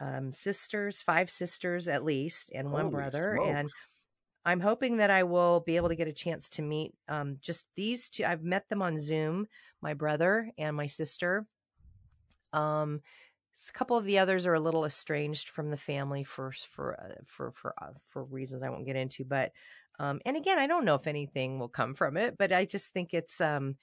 um, 0.00 0.32
sisters, 0.32 1.02
five 1.02 1.30
sisters 1.30 1.88
at 1.88 2.04
least, 2.04 2.50
and 2.54 2.72
one 2.72 2.86
Holy 2.86 2.94
brother, 2.94 3.38
and. 3.42 3.70
I'm 4.46 4.60
hoping 4.60 4.98
that 4.98 5.08
I 5.08 5.22
will 5.22 5.60
be 5.60 5.76
able 5.76 5.88
to 5.88 5.96
get 5.96 6.06
a 6.06 6.12
chance 6.12 6.50
to 6.50 6.60
meet 6.62 6.92
um, 7.08 7.38
just 7.40 7.64
these 7.76 8.10
two. 8.10 8.26
I've 8.26 8.42
met 8.42 8.68
them 8.68 8.82
on 8.82 8.98
Zoom, 8.98 9.46
my 9.80 9.94
brother 9.94 10.50
and 10.58 10.76
my 10.76 10.86
sister. 10.86 11.46
Um, 12.52 13.00
a 13.68 13.72
couple 13.72 13.96
of 13.96 14.04
the 14.04 14.18
others 14.18 14.46
are 14.46 14.54
a 14.54 14.60
little 14.60 14.84
estranged 14.84 15.48
from 15.48 15.70
the 15.70 15.76
family 15.76 16.24
for 16.24 16.52
for 16.68 17.00
uh, 17.00 17.22
for 17.24 17.52
for 17.52 17.74
uh, 17.80 17.92
for 18.06 18.24
reasons 18.24 18.62
I 18.62 18.68
won't 18.68 18.86
get 18.86 18.96
into, 18.96 19.24
but 19.24 19.52
um, 19.98 20.20
and 20.26 20.36
again, 20.36 20.58
I 20.58 20.66
don't 20.66 20.84
know 20.84 20.96
if 20.96 21.06
anything 21.06 21.58
will 21.58 21.68
come 21.68 21.94
from 21.94 22.16
it, 22.16 22.36
but 22.36 22.52
I 22.52 22.64
just 22.64 22.92
think 22.92 23.14
it's 23.14 23.40
um, 23.40 23.76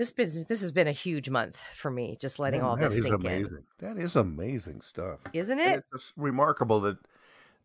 this 0.00 0.10
been 0.10 0.44
this 0.48 0.62
has 0.62 0.72
been 0.72 0.88
a 0.88 0.92
huge 0.92 1.28
month 1.28 1.56
for 1.74 1.90
me, 1.90 2.16
just 2.18 2.38
letting 2.38 2.60
Man, 2.60 2.70
all 2.70 2.76
that 2.76 2.88
this 2.88 2.94
is 2.94 3.02
sink 3.02 3.14
amazing. 3.20 3.64
That 3.80 3.98
is 3.98 4.16
amazing 4.16 4.80
stuff, 4.80 5.20
isn't 5.34 5.58
it? 5.60 5.84
It's 5.92 6.14
remarkable 6.16 6.80
that 6.80 6.96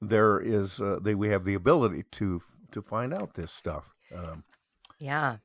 there 0.02 0.42
is 0.42 0.82
uh, 0.82 1.00
that 1.02 1.18
we 1.18 1.30
have 1.30 1.46
the 1.46 1.54
ability 1.54 2.04
to 2.12 2.42
to 2.72 2.82
find 2.82 3.14
out 3.14 3.34
this 3.36 3.54
stuff. 3.54 3.96
Um, 4.14 4.44
Yeah. 5.00 5.38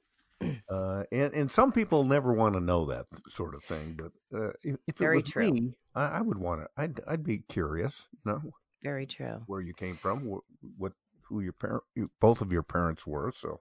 uh, 0.68 1.04
and 1.12 1.32
and 1.32 1.50
some 1.50 1.70
people 1.70 2.02
never 2.04 2.32
want 2.32 2.54
to 2.54 2.60
know 2.60 2.84
that 2.86 3.06
sort 3.28 3.54
of 3.54 3.62
thing, 3.64 3.96
but 3.96 4.12
uh, 4.36 4.50
if, 4.64 4.76
if 4.88 4.98
Very 4.98 5.18
it 5.18 5.22
was 5.22 5.30
true. 5.30 5.52
me, 5.52 5.74
I, 5.94 6.02
I 6.06 6.20
would 6.22 6.38
want 6.38 6.62
to. 6.62 6.68
I'd 6.76 7.00
I'd 7.06 7.22
be 7.24 7.38
curious, 7.48 8.06
you 8.24 8.32
know, 8.32 8.40
Very 8.82 9.06
true. 9.06 9.42
where 9.46 9.60
you 9.60 9.74
came 9.74 9.96
from, 9.96 10.24
what, 10.24 10.42
what 10.76 10.92
who 11.22 11.40
your 11.40 11.52
parent, 11.52 11.84
both 12.20 12.40
of 12.40 12.52
your 12.52 12.62
parents 12.64 13.06
were. 13.06 13.30
So 13.32 13.60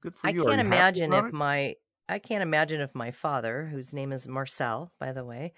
good 0.00 0.14
for 0.14 0.28
I 0.28 0.30
you. 0.30 0.42
I 0.42 0.44
can't 0.50 0.60
you 0.60 0.66
imagine 0.66 1.12
if 1.12 1.24
it? 1.28 1.32
my 1.32 1.74
I 2.08 2.18
can't 2.18 2.42
imagine 2.42 2.80
if 2.80 2.94
my 2.94 3.10
father, 3.10 3.66
whose 3.66 3.92
name 3.92 4.12
is 4.12 4.28
Marcel, 4.28 4.92
by 5.00 5.12
the 5.12 5.24
way, 5.24 5.52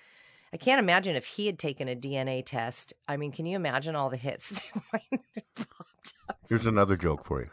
I 0.52 0.56
can't 0.56 0.78
imagine 0.78 1.14
if 1.14 1.26
he 1.26 1.44
had 1.46 1.58
taken 1.58 1.88
a 1.88 1.94
DNA 1.96 2.42
test. 2.44 2.94
I 3.06 3.18
mean, 3.18 3.32
can 3.32 3.44
you 3.44 3.54
imagine 3.56 3.94
all 3.96 4.08
the 4.08 4.16
hits? 4.16 4.48
that 4.74 4.82
might 4.92 5.20
have 5.34 5.68
popped 5.68 6.14
up? 6.28 6.38
Here's 6.48 6.66
another 6.66 6.96
joke 6.96 7.24
for 7.24 7.42
you. 7.42 7.50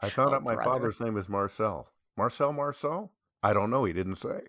I 0.00 0.10
found 0.10 0.30
Oh, 0.30 0.34
out 0.34 0.44
my 0.44 0.54
brother. 0.54 0.70
father's 0.70 1.00
name 1.00 1.16
is 1.16 1.28
Marcel. 1.28 1.88
Marcel 2.16 2.52
Marcel? 2.52 3.10
I 3.42 3.52
don't 3.52 3.70
know. 3.70 3.84
He 3.84 3.92
didn't 3.92 4.16
say. 4.16 4.40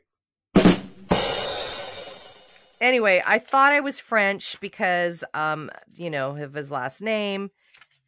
Anyway, 2.80 3.22
I 3.26 3.38
thought 3.38 3.74
I 3.74 3.80
was 3.80 4.00
French 4.00 4.60
because, 4.60 5.24
um, 5.36 5.70
you 5.94 6.10
know, 6.10 6.36
of 6.36 6.54
his 6.54 6.72
last 6.72 7.02
name. 7.02 7.52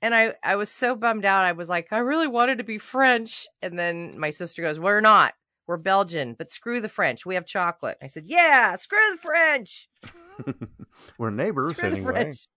And 0.01 0.15
I, 0.15 0.33
I 0.43 0.55
was 0.55 0.69
so 0.69 0.95
bummed 0.95 1.25
out. 1.25 1.45
I 1.45 1.51
was 1.51 1.69
like, 1.69 1.93
I 1.93 1.99
really 1.99 2.27
wanted 2.27 2.57
to 2.57 2.63
be 2.63 2.79
French. 2.79 3.47
And 3.61 3.77
then 3.77 4.17
my 4.19 4.31
sister 4.31 4.61
goes, 4.63 4.79
We're 4.79 4.99
not. 4.99 5.33
We're 5.67 5.77
Belgian, 5.77 6.35
but 6.37 6.49
screw 6.49 6.81
the 6.81 6.89
French. 6.89 7.25
We 7.25 7.35
have 7.35 7.45
chocolate. 7.45 7.97
I 8.01 8.07
said, 8.07 8.25
Yeah, 8.25 8.75
screw 8.75 8.99
the 9.11 9.17
French. 9.17 9.89
We're 11.17 11.29
neighbors 11.29 11.77
Screw 11.77 11.89
the 11.89 11.97
anyway. 11.97 12.11
French. 12.11 12.47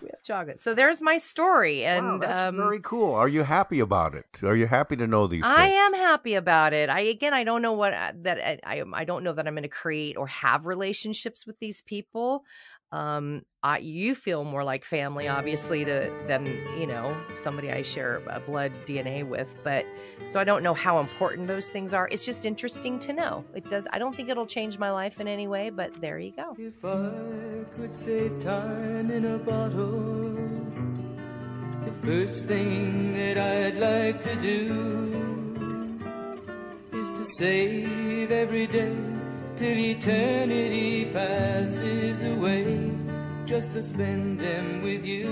We 0.00 0.08
have 0.08 0.22
chocolate. 0.22 0.60
So 0.60 0.74
there's 0.74 1.02
my 1.02 1.18
story. 1.18 1.84
And 1.84 2.06
wow, 2.06 2.18
that's 2.18 2.48
um, 2.48 2.56
very 2.56 2.80
cool. 2.80 3.14
Are 3.14 3.28
you 3.28 3.42
happy 3.42 3.80
about 3.80 4.14
it? 4.14 4.26
Are 4.42 4.54
you 4.54 4.66
happy 4.66 4.96
to 4.96 5.06
know 5.06 5.26
these 5.26 5.42
I 5.44 5.66
things? 5.66 5.74
am 5.76 5.94
happy 5.94 6.34
about 6.34 6.72
it. 6.72 6.88
I 6.88 7.00
again, 7.00 7.34
I 7.34 7.44
don't 7.44 7.62
know 7.62 7.72
what 7.72 7.92
that 8.22 8.60
I 8.64 8.80
I, 8.80 8.84
I 8.92 9.04
don't 9.04 9.24
know 9.24 9.32
that 9.32 9.46
I'm 9.46 9.54
going 9.54 9.62
to 9.62 9.68
create 9.68 10.16
or 10.16 10.26
have 10.28 10.66
relationships 10.66 11.46
with 11.46 11.58
these 11.58 11.82
people. 11.82 12.44
Um, 12.90 13.42
I 13.62 13.78
you 13.78 14.14
feel 14.14 14.44
more 14.44 14.64
like 14.64 14.84
family, 14.84 15.28
obviously, 15.28 15.84
to 15.84 16.12
than 16.26 16.46
you 16.78 16.86
know 16.86 17.20
somebody 17.36 17.70
I 17.70 17.82
share 17.82 18.22
a 18.28 18.40
blood 18.40 18.72
DNA 18.86 19.28
with. 19.28 19.54
But 19.62 19.84
so 20.24 20.40
I 20.40 20.44
don't 20.44 20.62
know 20.62 20.74
how 20.74 21.00
important 21.00 21.48
those 21.48 21.68
things 21.68 21.92
are. 21.92 22.08
It's 22.08 22.24
just 22.24 22.46
interesting 22.46 22.98
to 23.00 23.12
know. 23.12 23.44
It 23.54 23.68
does. 23.68 23.86
I 23.92 23.98
don't 23.98 24.14
think 24.14 24.28
it'll 24.28 24.46
change 24.46 24.78
my 24.78 24.90
life 24.90 25.20
in 25.20 25.28
any 25.28 25.48
way. 25.48 25.70
But 25.70 26.00
there 26.00 26.18
you 26.18 26.32
go. 26.32 26.54
If 26.56 26.84
I 26.84 27.64
could 27.76 27.94
save 27.94 28.42
time 28.42 29.10
in 29.10 29.24
a 29.26 29.38
bottle, 29.38 30.34
the 31.84 32.06
first 32.06 32.46
thing 32.46 33.12
that 33.14 33.36
I'd 33.38 33.74
like 33.74 34.22
to 34.22 34.34
do 34.36 35.98
is 36.92 37.08
to 37.18 37.24
save 37.36 38.30
every 38.30 38.66
day 38.66 39.17
till 39.58 39.76
eternity 39.76 41.06
passes 41.06 42.22
away, 42.22 42.92
just 43.44 43.72
to 43.72 43.82
spend 43.82 44.38
them 44.38 44.82
with 44.82 45.04
you. 45.04 45.30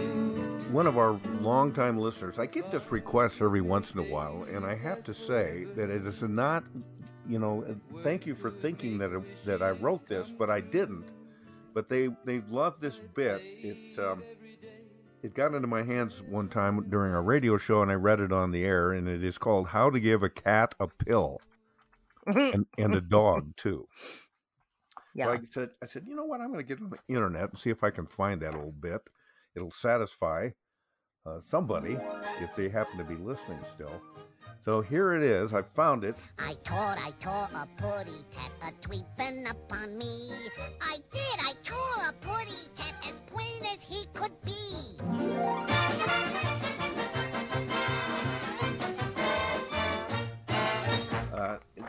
One 0.72 0.88
of 0.88 0.98
our 0.98 1.20
longtime 1.40 1.96
listeners, 1.96 2.40
I 2.40 2.46
get 2.46 2.68
this 2.68 2.90
request 2.90 3.40
every 3.40 3.60
once 3.60 3.92
in 3.92 4.00
a 4.00 4.02
while, 4.02 4.44
and 4.52 4.66
I 4.66 4.74
have 4.74 5.04
to 5.04 5.14
say 5.14 5.68
that 5.76 5.90
it 5.90 6.04
is 6.04 6.24
not, 6.24 6.64
you 7.28 7.38
know, 7.38 7.64
thank 8.02 8.26
you 8.26 8.34
for 8.34 8.50
thinking 8.50 8.98
that 8.98 9.12
it, 9.12 9.22
that 9.44 9.62
I 9.62 9.70
wrote 9.70 10.08
this, 10.08 10.34
but 10.36 10.50
I 10.50 10.60
didn't. 10.60 11.12
But 11.72 11.88
they 11.88 12.08
they 12.24 12.40
love 12.48 12.80
this 12.80 13.00
bit. 13.14 13.42
It 13.44 13.96
um, 14.00 14.24
it 15.22 15.34
got 15.34 15.54
into 15.54 15.68
my 15.68 15.84
hands 15.84 16.24
one 16.24 16.48
time 16.48 16.84
during 16.88 17.12
a 17.12 17.22
radio 17.22 17.58
show, 17.58 17.82
and 17.82 17.92
I 17.92 17.94
read 17.94 18.18
it 18.18 18.32
on 18.32 18.50
the 18.50 18.64
air, 18.64 18.90
and 18.92 19.06
it 19.06 19.22
is 19.22 19.38
called 19.38 19.68
"How 19.68 19.88
to 19.88 20.00
Give 20.00 20.24
a 20.24 20.30
Cat 20.30 20.74
a 20.80 20.88
Pill." 20.88 21.40
And, 22.26 22.66
and 22.78 22.94
a 22.94 23.00
dog 23.00 23.56
too. 23.56 23.86
Yeah. 25.14 25.26
So 25.26 25.30
I 25.30 25.40
said, 25.44 25.70
I 25.82 25.86
said, 25.86 26.04
you 26.06 26.14
know 26.14 26.24
what? 26.24 26.40
I'm 26.40 26.52
going 26.52 26.60
to 26.60 26.66
get 26.66 26.82
on 26.82 26.90
the 26.90 26.98
internet 27.08 27.50
and 27.50 27.58
see 27.58 27.70
if 27.70 27.82
I 27.82 27.90
can 27.90 28.06
find 28.06 28.40
that 28.42 28.54
old 28.54 28.80
bit. 28.80 29.00
It'll 29.54 29.70
satisfy 29.70 30.50
uh, 31.24 31.40
somebody 31.40 31.96
if 32.40 32.54
they 32.54 32.68
happen 32.68 32.98
to 32.98 33.04
be 33.04 33.14
listening 33.14 33.60
still. 33.72 34.02
So 34.60 34.80
here 34.80 35.14
it 35.14 35.22
is. 35.22 35.52
I 35.52 35.62
found 35.62 36.04
it. 36.04 36.16
I 36.38 36.54
taught, 36.64 36.98
I 36.98 37.12
taught 37.20 37.52
a 37.54 37.66
putty 37.80 38.24
tat 38.30 38.50
a 38.62 38.72
tweeping 38.86 39.50
upon 39.50 39.96
me. 39.98 40.48
I 40.80 40.96
did, 41.12 41.40
I 41.40 41.52
tore 41.62 42.08
a 42.08 42.12
putty 42.20 42.68
tat 42.74 42.94
as 43.02 43.20
plain 43.26 43.64
as 43.72 43.82
he 43.82 44.06
could 44.14 44.32
be. 44.44 45.75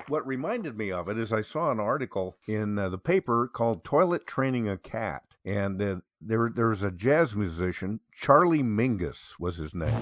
What 0.10 0.26
reminded 0.26 0.78
me 0.78 0.92
of 0.92 1.10
it 1.10 1.18
is 1.18 1.34
I 1.34 1.42
saw 1.42 1.72
an 1.72 1.80
article 1.80 2.38
in 2.48 2.80
uh, 2.80 2.90
the 2.90 2.98
paper 2.98 3.50
called 3.52 3.84
"Toilet 3.84 4.26
Training 4.26 4.70
a 4.70 4.78
Cat," 4.78 5.24
and 5.44 5.82
uh, 5.82 5.98
there 6.22 6.50
there 6.54 6.70
was 6.70 6.84
a 6.84 6.92
jazz 6.92 7.36
musician, 7.36 8.00
Charlie 8.14 8.64
Mingus 8.64 9.40
was 9.40 9.58
his 9.58 9.74
name. 9.74 9.94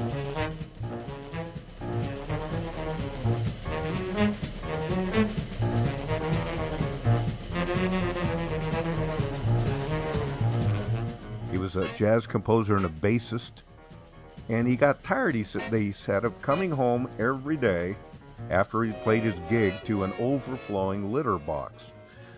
He 11.52 11.58
was 11.58 11.78
a 11.78 11.88
jazz 11.96 12.28
composer 12.28 12.76
and 12.76 12.86
a 12.86 12.90
bassist, 12.90 13.64
and 14.50 14.68
he 14.68 14.76
got 14.76 15.04
tired. 15.04 15.34
He 15.34 15.44
said 15.44 15.64
they 15.72 15.92
said 15.92 16.26
of 16.26 16.40
coming 16.42 16.70
home 16.70 17.10
every 17.18 17.58
day 17.58 17.96
after 18.50 18.84
he 18.84 18.92
played 18.92 19.24
his 19.24 19.40
gig 19.50 19.74
to 19.86 20.04
an 20.04 20.14
overflowing 20.20 21.12
litter 21.12 21.38
box. 21.38 21.94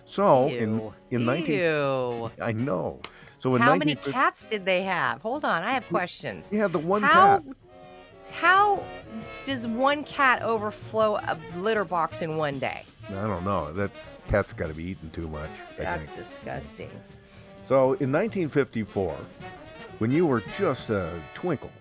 So 0.06 0.48
in 0.48 0.80
Ew. 0.80 0.94
in 1.12 1.26
19 1.26 1.60
Ew. 1.60 2.32
I 2.42 2.54
know. 2.54 3.02
So 3.40 3.56
in 3.56 3.62
How 3.62 3.76
19 3.76 3.80
many 3.80 4.14
cats 4.14 4.46
did 4.46 4.66
they 4.66 4.84
have? 4.84 5.22
Hold 5.22 5.46
on, 5.46 5.64
I 5.64 5.72
have 5.72 5.88
questions. 5.90 6.50
Yeah, 6.52 6.68
the 6.68 6.80
one 6.80 7.04
how, 7.04 7.40
cat. 7.40 7.44
How 8.32 8.84
does 9.44 9.68
one 9.68 10.04
cat 10.04 10.42
overflow 10.42 11.18
a 11.18 11.38
litter 11.58 11.86
box 11.86 12.22
in 12.22 12.38
one 12.38 12.60
day? 12.60 12.84
I 13.10 13.28
don't 13.28 13.44
know. 13.46 13.72
That 13.74 13.92
cat's 14.28 14.54
got 14.54 14.68
to 14.68 14.74
be 14.74 14.84
eating 14.84 15.10
too 15.12 15.28
much. 15.28 15.50
I 15.80 15.84
That's 15.84 16.04
think. 16.04 16.16
disgusting. 16.16 16.90
So 17.66 17.94
in 17.94 18.12
1954, 18.12 19.16
when 20.00 20.12
you 20.12 20.26
were 20.26 20.42
just 20.58 20.90
a 20.90 21.20
twinkle, 21.34 21.72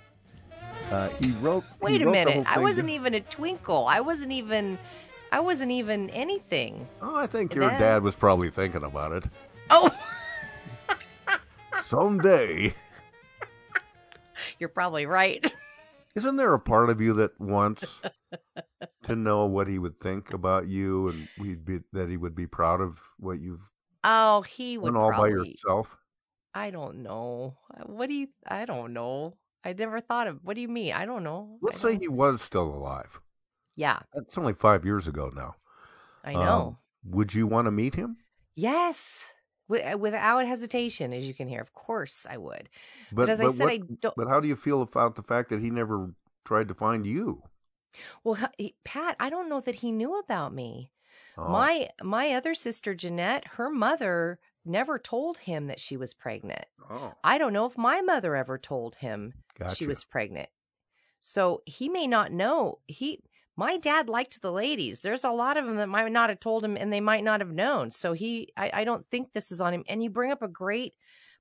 uh, 0.90 1.08
he 1.20 1.32
wrote. 1.40 1.64
he 1.80 1.84
Wait 1.84 2.02
a 2.02 2.04
wrote 2.06 2.12
the 2.12 2.24
minute. 2.24 2.46
I 2.48 2.58
wasn't 2.58 2.90
even 2.90 3.14
a 3.14 3.20
twinkle. 3.20 3.86
I 3.86 4.00
wasn't 4.00 4.32
even. 4.32 4.78
I 5.32 5.40
wasn't 5.40 5.72
even 5.72 6.08
anything. 6.10 6.86
Oh, 7.02 7.16
I 7.16 7.26
think 7.26 7.54
your 7.54 7.68
then- 7.68 7.80
dad 7.80 8.02
was 8.02 8.14
probably 8.14 8.48
thinking 8.50 8.84
about 8.84 9.12
it. 9.12 9.24
Oh, 9.70 9.90
Someday, 11.82 12.74
you're 14.58 14.68
probably 14.68 15.06
right. 15.06 15.52
isn't 16.14 16.36
there 16.36 16.54
a 16.54 16.60
part 16.60 16.90
of 16.90 17.00
you 17.00 17.12
that 17.14 17.38
wants 17.40 18.00
to 19.04 19.16
know 19.16 19.46
what 19.46 19.68
he 19.68 19.78
would 19.78 19.98
think 20.00 20.32
about 20.32 20.66
you, 20.68 21.08
and 21.08 21.28
we'd 21.38 21.64
be 21.64 21.80
that 21.92 22.08
he 22.08 22.16
would 22.16 22.34
be 22.34 22.46
proud 22.46 22.80
of 22.80 23.00
what 23.18 23.40
you've 23.40 23.72
Oh, 24.04 24.42
he 24.42 24.78
would 24.78 24.94
done 24.94 24.96
all 25.02 25.10
by 25.10 25.28
yourself? 25.28 25.96
I 26.54 26.70
don't 26.70 27.02
know. 27.02 27.56
What 27.86 28.08
do 28.08 28.14
you? 28.14 28.28
I 28.46 28.64
don't 28.64 28.92
know. 28.92 29.34
I 29.66 29.72
never 29.72 30.00
thought 30.00 30.28
of. 30.28 30.38
What 30.44 30.54
do 30.54 30.60
you 30.60 30.68
mean? 30.68 30.92
I 30.92 31.04
don't 31.04 31.24
know. 31.24 31.58
Let's 31.60 31.80
say 31.80 31.98
he 31.98 32.06
was 32.08 32.40
still 32.40 32.68
alive. 32.72 33.18
Yeah, 33.74 33.98
That's 34.14 34.38
only 34.38 34.54
five 34.54 34.84
years 34.84 35.06
ago 35.08 35.30
now. 35.34 35.54
I 36.24 36.34
Um, 36.34 36.44
know. 36.44 36.78
would 37.04 37.34
you 37.34 37.46
want 37.46 37.66
to 37.66 37.70
meet 37.72 37.94
him? 37.94 38.16
yes, 38.54 39.32
Wi- 39.68 39.96
without 39.96 40.46
hesitation, 40.46 41.12
as 41.12 41.26
you 41.26 41.34
can 41.34 41.48
hear. 41.48 41.60
Of 41.60 41.72
course, 41.72 42.24
I 42.30 42.36
would. 42.36 42.68
But, 43.10 43.26
But 43.26 43.28
as 43.30 43.40
I 43.40 43.48
said, 43.48 43.58
what- 43.64 43.72
I 43.72 43.78
don't. 43.78 44.14
But 44.16 44.28
how 44.28 44.38
do 44.38 44.46
you 44.46 44.54
feel 44.56 44.80
about 44.80 45.16
the 45.16 45.22
fact 45.24 45.48
that 45.50 45.60
he 45.60 45.70
never 45.70 46.14
tried 46.44 46.68
to 46.68 46.74
find 46.74 47.04
you? 47.04 47.42
Well, 48.22 48.38
he- 48.58 48.76
Pat, 48.84 49.16
I 49.18 49.28
don't 49.28 49.48
know 49.48 49.60
that 49.60 49.76
he 49.76 49.90
knew 49.90 50.18
about 50.20 50.54
me. 50.54 50.92
Oh. 51.36 51.48
My 51.48 51.90
my 52.02 52.32
other 52.32 52.54
sister 52.54 52.94
Jeanette, 52.94 53.44
her 53.58 53.68
mother 53.68 54.38
never 54.66 54.98
told 54.98 55.38
him 55.38 55.66
that 55.68 55.80
she 55.80 55.96
was 55.96 56.14
pregnant. 56.14 56.66
Oh. 56.90 57.14
I 57.24 57.38
don't 57.38 57.52
know 57.52 57.66
if 57.66 57.78
my 57.78 58.00
mother 58.00 58.36
ever 58.36 58.58
told 58.58 58.96
him 58.96 59.34
she 59.74 59.86
was 59.86 60.04
pregnant. 60.04 60.48
So 61.20 61.62
he 61.66 61.88
may 61.88 62.06
not 62.06 62.32
know. 62.32 62.78
He 62.86 63.20
my 63.56 63.78
dad 63.78 64.08
liked 64.08 64.42
the 64.42 64.52
ladies. 64.52 65.00
There's 65.00 65.24
a 65.24 65.30
lot 65.30 65.56
of 65.56 65.64
them 65.64 65.76
that 65.76 65.88
might 65.88 66.12
not 66.12 66.28
have 66.28 66.40
told 66.40 66.64
him 66.64 66.76
and 66.76 66.92
they 66.92 67.00
might 67.00 67.24
not 67.24 67.40
have 67.40 67.52
known. 67.52 67.90
So 67.90 68.12
he 68.12 68.52
I, 68.56 68.70
I 68.72 68.84
don't 68.84 69.06
think 69.10 69.32
this 69.32 69.50
is 69.50 69.60
on 69.60 69.72
him. 69.72 69.84
And 69.88 70.02
you 70.02 70.10
bring 70.10 70.30
up 70.30 70.42
a 70.42 70.48
great 70.48 70.94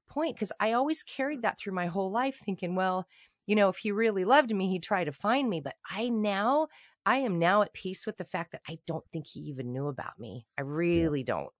point 0.08 0.36
because 0.36 0.52
I 0.60 0.74
always 0.74 1.04
carried 1.04 1.42
that 1.42 1.60
through 1.60 1.74
my 1.74 1.88
whole 1.88 2.12
life, 2.12 2.38
thinking, 2.44 2.76
well, 2.76 3.06
you 3.46 3.56
know, 3.56 3.70
if 3.70 3.78
he 3.78 3.92
really 3.92 4.26
loved 4.26 4.54
me, 4.56 4.70
he'd 4.70 4.84
try 4.84 5.04
to 5.04 5.12
find 5.12 5.50
me. 5.50 5.62
But 5.62 5.76
I 5.90 6.10
now 6.10 6.68
I 7.06 7.18
am 7.18 7.38
now 7.38 7.62
at 7.62 7.74
peace 7.74 8.06
with 8.06 8.18
the 8.18 8.24
fact 8.24 8.54
that 8.54 8.62
I 8.68 8.80
don't 8.88 9.06
think 9.12 9.28
he 9.28 9.42
even 9.42 9.72
knew 9.72 9.88
about 9.88 10.18
me. 10.20 10.48
I 10.58 10.62
really 10.62 11.24
don't. 11.24 11.52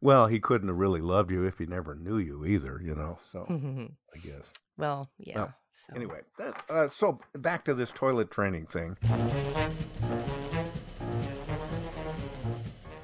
Well, 0.00 0.26
he 0.26 0.38
couldn't 0.40 0.68
have 0.68 0.76
really 0.76 1.00
loved 1.00 1.30
you 1.30 1.44
if 1.44 1.58
he 1.58 1.66
never 1.66 1.94
knew 1.94 2.18
you 2.18 2.44
either, 2.46 2.80
you 2.84 2.94
know. 2.94 3.18
So 3.32 3.46
I 4.14 4.18
guess. 4.18 4.50
well, 4.76 5.08
yeah. 5.18 5.36
Well, 5.36 5.54
so. 5.72 5.92
Anyway, 5.94 6.20
that, 6.38 6.62
uh, 6.70 6.88
so 6.88 7.18
back 7.34 7.64
to 7.66 7.74
this 7.74 7.90
toilet 7.92 8.30
training 8.30 8.66
thing. 8.66 8.96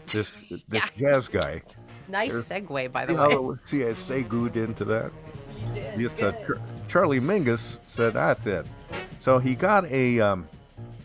This 0.06 0.32
this 0.68 0.90
jazz 0.96 1.28
guy. 1.28 1.62
nice 2.08 2.32
There's- 2.32 2.48
segue, 2.48 2.92
by 2.92 3.06
the 3.06 3.14
See 3.14 3.18
way. 3.20 3.30
how- 3.34 3.58
See, 3.64 3.84
I 3.86 3.92
segued 3.94 4.56
into 4.56 4.84
that. 4.86 5.10
Just, 5.96 6.22
uh, 6.22 6.32
Char- 6.46 6.60
Charlie 6.88 7.20
Mingus 7.20 7.78
said 7.86 8.12
that's 8.14 8.46
it. 8.46 8.66
So 9.20 9.38
he 9.38 9.54
got 9.54 9.84
a. 9.86 10.20
Um, 10.20 10.46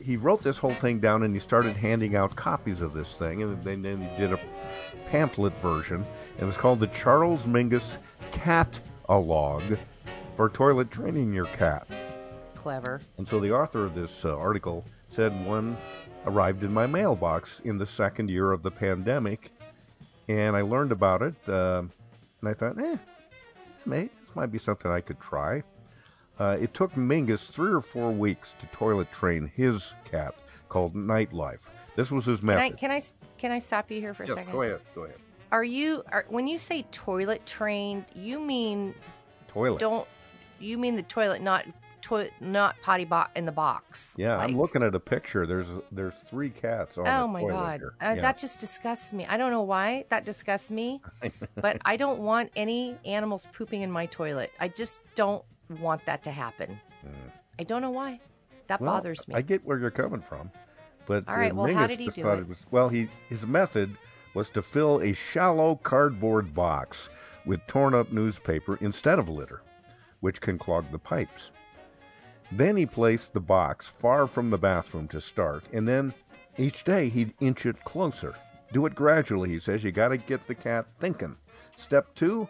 he 0.04 0.18
wrote 0.18 0.42
this 0.42 0.58
whole 0.58 0.74
thing 0.74 1.00
down 1.00 1.24
and 1.24 1.34
he 1.34 1.40
started 1.40 1.76
handing 1.76 2.16
out 2.16 2.34
copies 2.36 2.82
of 2.82 2.94
this 2.94 3.14
thing, 3.14 3.44
and 3.44 3.62
then, 3.64 3.82
then 3.82 4.02
he 4.02 4.18
did 4.18 4.32
a 4.34 4.40
pamphlet 5.10 5.58
version. 5.60 6.06
It 6.40 6.46
was 6.46 6.58
called 6.58 6.80
the 6.80 6.88
Charles 6.88 7.46
Mingus 7.46 7.98
Cat-a-log 8.32 9.64
for 10.36 10.50
toilet 10.50 10.92
training 10.92 11.34
your 11.34 11.46
cat. 11.48 11.88
Clever. 12.56 13.02
And 13.18 13.28
so 13.28 13.40
the 13.40 13.54
author 13.54 13.86
of 13.86 13.96
this 13.96 14.26
uh, 14.26 14.38
article 14.38 14.86
said 15.08 15.34
one 15.46 15.78
arrived 16.26 16.64
in 16.64 16.74
my 16.74 16.86
mailbox 16.86 17.62
in 17.62 17.78
the 17.78 17.86
second 17.86 18.30
year 18.30 18.52
of 18.52 18.62
the 18.62 18.72
pandemic, 18.72 19.52
and 20.28 20.56
I 20.56 20.62
learned 20.62 20.92
about 20.92 21.22
it, 21.22 21.36
uh, 21.48 21.84
and 22.42 22.50
I 22.50 22.54
thought, 22.54 22.78
eh, 22.82 22.98
maybe 23.86 24.10
this 24.20 24.36
might 24.36 24.52
be 24.52 24.58
something 24.58 24.92
I 24.92 25.02
could 25.02 25.20
try. 25.20 25.64
Uh, 26.38 26.58
it 26.60 26.74
took 26.74 26.92
Mingus 26.94 27.50
three 27.50 27.72
or 27.72 27.82
four 27.82 28.12
weeks 28.12 28.56
to 28.60 28.68
toilet 28.68 29.12
train 29.12 29.52
his 29.56 29.94
cat 30.04 30.36
called 30.70 30.94
Nightlife. 30.94 31.70
This 31.98 32.12
was 32.12 32.26
his 32.26 32.40
Can 32.40 32.50
I, 32.52 32.70
can 32.70 32.92
I 32.92 33.02
can 33.40 33.52
I 33.52 33.60
stop 33.60 33.90
you 33.92 34.00
here 34.00 34.14
for 34.14 34.24
a 34.24 34.28
Yes, 34.28 34.38
second? 34.38 34.52
go 34.54 34.62
ahead, 34.62 34.80
go 34.96 35.04
ahead. 35.06 35.18
Are 35.52 35.64
you 35.64 36.04
are, 36.12 36.26
when 36.30 36.46
you 36.48 36.58
say 36.60 36.84
toilet 36.92 37.46
trained? 37.46 38.06
You 38.16 38.40
mean 38.40 38.94
Toilet. 39.48 39.80
don't 39.80 40.08
you 40.60 40.78
mean 40.78 40.96
the 40.96 41.02
toilet, 41.04 41.42
not 41.42 41.66
toilet, 42.02 42.32
not 42.40 42.76
potty 42.84 43.04
box 43.06 43.32
in 43.36 43.46
the 43.48 43.52
box? 43.52 44.14
Yeah, 44.16 44.36
Like- 44.38 44.52
I'm 44.52 44.58
looking 44.58 44.84
at 44.84 44.94
a 44.94 45.00
picture. 45.00 45.48
There's 45.48 45.68
there's 45.92 46.14
three 46.14 46.52
cats 46.52 47.00
on 47.00 47.08
Oh 47.08 47.22
the 47.24 47.28
my 47.30 47.42
toilet 47.42 47.54
god, 47.54 47.82
uh, 47.84 48.14
Yeah. 48.16 48.22
that 48.22 48.38
just 48.38 48.60
disgusts 48.60 49.12
me. 49.12 49.26
I 49.26 49.36
don't 49.38 49.50
know 49.52 49.64
why 49.64 50.06
that 50.10 50.24
disgusts 50.24 50.70
me, 50.70 51.02
but 51.56 51.82
I 51.84 51.98
don't 51.98 52.20
want 52.20 52.52
any 52.56 52.96
animals 53.06 53.48
pooping 53.54 53.82
in 53.82 53.92
my 53.92 54.06
toilet. 54.06 54.52
I 54.60 54.68
just 54.68 55.02
don't 55.16 55.44
want 55.80 56.06
that 56.06 56.22
to 56.24 56.32
happen. 56.32 56.80
I 57.60 57.64
don't 57.64 57.82
know 57.82 57.90
why. 57.90 58.20
That 58.68 58.80
Mm. 58.80 58.84
Well, 58.84 58.94
bothers 58.98 59.28
me. 59.28 59.34
I 59.34 59.42
get 59.42 59.66
where 59.66 59.80
you're 59.80 59.90
coming 59.90 60.22
from, 60.22 60.52
but 61.08 61.28
All 61.28 61.36
right, 61.36 61.56
well, 61.56 61.66
how 61.68 61.88
Mingus 61.88 61.90
did 61.90 62.00
he 62.00 62.10
do 62.10 62.22
thought 62.22 62.40
it? 62.40 62.48
was 62.48 62.66
well. 62.70 62.90
He 62.90 63.10
his 63.30 63.48
method 63.48 63.98
was 64.36 64.50
to 64.52 64.62
fill 64.62 65.02
a 65.02 65.14
shallow 65.14 65.76
cardboard 65.78 66.54
box 66.54 67.10
with 67.46 67.66
torn 67.66 67.96
up 67.96 68.12
newspaper 68.12 68.78
instead 68.82 69.18
of 69.18 69.30
litter, 69.30 69.62
which 70.20 70.42
can 70.42 70.60
clog 70.60 70.92
the 70.92 71.00
pipes. 71.00 71.52
Then 72.52 72.78
he 72.78 72.86
placed 72.86 73.34
the 73.34 73.40
box 73.40 73.88
far 73.88 74.28
from 74.28 74.50
the 74.52 74.58
bathroom 74.58 75.08
to 75.10 75.20
start, 75.20 75.64
and 75.74 75.88
then 75.88 76.14
each 76.58 76.84
day 76.84 77.10
he'd 77.10 77.34
inch 77.40 77.66
it 77.66 77.84
closer. 77.84 78.36
Do 78.72 78.86
it 78.86 78.94
gradually, 78.96 79.50
he 79.50 79.60
says. 79.60 79.84
You 79.84 79.92
got 79.92 80.10
to 80.10 80.18
get 80.18 80.46
the 80.46 80.56
cat 80.56 80.86
thinking. 81.00 81.38
Step 81.76 82.14
two, 82.16 82.48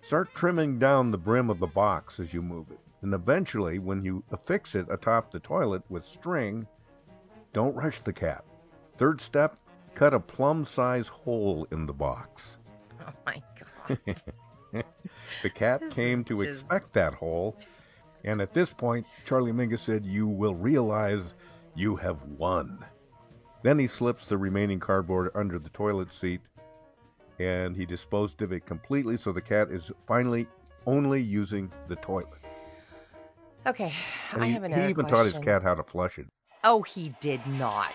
Start 0.00 0.32
trimming 0.34 0.78
down 0.78 1.10
the 1.10 1.18
brim 1.18 1.50
of 1.50 1.58
the 1.58 1.66
box 1.66 2.20
as 2.20 2.32
you 2.32 2.40
move 2.40 2.70
it. 2.70 2.78
And 3.02 3.12
eventually, 3.12 3.78
when 3.78 4.04
you 4.04 4.22
affix 4.30 4.74
it 4.74 4.86
atop 4.90 5.30
the 5.30 5.40
toilet 5.40 5.82
with 5.90 6.04
string, 6.04 6.66
don't 7.58 7.74
rush 7.74 7.98
the 8.02 8.12
cat. 8.12 8.44
Third 8.98 9.20
step, 9.20 9.56
cut 9.96 10.14
a 10.14 10.20
plum 10.20 10.64
size 10.64 11.08
hole 11.08 11.66
in 11.72 11.86
the 11.86 11.92
box. 11.92 12.58
oh 13.04 13.12
my 13.26 13.42
god. 13.90 14.22
The 15.42 15.50
cat 15.50 15.80
This 15.80 15.92
came 15.92 16.22
to 16.24 16.34
just- 16.44 16.60
expect 16.60 16.92
that 16.92 17.14
hole, 17.14 17.56
and 18.22 18.40
at 18.40 18.54
this 18.54 18.72
point, 18.72 19.04
Charlie 19.24 19.50
Mingus 19.50 19.80
said, 19.80 20.06
You 20.06 20.28
will 20.28 20.54
realize 20.54 21.34
you 21.74 21.96
have 21.96 22.22
won. 22.22 22.84
Then 23.64 23.76
he 23.76 23.88
slips 23.88 24.28
the 24.28 24.38
remaining 24.38 24.78
cardboard 24.78 25.32
under 25.34 25.58
the 25.58 25.70
toilet 25.70 26.12
seat, 26.12 26.42
and 27.40 27.74
he 27.74 27.84
disposed 27.86 28.40
of 28.42 28.52
it 28.52 28.66
completely, 28.66 29.16
so 29.16 29.32
the 29.32 29.40
cat 29.40 29.68
is 29.70 29.90
finally 30.06 30.46
only 30.86 31.20
using 31.20 31.72
the 31.88 31.96
toilet. 31.96 32.38
Okay, 33.66 33.92
And 34.32 34.44
I 34.44 34.46
he, 34.46 34.52
have 34.52 34.62
he 34.62 34.66
another 34.66 34.88
even 34.90 35.06
taught 35.06 35.26
his 35.26 35.40
cat 35.40 35.64
how 35.64 35.74
to 35.74 35.82
flush 35.82 36.20
it. 36.20 36.28
Oh, 36.64 36.82
he 36.82 37.14
did 37.20 37.46
not. 37.46 37.94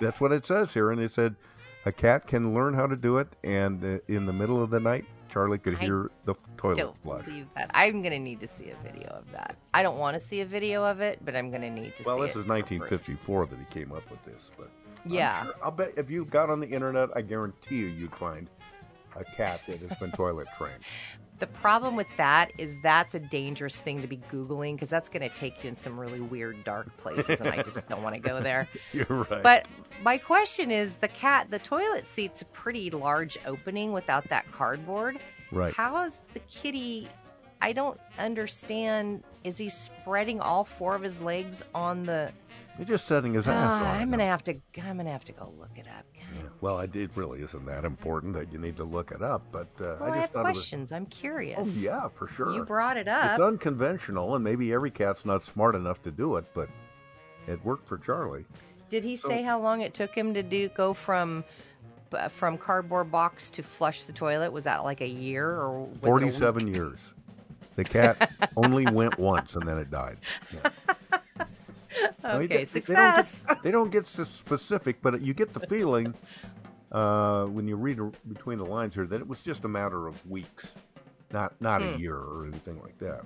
That's 0.00 0.20
what 0.20 0.32
it 0.32 0.46
says 0.46 0.72
here, 0.72 0.90
and 0.92 1.00
it 1.00 1.10
said 1.12 1.34
a 1.84 1.92
cat 1.92 2.26
can 2.26 2.54
learn 2.54 2.74
how 2.74 2.86
to 2.86 2.96
do 2.96 3.18
it, 3.18 3.28
and 3.42 3.82
uh, 3.84 3.98
in 4.08 4.26
the 4.26 4.32
middle 4.32 4.62
of 4.62 4.70
the 4.70 4.78
night, 4.78 5.04
Charlie 5.28 5.58
could 5.58 5.74
I 5.74 5.78
hear 5.78 6.10
the 6.24 6.34
toilet 6.56 6.76
Don't 6.78 7.02
flush. 7.02 7.24
believe 7.24 7.46
that. 7.56 7.70
I'm 7.74 8.00
gonna 8.02 8.18
need 8.18 8.40
to 8.40 8.46
see 8.48 8.70
a 8.70 8.76
video 8.76 9.08
of 9.08 9.30
that. 9.32 9.56
I 9.74 9.82
don't 9.82 9.98
want 9.98 10.14
to 10.14 10.20
see 10.20 10.40
a 10.40 10.46
video 10.46 10.84
of 10.84 11.00
it, 11.00 11.18
but 11.24 11.34
I'm 11.34 11.50
gonna 11.50 11.70
need 11.70 11.96
to 11.96 12.04
Well, 12.04 12.16
see 12.18 12.22
this 12.26 12.36
it 12.36 12.38
is 12.40 12.44
for 12.44 12.48
proof. 12.48 12.70
1954 12.80 13.46
that 13.46 13.58
he 13.58 13.64
came 13.66 13.92
up 13.92 14.08
with 14.10 14.22
this, 14.24 14.50
but 14.56 14.70
Yeah. 15.04 15.44
sure- 15.44 15.54
I'll 15.62 15.70
bet 15.72 15.94
if 15.98 16.10
you 16.10 16.24
got 16.24 16.48
on 16.48 16.60
the 16.60 16.68
internet, 16.68 17.10
I 17.16 17.22
guarantee 17.22 17.76
you 17.78 17.86
you'd 17.88 18.14
find 18.14 18.48
a 19.16 19.24
cat 19.24 19.60
that 19.66 19.80
has 19.80 19.92
been 19.98 20.12
toilet 20.12 20.46
trained. 20.56 20.84
The 21.38 21.46
problem 21.46 21.94
with 21.94 22.08
that 22.16 22.50
is 22.58 22.76
that's 22.82 23.14
a 23.14 23.20
dangerous 23.20 23.78
thing 23.80 24.00
to 24.02 24.08
be 24.08 24.16
Googling 24.30 24.74
because 24.74 24.88
that's 24.88 25.08
going 25.08 25.28
to 25.28 25.34
take 25.36 25.62
you 25.62 25.68
in 25.68 25.76
some 25.76 25.98
really 25.98 26.20
weird, 26.20 26.64
dark 26.64 26.94
places, 26.96 27.40
and 27.40 27.48
I 27.48 27.62
just 27.62 27.88
don't 27.88 28.02
want 28.02 28.16
to 28.16 28.20
go 28.20 28.40
there. 28.40 28.68
You're 28.92 29.06
right. 29.08 29.42
But 29.42 29.68
my 30.02 30.18
question 30.18 30.70
is 30.72 30.96
the 30.96 31.08
cat, 31.08 31.48
the 31.50 31.60
toilet 31.60 32.06
seat's 32.06 32.42
a 32.42 32.44
pretty 32.46 32.90
large 32.90 33.38
opening 33.46 33.92
without 33.92 34.28
that 34.30 34.50
cardboard. 34.50 35.18
Right. 35.52 35.72
How 35.72 36.04
is 36.04 36.16
the 36.34 36.40
kitty? 36.40 37.08
I 37.62 37.72
don't 37.72 37.98
understand. 38.18 39.22
Is 39.44 39.58
he 39.58 39.68
spreading 39.68 40.40
all 40.40 40.64
four 40.64 40.94
of 40.94 41.02
his 41.02 41.20
legs 41.20 41.62
on 41.74 42.02
the? 42.02 42.30
He's 42.76 42.86
just 42.88 43.06
setting 43.06 43.34
his 43.34 43.48
ass 43.48 43.54
Ah, 43.82 43.92
on. 43.94 44.00
I'm 44.00 44.10
gonna 44.10 44.24
have 44.26 44.44
to. 44.44 44.54
I'm 44.84 44.96
gonna 44.96 45.10
have 45.10 45.24
to 45.26 45.32
go 45.32 45.52
look 45.58 45.76
it 45.76 45.86
up. 45.88 46.04
Well, 46.60 46.80
it, 46.80 46.94
it 46.96 47.16
really 47.16 47.40
isn't 47.42 47.66
that 47.66 47.84
important 47.84 48.34
that 48.34 48.52
you 48.52 48.58
need 48.58 48.76
to 48.76 48.84
look 48.84 49.12
it 49.12 49.22
up, 49.22 49.42
but 49.52 49.68
uh, 49.80 49.96
Well, 50.00 50.02
I 50.02 50.06
I, 50.06 50.08
just 50.08 50.20
have 50.20 50.30
thought 50.30 50.46
it 50.46 50.48
was. 50.48 50.58
questions. 50.58 50.92
I'm 50.92 51.06
curious. 51.06 51.76
Oh 51.76 51.80
yeah, 51.80 52.08
for 52.08 52.26
sure. 52.26 52.52
You 52.52 52.64
brought 52.64 52.96
it 52.96 53.06
up. 53.08 53.32
It's 53.38 53.40
unconventional, 53.42 54.34
and 54.34 54.42
maybe 54.42 54.72
every 54.72 54.90
cat's 54.90 55.24
not 55.24 55.42
smart 55.42 55.74
enough 55.74 56.02
to 56.02 56.10
do 56.10 56.36
it, 56.36 56.44
but 56.54 56.68
it 57.46 57.64
worked 57.64 57.86
for 57.86 57.98
Charlie. 57.98 58.44
Did 58.88 59.04
he 59.04 59.16
say 59.16 59.42
how 59.42 59.60
long 59.60 59.82
it 59.82 59.94
took 59.94 60.14
him 60.14 60.34
to 60.34 60.42
do 60.42 60.68
go 60.70 60.94
from 60.94 61.44
from 62.30 62.56
cardboard 62.56 63.10
box 63.12 63.50
to 63.50 63.62
flush 63.62 64.04
the 64.04 64.12
toilet? 64.12 64.50
Was 64.50 64.64
that 64.64 64.82
like 64.82 65.00
a 65.02 65.08
year 65.08 65.48
or 65.50 65.80
was 65.80 65.88
it 65.88 65.90
a 65.90 65.94
week? 65.94 66.02
Forty-seven 66.04 66.66
years. 66.74 67.14
The 67.76 67.84
cat 67.84 68.32
only 68.56 68.86
went 68.86 69.18
once, 69.18 69.54
and 69.54 69.62
then 69.68 69.78
it 69.78 69.90
died. 69.90 70.16
Yeah. 70.52 70.70
Okay, 72.24 72.46
did- 72.46 72.48
they 72.48 72.48
don't 72.48 72.48
get- 72.48 72.68
success. 72.68 73.36
They 73.62 73.70
don't 73.70 73.90
get 73.90 74.06
so 74.06 74.24
specific, 74.24 75.00
but 75.02 75.20
you 75.20 75.34
get 75.34 75.52
the 75.54 75.60
feeling 75.66 76.14
uh, 76.92 77.44
when 77.46 77.66
you 77.68 77.76
read 77.76 77.98
between 78.28 78.58
the 78.58 78.64
lines 78.64 78.94
here 78.94 79.06
that 79.06 79.20
it 79.20 79.26
was 79.28 79.42
just 79.44 79.64
a 79.64 79.68
matter 79.68 80.06
of 80.06 80.24
weeks, 80.30 80.74
not 81.32 81.52
not 81.60 81.82
a 81.82 81.92
Hmm. 81.92 82.00
year 82.00 82.16
or 82.16 82.46
anything 82.46 82.80
like 82.82 82.98
that. 82.98 83.22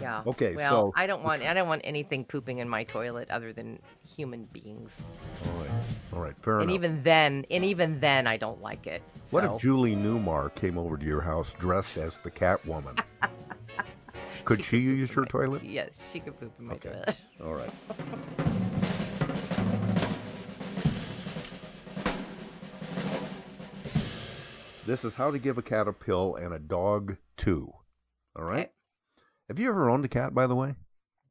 Yeah. 0.00 0.22
Okay, 0.26 0.54
Well, 0.56 0.70
so- 0.70 0.92
I 0.96 1.06
don't 1.06 1.22
want 1.22 1.42
I 1.42 1.52
don't 1.52 1.68
want 1.68 1.82
anything 1.84 2.24
pooping 2.24 2.58
in 2.58 2.68
my 2.68 2.84
toilet 2.84 3.30
other 3.30 3.52
than 3.52 3.78
human 4.16 4.44
beings. 4.46 5.02
All 5.46 5.52
right, 5.60 5.70
all 6.14 6.20
right, 6.20 6.36
fair 6.38 6.60
and 6.60 6.70
enough. 6.70 6.74
even 6.74 7.02
then, 7.02 7.44
and 7.50 7.64
even 7.64 8.00
then, 8.00 8.26
I 8.26 8.36
don't 8.38 8.62
like 8.62 8.86
it. 8.86 9.02
What 9.30 9.44
so. 9.44 9.54
if 9.56 9.60
Julie 9.62 9.94
Newmar 9.96 10.54
came 10.54 10.78
over 10.78 10.96
to 10.96 11.04
your 11.04 11.20
house 11.20 11.54
dressed 11.58 11.96
as 11.98 12.16
the 12.18 12.30
Catwoman? 12.30 12.98
Could 14.44 14.64
she 14.64 14.78
use 14.78 15.14
your 15.14 15.24
toilet? 15.26 15.62
Yes, 15.64 16.10
she 16.12 16.20
could 16.20 16.38
poop 16.38 16.52
in 16.58 16.66
my 16.66 16.76
toilet. 16.76 17.18
All 17.44 17.54
right. 17.54 17.70
This 24.86 25.04
is 25.04 25.14
how 25.14 25.30
to 25.30 25.38
give 25.38 25.56
a 25.56 25.62
cat 25.62 25.86
a 25.86 25.92
pill 25.92 26.34
and 26.34 26.52
a 26.52 26.58
dog 26.58 27.16
two. 27.36 27.72
All 28.36 28.44
right. 28.44 28.70
Have 29.48 29.58
you 29.58 29.68
ever 29.68 29.88
owned 29.88 30.04
a 30.04 30.08
cat, 30.08 30.34
by 30.34 30.46
the 30.46 30.56
way? 30.56 30.74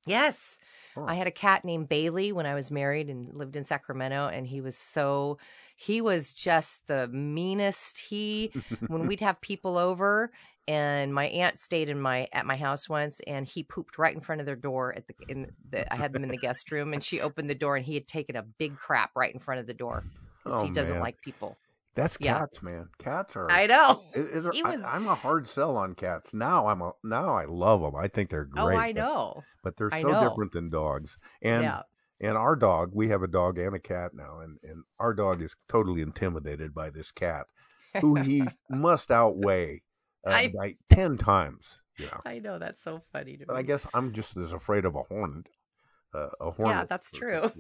Yes. 0.06 0.58
Oh. 0.96 1.06
I 1.06 1.16
had 1.16 1.28
a 1.28 1.32
cat 1.32 1.66
named 1.66 1.90
Bailey 1.90 2.32
when 2.32 2.46
I 2.46 2.56
was 2.56 2.72
married 2.72 3.10
and 3.10 3.34
lived 3.34 3.56
in 3.56 3.64
Sacramento 3.64 4.28
and 4.28 4.48
he 4.48 4.62
was 4.62 4.78
so 4.78 5.38
he 5.76 6.02
was 6.02 6.34
just 6.34 6.88
the 6.88 7.08
meanest. 7.10 7.98
He 7.98 8.52
when 8.88 9.08
we'd 9.08 9.20
have 9.22 9.40
people 9.42 9.78
over 9.78 10.32
and 10.70 11.14
my 11.14 11.26
aunt 11.28 11.58
stayed 11.58 11.90
in 11.90 12.00
my 12.00 12.28
at 12.32 12.46
my 12.46 12.56
house 12.56 12.88
once 12.88 13.20
and 13.28 13.48
he 13.48 13.64
pooped 13.64 13.98
right 13.98 14.14
in 14.14 14.22
front 14.22 14.40
of 14.40 14.46
their 14.46 14.56
door 14.56 14.94
at 14.96 15.08
the 15.08 15.14
in 15.28 15.52
the 15.72 15.92
I 15.92 15.96
had 15.98 16.14
them 16.14 16.24
in 16.24 16.30
the 16.30 16.38
guest 16.38 16.72
room 16.72 16.94
and 16.94 17.04
she 17.04 17.20
opened 17.20 17.50
the 17.50 17.56
door 17.56 17.76
and 17.76 17.86
he 17.86 17.96
had 17.96 18.08
taken 18.08 18.36
a 18.36 18.44
big 18.44 18.76
crap 18.78 19.12
right 19.16 19.34
in 19.34 19.40
front 19.40 19.60
of 19.60 19.68
the 19.68 19.74
door. 19.74 20.04
'cause 20.44 20.62
Oh, 20.62 20.66
he 20.66 20.72
doesn't 20.72 20.96
man. 20.96 21.02
like 21.04 21.20
people. 21.22 21.58
That's 21.96 22.18
Yeah. 22.22 22.38
cats, 22.40 22.62
man. 22.64 22.88
Cats 23.00 23.36
are. 23.36 23.52
I 23.52 23.66
know. 23.66 24.04
Is- 24.14 24.46
is- 24.46 24.52
He 24.54 24.64
I- 24.64 24.76
was- 24.76 24.86
I'm 24.86 25.08
a 25.08 25.16
hard 25.16 25.48
sell 25.48 25.76
on 25.76 25.96
cats. 25.96 26.34
Now 26.34 26.68
I'm 26.68 26.82
a 26.82 26.94
now 27.04 27.34
I 27.36 27.46
love 27.46 27.82
them. 27.82 27.96
I 27.96 28.08
think 28.08 28.30
they're 28.30 28.48
oh, 28.56 28.66
great. 28.66 28.76
Oh, 28.76 28.80
I 28.80 28.92
know. 28.92 29.44
But, 29.64 29.76
they're 29.76 29.90
so 29.92 30.22
different 30.30 30.52
than 30.54 30.70
dogs. 30.70 31.18
And 31.42 31.64
Yeah. 31.64 31.82
And 32.22 32.38
our 32.38 32.56
dog, 32.58 32.92
we 32.94 33.08
have 33.08 33.24
a 33.24 33.28
dog 33.28 33.58
and 33.58 33.74
a 33.76 33.80
cat 33.80 34.14
now, 34.14 34.40
and, 34.42 34.60
and 34.62 34.84
our 35.00 35.14
dog 35.14 35.42
is 35.42 35.56
totally 35.70 36.02
intimidated 36.02 36.74
by 36.74 36.90
this 36.90 37.12
cat, 37.14 37.48
who 38.02 38.16
he 38.16 38.44
must 38.70 39.10
outweigh 39.10 39.82
uh, 40.26 40.30
I- 40.32 40.48
by 40.56 40.76
10 40.90 41.18
times. 41.18 41.80
You 41.98 42.06
know. 42.06 42.22
I 42.26 42.40
know 42.40 42.60
that's 42.60 42.82
so 42.82 43.02
funny 43.12 43.36
to 43.38 43.46
But 43.46 43.54
me. 43.56 43.60
I 43.60 43.64
guess 43.64 43.86
I'm 43.94 44.14
just 44.14 44.38
as 44.38 44.54
afraid 44.54 44.86
of 44.86 44.96
a 44.96 45.04
hornet. 45.04 45.48
Uh, 46.14 46.30
a 46.40 46.50
hornet. 46.52 46.76
yeah, 46.76 46.86
that's 46.86 47.12
true. 47.12 47.52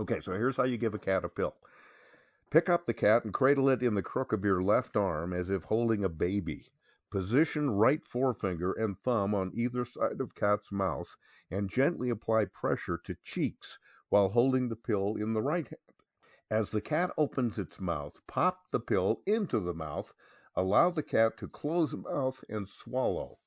Okay, 0.00 0.20
so 0.20 0.32
here's 0.32 0.56
how 0.56 0.64
you 0.64 0.76
give 0.76 0.94
a 0.94 0.98
cat 0.98 1.24
a 1.24 1.28
pill. 1.28 1.54
Pick 2.50 2.68
up 2.68 2.86
the 2.86 2.94
cat 2.94 3.24
and 3.24 3.32
cradle 3.34 3.68
it 3.68 3.82
in 3.82 3.94
the 3.94 4.02
crook 4.02 4.32
of 4.32 4.44
your 4.44 4.62
left 4.62 4.96
arm 4.96 5.32
as 5.32 5.50
if 5.50 5.62
holding 5.64 6.04
a 6.04 6.08
baby. 6.08 6.66
Position 7.10 7.70
right 7.70 8.04
forefinger 8.04 8.72
and 8.72 8.98
thumb 9.00 9.34
on 9.34 9.50
either 9.54 9.84
side 9.84 10.20
of 10.20 10.34
cat's 10.34 10.70
mouth 10.72 11.16
and 11.50 11.70
gently 11.70 12.10
apply 12.10 12.44
pressure 12.46 12.98
to 13.04 13.16
cheeks 13.24 13.78
while 14.08 14.28
holding 14.28 14.68
the 14.68 14.76
pill 14.76 15.16
in 15.16 15.32
the 15.32 15.42
right 15.42 15.66
hand. 15.68 15.78
As 16.50 16.70
the 16.70 16.80
cat 16.80 17.10
opens 17.18 17.58
its 17.58 17.80
mouth, 17.80 18.20
pop 18.26 18.70
the 18.72 18.80
pill 18.80 19.22
into 19.26 19.60
the 19.60 19.74
mouth. 19.74 20.12
Allow 20.58 20.90
the 20.90 21.04
cat 21.04 21.36
to 21.36 21.46
close 21.46 21.94
mouth 21.94 22.42
and 22.48 22.68
swallow. 22.68 23.38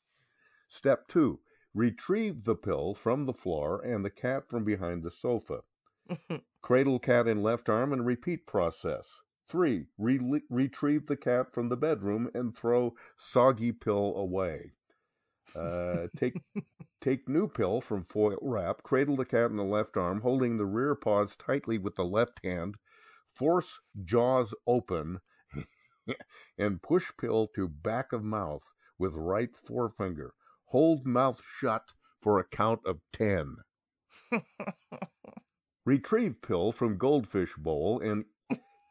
Step 0.70 1.10
2. 1.10 1.42
Retrieve 1.74 2.46
the 2.46 2.56
pill 2.56 2.94
from 2.94 3.26
the 3.26 3.34
floor 3.34 3.82
and 3.82 4.06
the 4.06 4.10
cat 4.10 4.48
from 4.48 4.64
behind 4.64 5.04
the 5.04 5.12
sofa. 5.12 5.64
Cradle 6.62 7.00
cat 7.00 7.28
in 7.28 7.44
left 7.44 7.68
arm 7.68 7.92
and 7.92 8.06
repeat 8.06 8.48
process. 8.48 9.10
3. 9.50 9.90
Re- 9.98 10.42
retrieve 10.50 11.08
the 11.08 11.18
cat 11.18 11.52
from 11.52 11.68
the 11.68 11.76
bedroom 11.76 12.32
and 12.34 12.56
throw 12.56 12.96
soggy 13.18 13.74
pill 13.74 14.16
away. 14.16 14.72
Uh, 15.54 16.08
take 16.16 16.42
take 17.02 17.28
new 17.28 17.50
pill 17.50 17.82
from 17.82 18.06
foil 18.06 18.40
wrap. 18.42 18.84
Cradle 18.84 19.18
the 19.18 19.26
cat 19.26 19.52
in 19.52 19.58
the 19.58 19.66
left 19.66 19.98
arm, 19.98 20.22
holding 20.22 20.56
the 20.56 20.66
rear 20.66 20.96
paws 20.96 21.36
tightly 21.36 21.78
with 21.78 21.98
the 21.98 22.06
left 22.06 22.40
hand. 22.46 22.78
Force 23.34 23.82
jaws 24.02 24.56
open 24.66 25.20
and 26.58 26.82
push 26.82 27.12
pill 27.20 27.48
to 27.56 27.68
back 27.68 28.14
of 28.14 28.24
mouth 28.24 28.74
with 28.98 29.16
right 29.16 29.56
forefinger. 29.56 30.34
Hold 30.66 31.06
mouth 31.06 31.42
shut 31.60 31.94
for 32.22 32.40
a 32.40 32.44
count 32.44 32.82
of 32.86 33.02
10. 33.14 33.58
Retrieve 35.86 36.42
pill 36.42 36.72
from 36.72 36.98
goldfish 36.98 37.56
bowl 37.56 38.00
and 38.00 38.26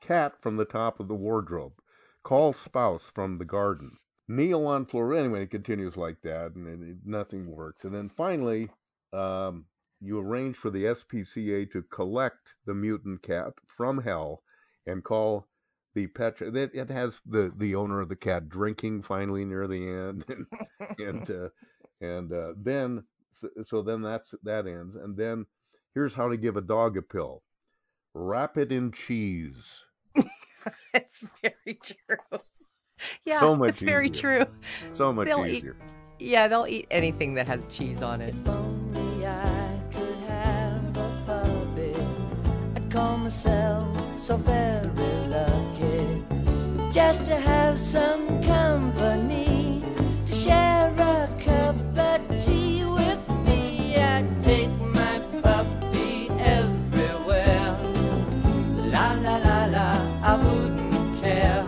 cat 0.01 0.41
from 0.41 0.57
the 0.57 0.65
top 0.65 1.01
of 1.01 1.09
the 1.09 1.15
wardrobe. 1.15 1.75
Call 2.23 2.53
spouse 2.53 3.11
from 3.11 3.39
the 3.39 3.45
garden. 3.45 3.99
Kneel 4.29 4.67
on 4.67 4.85
floor. 4.87 5.13
Anyway, 5.15 5.43
it 5.45 5.51
continues 5.51 5.97
like 5.97 6.23
that, 6.23 6.55
and 6.55 6.83
it- 6.83 7.05
nothing 7.05 7.47
works. 7.51 7.85
And 7.85 7.95
then 7.95 8.09
finally, 8.09 8.71
um, 9.13 9.67
you 10.01 10.19
arrange 10.19 10.57
for 10.57 10.71
the 10.71 10.87
SPCA 10.87 11.67
to 11.67 11.83
collect 11.83 12.57
the 12.65 12.75
mutant 12.75 13.23
cat 13.23 13.55
from 13.67 13.99
hell 13.99 14.43
and 14.87 15.05
call 15.05 15.47
the 15.95 16.07
pet. 16.09 16.41
It, 16.41 16.71
it 16.75 16.91
has 16.91 17.21
the 17.27 17.53
the 17.57 17.75
owner 17.75 18.01
of 18.01 18.09
the 18.09 18.17
cat 18.17 18.49
drinking 18.49 19.03
finally 19.03 19.45
near 19.45 19.67
the 19.67 19.89
end, 19.89 20.25
and 20.29 20.47
and 20.99 21.31
uh, 21.31 21.49
and 22.01 22.33
uh, 22.33 22.53
then 22.57 23.05
so, 23.33 23.49
so 23.65 23.83
then 23.83 24.03
that's 24.03 24.35
that 24.43 24.67
ends, 24.67 24.97
and 24.97 25.17
then 25.17 25.47
here's 25.95 26.15
how 26.15 26.29
to 26.29 26.37
give 26.37 26.57
a 26.57 26.61
dog 26.63 26.97
a 26.97 27.03
pill: 27.03 27.43
wrap 28.15 28.57
it 28.57 28.73
in 28.73 28.93
cheese. 28.93 29.85
it's 30.95 31.23
very 31.43 31.79
true. 31.83 32.41
Yeah, 33.25 33.41
So 33.41 33.57
much 33.57 33.69
it's 33.71 33.83
very 33.83 34.11
true. 34.11 34.45
So 34.93 35.13
much 35.13 35.27
They'll 35.29 35.47
eat- 35.47 35.57
easier. 35.57 35.77
yeah, 36.19 36.49
they'll 36.49 36.67
eat 36.67 36.87
anything 36.91 37.35
that 37.35 37.47
has 37.47 37.67
cheese 37.67 38.03
on 38.03 38.21
it. 38.21 38.35
only 38.47 39.27
I 39.27 39.81
Just 46.93 47.25
to 47.27 47.37
have 47.37 47.79
some 47.79 48.43
company, 48.43 49.81
to 50.27 50.35
share 50.35 50.93
a 50.99 51.29
cup 51.39 51.77
of 51.97 52.45
tea 52.45 52.85
with 52.85 53.29
me. 53.47 53.97
I'd 53.97 54.43
take 54.43 54.71
my 54.81 55.21
puppy 55.41 56.29
everywhere. 56.31 57.79
La 58.91 59.13
la 59.13 59.37
la 59.37 59.67
la, 59.67 60.21
I 60.25 60.37
wouldn't 60.37 61.23
care. 61.23 61.65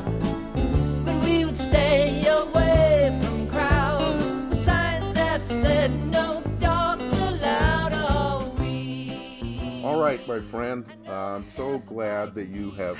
But 1.04 1.22
we 1.24 1.44
would 1.44 1.56
stay 1.56 2.26
away 2.26 3.16
from 3.22 3.46
crowds. 3.48 4.28
Besides 4.48 5.12
that 5.12 5.46
said, 5.46 5.92
no 6.10 6.42
dogs 6.58 7.04
allowed. 7.18 8.58
We. 8.58 9.82
All 9.84 10.00
right, 10.00 10.26
my 10.26 10.40
friend. 10.40 10.84
I'm 11.06 11.46
so 11.54 11.78
glad 11.78 12.34
that 12.34 12.48
you 12.48 12.72
have 12.72 12.98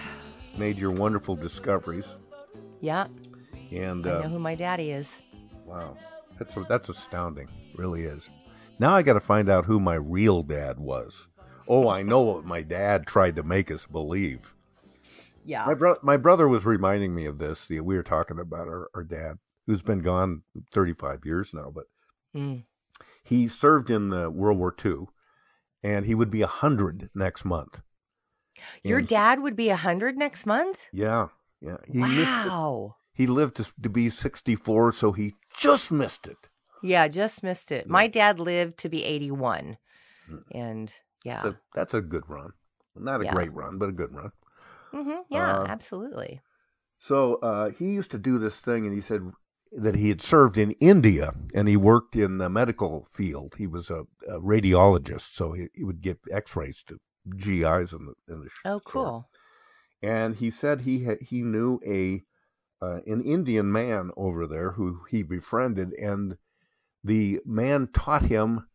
made 0.57 0.79
your 0.79 0.91
wonderful 0.93 1.37
discoveries. 1.37 2.07
Yeah, 2.81 3.07
And 3.71 4.07
I 4.07 4.11
uh, 4.11 4.19
know 4.23 4.29
who 4.29 4.39
my 4.39 4.55
daddy 4.55 4.91
is. 4.91 5.23
wow, 5.65 5.97
that's 6.39 6.55
that's 6.69 6.89
astounding. 6.89 7.49
Really 7.77 8.03
is. 8.03 8.29
Now 8.79 8.91
I 8.93 9.03
got 9.03 9.15
to 9.15 9.21
find 9.21 9.49
out 9.49 9.65
who 9.65 9.79
my 9.79 9.95
real 9.95 10.43
dad 10.43 10.79
was. 10.79 11.29
Oh, 11.69 11.89
I 11.89 12.03
know 12.03 12.21
what 12.23 12.45
my 12.45 12.61
dad 12.63 13.07
tried 13.07 13.37
to 13.37 13.43
make 13.45 13.71
us 13.71 13.87
believe. 13.87 14.55
Yeah. 15.45 15.65
My, 15.67 15.75
bro- 15.75 15.97
my 16.03 16.17
brother 16.17 16.49
was 16.49 16.67
reminding 16.67 17.15
me 17.15 17.27
of 17.27 17.39
this. 17.39 17.67
The, 17.67 17.81
we 17.81 17.97
were 17.97 18.03
talking 18.03 18.39
about 18.41 18.67
our, 18.69 18.89
our 18.95 19.05
dad, 19.05 19.39
who's 19.67 19.83
been 19.83 20.01
gone 20.01 20.43
35 20.73 21.25
years 21.25 21.53
now, 21.55 21.71
but 21.75 21.85
Mm. 22.35 22.65
he 23.25 23.47
served 23.47 23.91
in 23.91 24.09
the 24.09 24.31
World 24.31 24.59
War 24.59 24.75
II, 24.85 25.05
and 25.83 26.07
he 26.07 26.15
would 26.15 26.31
be 26.31 26.41
100 26.41 27.11
next 27.15 27.45
month. 27.45 27.81
Your 28.83 28.99
And- 28.99 29.09
dad 29.09 29.41
would 29.41 29.57
be 29.57 29.69
a 29.71 29.77
hundred 29.77 30.17
next 30.17 30.47
month. 30.47 30.79
Yeah, 30.93 31.29
yeah. 31.61 31.77
He. 31.91 32.01
Wow. 32.01 32.97
He 33.15 33.27
lived 33.27 33.57
to, 33.57 33.71
to 33.83 33.91
be 33.91 34.09
64, 34.09 34.93
so 34.93 35.13
he 35.13 35.35
just 35.59 35.93
missed 35.93 36.27
it. 36.27 36.39
Yeah, 36.83 37.07
just 37.09 37.43
missed 37.43 37.71
it. 37.71 37.87
My 37.87 38.07
dad 38.09 38.41
lived 38.41 38.79
to 38.79 38.89
be 38.89 39.05
eighty-one, 39.05 39.77
and 40.51 40.91
yeah, 41.25 41.43
So 41.43 41.55
that's 41.75 41.95
a 41.95 42.01
good 42.01 42.25
run. 42.29 42.53
Not 42.97 43.21
a 43.21 43.25
Yeah. 43.25 43.35
great 43.35 43.53
run, 43.53 43.79
but 43.79 43.89
a 43.91 43.93
good 43.93 44.13
run. 44.15 44.33
Mm-hmm. 44.93 45.21
yeah, 45.29 45.59
uh, 45.59 45.67
absolutely. 45.69 46.41
So 46.99 47.37
uh, 47.37 47.71
he 47.71 47.87
used 47.93 48.11
to 48.13 48.19
do 48.19 48.39
this 48.39 48.59
thing, 48.61 48.87
and 48.87 48.95
he 48.95 49.01
said 49.01 49.23
that 49.73 49.95
he 49.95 50.09
had 50.09 50.21
served 50.21 50.59
in 50.59 50.73
India 50.81 51.33
and 51.55 51.67
he 51.67 51.77
worked 51.79 52.15
in 52.15 52.39
the 52.39 52.51
medical 52.51 53.07
field. 53.11 53.55
He 53.57 53.67
was 53.67 53.89
a, 53.91 54.05
a 54.29 54.39
radiologist, 54.41 55.35
so 55.35 55.53
he, 55.53 55.69
he 55.75 55.83
would 55.85 56.01
give 56.03 56.19
X-rays 56.31 56.83
to 56.89 56.99
GIs 57.29 57.93
in 57.93 58.07
the 58.07 58.15
in 58.29 58.41
the 58.41 58.51
Oh, 58.65 58.81
cool. 58.85 59.29
And 60.03 60.35
he 60.35 60.51
said 60.51 60.81
he 60.81 61.05
had, 61.05 61.23
he 61.23 61.43
knew 61.43 61.79
a 61.87 62.25
uh, 62.85 63.01
an 63.07 63.23
Indian 63.23 63.71
man 63.71 64.11
over 64.17 64.47
there 64.47 64.73
who 64.73 65.03
he 65.09 65.23
befriended, 65.23 65.95
and 65.95 66.37
the 67.05 67.41
man 67.47 67.89
taught 67.93 68.25
him 68.25 68.67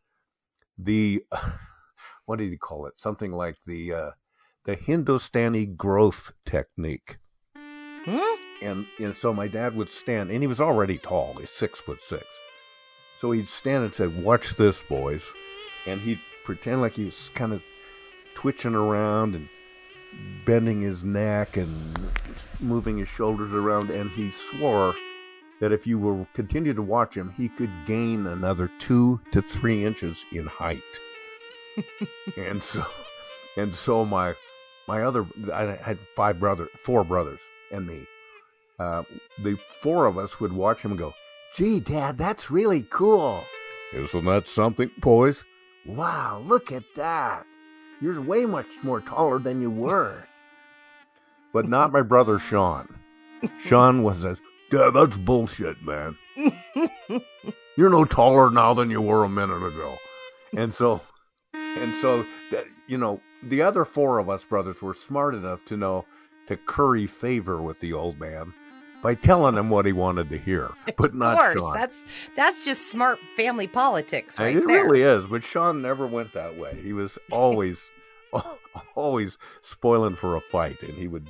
the 0.77 1.23
what 2.25 2.39
did 2.39 2.49
he 2.49 2.57
call 2.57 2.85
it? 2.85 2.97
Something 2.97 3.33
like 3.33 3.57
the 3.65 3.93
uh, 3.93 4.11
the 4.63 4.75
Hindustani 4.75 5.65
growth 5.65 6.31
technique. 6.45 7.17
Hmm? 7.55 8.35
And 8.61 8.85
and 8.99 9.13
so 9.13 9.33
my 9.33 9.47
dad 9.47 9.75
would 9.75 9.89
stand, 9.89 10.31
and 10.31 10.41
he 10.41 10.47
was 10.47 10.61
already 10.61 10.97
tall. 10.97 11.35
He's 11.39 11.49
six 11.49 11.79
foot 11.79 12.01
six. 12.01 12.25
So 13.19 13.31
he'd 13.31 13.47
stand 13.47 13.83
and 13.83 13.93
say, 13.93 14.07
"Watch 14.07 14.55
this, 14.55 14.81
boys," 14.87 15.23
and 15.85 15.99
he'd 15.99 16.19
pretend 16.45 16.81
like 16.81 16.93
he 16.93 17.05
was 17.05 17.29
kind 17.35 17.51
of 17.51 17.61
twitching 18.37 18.75
around 18.75 19.33
and 19.33 19.49
bending 20.45 20.79
his 20.79 21.03
neck 21.03 21.57
and 21.57 21.99
moving 22.59 22.99
his 22.99 23.07
shoulders 23.07 23.51
around, 23.51 23.89
and 23.89 24.11
he 24.11 24.29
swore 24.29 24.93
that 25.59 25.71
if 25.71 25.87
you 25.87 25.97
will 25.97 26.27
continue 26.35 26.71
to 26.71 26.83
watch 26.83 27.17
him, 27.17 27.33
he 27.35 27.49
could 27.49 27.71
gain 27.87 28.27
another 28.27 28.69
two 28.77 29.19
to 29.31 29.41
three 29.41 29.83
inches 29.83 30.23
in 30.31 30.45
height. 30.45 30.83
and 32.37 32.61
so, 32.61 32.85
and 33.57 33.73
so 33.73 34.05
my 34.05 34.35
my 34.87 35.01
other 35.01 35.25
I 35.51 35.75
had 35.75 35.97
five 36.15 36.39
brothers, 36.39 36.69
four 36.75 37.03
brothers, 37.03 37.39
and 37.71 37.87
me. 37.87 38.05
Uh, 38.77 39.01
the 39.41 39.55
four 39.81 40.05
of 40.05 40.19
us 40.19 40.39
would 40.39 40.53
watch 40.53 40.81
him 40.81 40.91
and 40.91 40.99
go, 40.99 41.15
Gee, 41.55 41.79
Dad, 41.79 42.19
that's 42.19 42.51
really 42.51 42.83
cool. 42.83 43.43
"Isn't 43.95 44.25
that 44.25 44.45
something, 44.45 44.91
boys?" 44.99 45.43
Wow, 45.87 46.43
look 46.45 46.71
at 46.71 46.83
that. 46.95 47.47
You're 48.01 48.21
way 48.21 48.45
much 48.45 48.67
more 48.83 49.01
taller 49.01 49.39
than 49.39 49.61
you 49.61 49.71
were. 49.71 50.23
But 51.53 51.67
not 51.67 51.93
my 51.93 52.01
brother 52.01 52.37
Sean. 52.37 52.93
Sean 53.59 54.03
was 54.03 54.23
a 54.23 54.37
Dad, 54.69 54.93
that's 54.93 55.17
bullshit, 55.17 55.81
man. 55.81 56.17
You're 57.77 57.89
no 57.89 58.03
taller 58.03 58.51
now 58.51 58.73
than 58.73 58.91
you 58.91 59.01
were 59.01 59.23
a 59.23 59.29
minute 59.29 59.65
ago. 59.65 59.97
And 60.55 60.73
so, 60.73 61.01
and 61.53 61.95
so, 61.95 62.25
that, 62.51 62.65
you 62.87 62.97
know, 62.97 63.21
the 63.43 63.61
other 63.61 63.85
four 63.85 64.19
of 64.19 64.29
us 64.29 64.43
brothers 64.43 64.81
were 64.81 64.93
smart 64.93 65.35
enough 65.35 65.63
to 65.65 65.77
know 65.77 66.05
to 66.47 66.57
curry 66.57 67.07
favor 67.07 67.61
with 67.61 67.79
the 67.79 67.93
old 67.93 68.19
man 68.19 68.53
by 69.07 69.15
telling 69.15 69.55
him 69.55 69.69
what 69.69 69.85
he 69.85 69.93
wanted 69.93 70.29
to 70.29 70.37
hear, 70.37 70.69
but 70.97 71.11
of 71.11 71.15
not 71.15 71.37
course, 71.37 71.61
Sean. 71.61 71.73
that's 71.73 72.03
that's 72.35 72.65
just 72.65 72.91
smart 72.91 73.17
family 73.37 73.65
politics, 73.65 74.37
right 74.37 74.47
And 74.53 74.57
it 74.65 74.67
there. 74.67 74.83
really 74.83 75.01
is, 75.01 75.25
but 75.25 75.45
Sean 75.45 75.81
never 75.81 76.05
went 76.05 76.33
that 76.33 76.57
way. 76.57 76.77
He 76.83 76.91
was 76.91 77.17
always, 77.31 77.89
always 78.95 79.37
spoiling 79.61 80.17
for 80.17 80.35
a 80.35 80.41
fight, 80.41 80.81
and 80.83 80.93
he 80.93 81.07
would. 81.07 81.25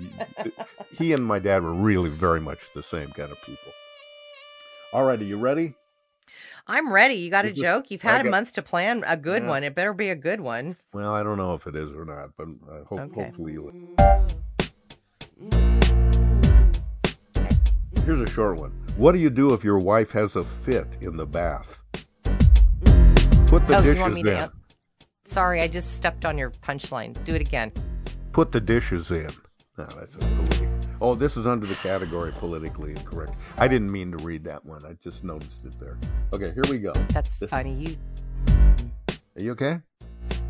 he 0.98 1.14
and 1.14 1.24
my 1.24 1.38
dad 1.38 1.62
were 1.62 1.72
really 1.72 2.10
very 2.10 2.42
much 2.42 2.62
the 2.74 2.82
same 2.82 3.12
kind 3.12 3.32
of 3.32 3.38
people. 3.44 3.72
All 4.92 5.04
right, 5.06 5.22
are 5.22 5.24
you 5.24 5.38
ready? 5.38 5.76
I'm 6.66 6.92
ready. 6.92 7.14
You 7.14 7.30
got 7.30 7.46
a 7.46 7.50
this- 7.50 7.60
joke? 7.60 7.92
You've 7.92 8.04
I 8.04 8.14
had 8.14 8.26
a 8.26 8.30
month 8.32 8.54
to 8.54 8.64
plan 8.64 9.04
a 9.06 9.16
good 9.18 9.44
Yeah. 9.44 9.50
one. 9.50 9.64
It 9.64 9.76
better 9.76 9.94
be 9.94 10.10
a 10.10 10.16
good 10.16 10.42
one. 10.42 10.78
Well, 10.94 11.14
I 11.14 11.22
don't 11.22 11.38
know 11.38 11.54
if 11.54 11.68
it 11.68 11.76
is 11.76 11.92
or 11.92 12.06
not, 12.06 12.32
but 12.38 12.48
I 12.72 12.78
hope, 12.90 13.00
Okay. 13.02 13.24
hopefully. 13.26 13.58
Here's 18.08 18.22
a 18.22 18.28
short 18.30 18.58
one. 18.58 18.72
What 18.96 19.12
do 19.12 19.18
you 19.20 19.30
do 19.30 19.54
if 19.54 19.66
your 19.66 19.80
wife 19.80 20.14
has 20.14 20.38
a 20.38 20.46
fit 20.46 20.88
in 21.02 21.18
the 21.18 21.26
bath? 21.26 21.84
Put 23.48 23.68
the 23.68 23.76
oh, 23.76 23.82
dishes 23.82 23.96
you 23.96 24.02
want 24.02 24.14
me 24.14 24.22
in. 24.22 24.28
to? 24.28 24.52
Sorry, 25.26 25.60
I 25.60 25.68
just 25.68 25.98
stepped 25.98 26.26
on 26.26 26.38
your 26.38 26.52
punchline. 26.52 27.22
Do 27.26 27.36
it 27.36 27.42
again. 27.42 27.70
Put 28.32 28.54
the 28.54 28.62
dishes 28.62 29.12
in. 29.12 29.28
No, 29.78 29.84
that's 29.88 30.16
a 30.16 30.20
politi- 30.20 30.88
Oh, 31.02 31.16
this 31.16 31.36
is 31.36 31.48
under 31.48 31.66
the 31.66 31.76
category 31.76 32.32
politically 32.32 32.92
incorrect. 32.92 33.34
I 33.58 33.68
didn't 33.68 33.92
mean 33.92 34.14
to 34.14 34.18
read 34.24 34.46
that 34.46 34.64
one. 34.66 34.86
I 34.86 34.94
just 35.04 35.26
noticed 35.26 35.66
it 35.66 35.78
there. 35.78 35.98
Okay, 36.32 36.54
here 36.54 36.64
we 36.70 36.78
go. 36.78 36.94
That's 37.10 37.34
funny. 37.34 37.74
You. 37.74 37.98
Are 39.36 39.44
you 39.44 39.52
okay? 39.52 39.82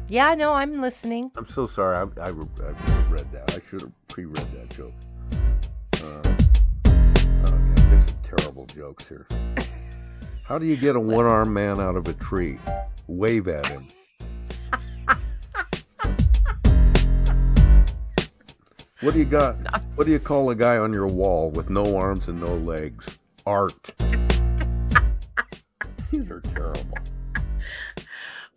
Yeah, 0.10 0.36
no, 0.36 0.54
I'm 0.54 0.80
listening. 0.80 1.32
I'm 1.36 1.48
so 1.48 1.66
sorry. 1.66 1.98
I, 1.98 2.02
I, 2.24 2.28
I 2.28 2.32
read 3.10 3.32
that. 3.32 3.52
I 3.56 3.68
should 3.68 3.82
have 3.82 4.08
pre-read 4.10 4.46
that 4.54 4.70
joke. 4.70 4.94
Terrible 8.28 8.66
jokes 8.66 9.08
here. 9.08 9.28
How 10.44 10.58
do 10.58 10.66
you 10.66 10.76
get 10.76 10.96
a 10.96 11.00
one-armed 11.00 11.52
man 11.52 11.80
out 11.80 11.96
of 11.96 12.08
a 12.08 12.14
tree? 12.14 12.60
Wave 13.08 13.48
at 13.48 13.68
him. 13.68 13.88
What 19.02 19.14
do 19.14 19.20
you 19.20 19.26
got? 19.26 19.56
What 19.96 20.08
do 20.08 20.12
you 20.12 20.20
call 20.20 20.50
a 20.50 20.56
guy 20.56 20.78
on 20.78 20.92
your 20.92 21.06
wall 21.06 21.52
with 21.52 21.70
no 21.70 21.96
arms 21.98 22.28
and 22.28 22.42
no 22.42 22.56
legs? 22.56 23.20
Art. 23.46 23.94
These 26.12 26.32
are 26.32 26.42
terrible. 26.42 26.98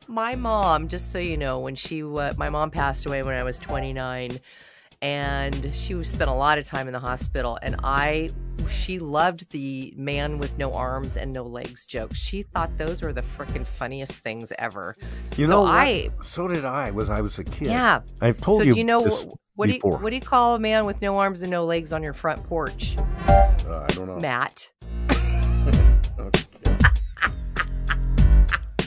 My 0.09 0.35
mom, 0.35 0.89
just 0.89 1.13
so 1.13 1.19
you 1.19 1.37
know, 1.37 1.59
when 1.59 1.75
she 1.75 2.03
uh, 2.03 2.33
my 2.37 2.49
mom 2.49 2.71
passed 2.71 3.05
away 3.05 3.23
when 3.23 3.35
I 3.37 3.43
was 3.43 3.59
29, 3.59 4.39
and 5.03 5.75
she 5.75 6.03
spent 6.05 6.31
a 6.31 6.35
lot 6.35 6.57
of 6.57 6.65
time 6.65 6.87
in 6.87 6.95
the 6.95 7.01
hospital, 7.01 7.59
and 7.61 7.77
I 7.85 8.31
she 8.69 8.99
loved 8.99 9.51
the 9.51 9.93
man 9.97 10.39
with 10.39 10.57
no 10.59 10.73
arms 10.73 11.17
and 11.17 11.33
no 11.33 11.43
legs 11.43 11.87
jokes. 11.87 12.19
She 12.19 12.43
thought 12.43 12.77
those 12.79 13.03
were 13.03 13.13
the 13.13 13.23
freaking 13.23 13.67
funniest 13.67 14.23
things 14.23 14.53
ever. 14.59 14.97
You 15.37 15.47
so 15.47 15.51
know 15.51 15.61
what? 15.63 15.71
I 15.71 16.11
so 16.23 16.49
did 16.49 16.65
I. 16.65 16.91
Was 16.91 17.11
I 17.11 17.21
was 17.21 17.39
a 17.39 17.45
kid? 17.45 17.69
yeah. 17.69 18.01
I've 18.21 18.41
told 18.41 18.59
so 18.59 18.65
you. 18.65 18.75
do 18.75 18.79
you 18.79 18.85
know 18.85 19.03
what 19.55 19.67
do 19.67 19.73
you 19.75 19.81
what 19.81 20.11
do 20.11 20.17
you 20.17 20.23
call 20.23 20.55
a 20.55 20.59
man 20.59 20.87
with 20.87 21.03
no 21.03 21.19
arms 21.19 21.43
and 21.43 21.51
no 21.51 21.65
legs 21.65 21.93
on 21.93 22.03
your 22.03 22.15
front 22.15 22.43
porch? 22.45 22.97
Uh, 23.29 23.53
I 23.69 23.87
don't 23.89 24.07
know. 24.07 24.19
Matt. 24.19 24.71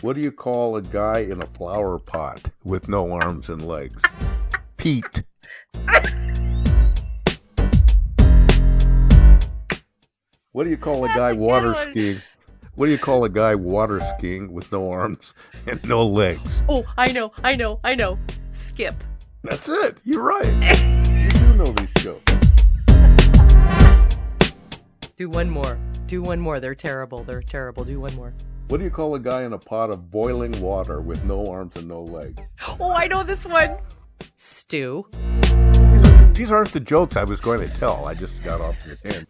What 0.03 0.17
do 0.17 0.21
you 0.21 0.33
call 0.33 0.75
a 0.75 0.81
guy 0.81 1.19
in 1.19 1.41
a 1.41 1.45
flower 1.45 1.97
pot 1.97 2.43
with 2.65 2.89
no 2.89 3.13
arms 3.13 3.47
and 3.47 3.65
legs? 3.65 4.01
Pete. 4.75 5.23
What 10.53 10.65
do 10.65 10.69
you 10.69 10.77
call 10.77 11.03
a 11.03 11.07
guy 11.07 11.31
a 11.31 11.35
water 11.35 11.71
one. 11.73 11.89
skiing? 11.89 12.21
What 12.75 12.85
do 12.85 12.91
you 12.91 12.99
call 12.99 13.23
a 13.23 13.29
guy 13.29 13.55
water 13.55 13.99
skiing 14.01 14.53
with 14.53 14.71
no 14.71 14.91
arms 14.91 15.33
and 15.67 15.83
no 15.89 16.05
legs? 16.05 16.61
Oh, 16.69 16.85
I 16.95 17.11
know, 17.11 17.31
I 17.43 17.55
know, 17.55 17.79
I 17.83 17.95
know. 17.95 18.19
Skip. 18.51 18.93
That's 19.41 19.67
it. 19.67 19.97
You're 20.03 20.23
right. 20.23 20.99
You 21.23 21.29
do 21.29 21.55
know 21.55 21.65
these 21.65 21.93
jokes. 21.93 22.33
Do 25.15 25.29
one 25.29 25.49
more. 25.49 25.79
Do 26.05 26.21
one 26.21 26.39
more. 26.39 26.59
They're 26.59 26.75
terrible. 26.75 27.23
They're 27.23 27.41
terrible. 27.41 27.83
Do 27.83 27.99
one 27.99 28.13
more. 28.15 28.33
What 28.67 28.77
do 28.77 28.83
you 28.83 28.91
call 28.91 29.15
a 29.15 29.19
guy 29.19 29.43
in 29.43 29.53
a 29.53 29.57
pot 29.57 29.89
of 29.89 30.11
boiling 30.11 30.51
water 30.61 31.01
with 31.01 31.23
no 31.23 31.45
arms 31.45 31.77
and 31.77 31.87
no 31.87 32.03
legs? 32.03 32.41
Oh, 32.79 32.91
I 32.91 33.07
know 33.07 33.23
this 33.23 33.45
one. 33.45 33.77
Stew. 34.35 35.07
These 36.33 36.51
aren't 36.51 36.73
the 36.73 36.81
jokes 36.83 37.15
I 37.15 37.23
was 37.23 37.39
going 37.39 37.59
to 37.61 37.69
tell. 37.69 38.05
I 38.05 38.13
just 38.13 38.43
got 38.43 38.61
off 38.61 38.75
your 38.85 38.97
hand. 39.03 39.25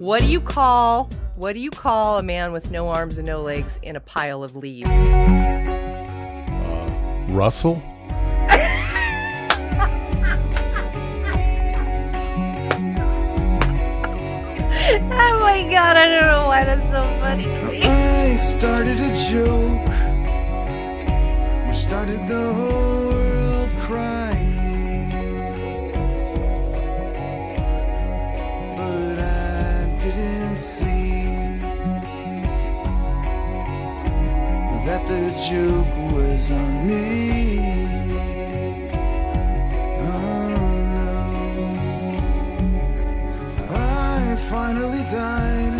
What 0.00 0.22
do 0.22 0.28
you 0.28 0.40
call 0.40 1.10
what 1.36 1.52
do 1.52 1.60
you 1.60 1.70
call 1.70 2.16
a 2.16 2.22
man 2.22 2.52
with 2.54 2.70
no 2.70 2.88
arms 2.88 3.18
and 3.18 3.26
no 3.26 3.42
legs 3.42 3.78
in 3.82 3.96
a 3.96 4.00
pile 4.00 4.42
of 4.42 4.56
leaves? 4.56 4.88
Uh, 4.88 5.66
Russell? 7.28 7.82
oh 7.84 8.08
my 15.42 15.68
god, 15.70 15.98
I 15.98 16.08
don't 16.08 16.26
know 16.26 16.46
why 16.46 16.64
that's 16.64 16.90
so 16.90 17.02
funny 17.20 17.44
to 17.44 17.64
me. 17.66 17.82
I 17.82 18.36
started 18.36 18.98
a 19.00 19.12
joke 19.28 19.86
which 21.68 21.76
started 21.76 22.26
the 22.26 22.54
whole 22.54 22.89
the 35.10 35.26
joke 35.50 35.94
was 36.12 36.52
on 36.52 36.72
me. 36.86 37.58
Oh 40.12 40.68
no. 40.98 41.16
I 43.70 44.36
finally 44.52 45.04
died. 45.20 45.76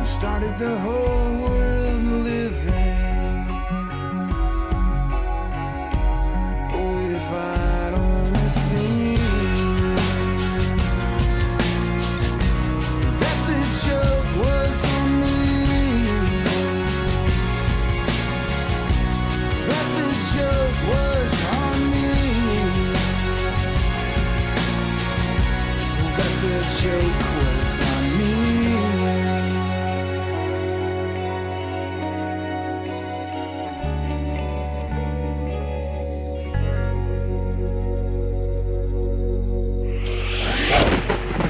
You 0.00 0.06
started 0.18 0.54
the 0.58 0.74
whole 0.84 1.23
That 26.84 27.13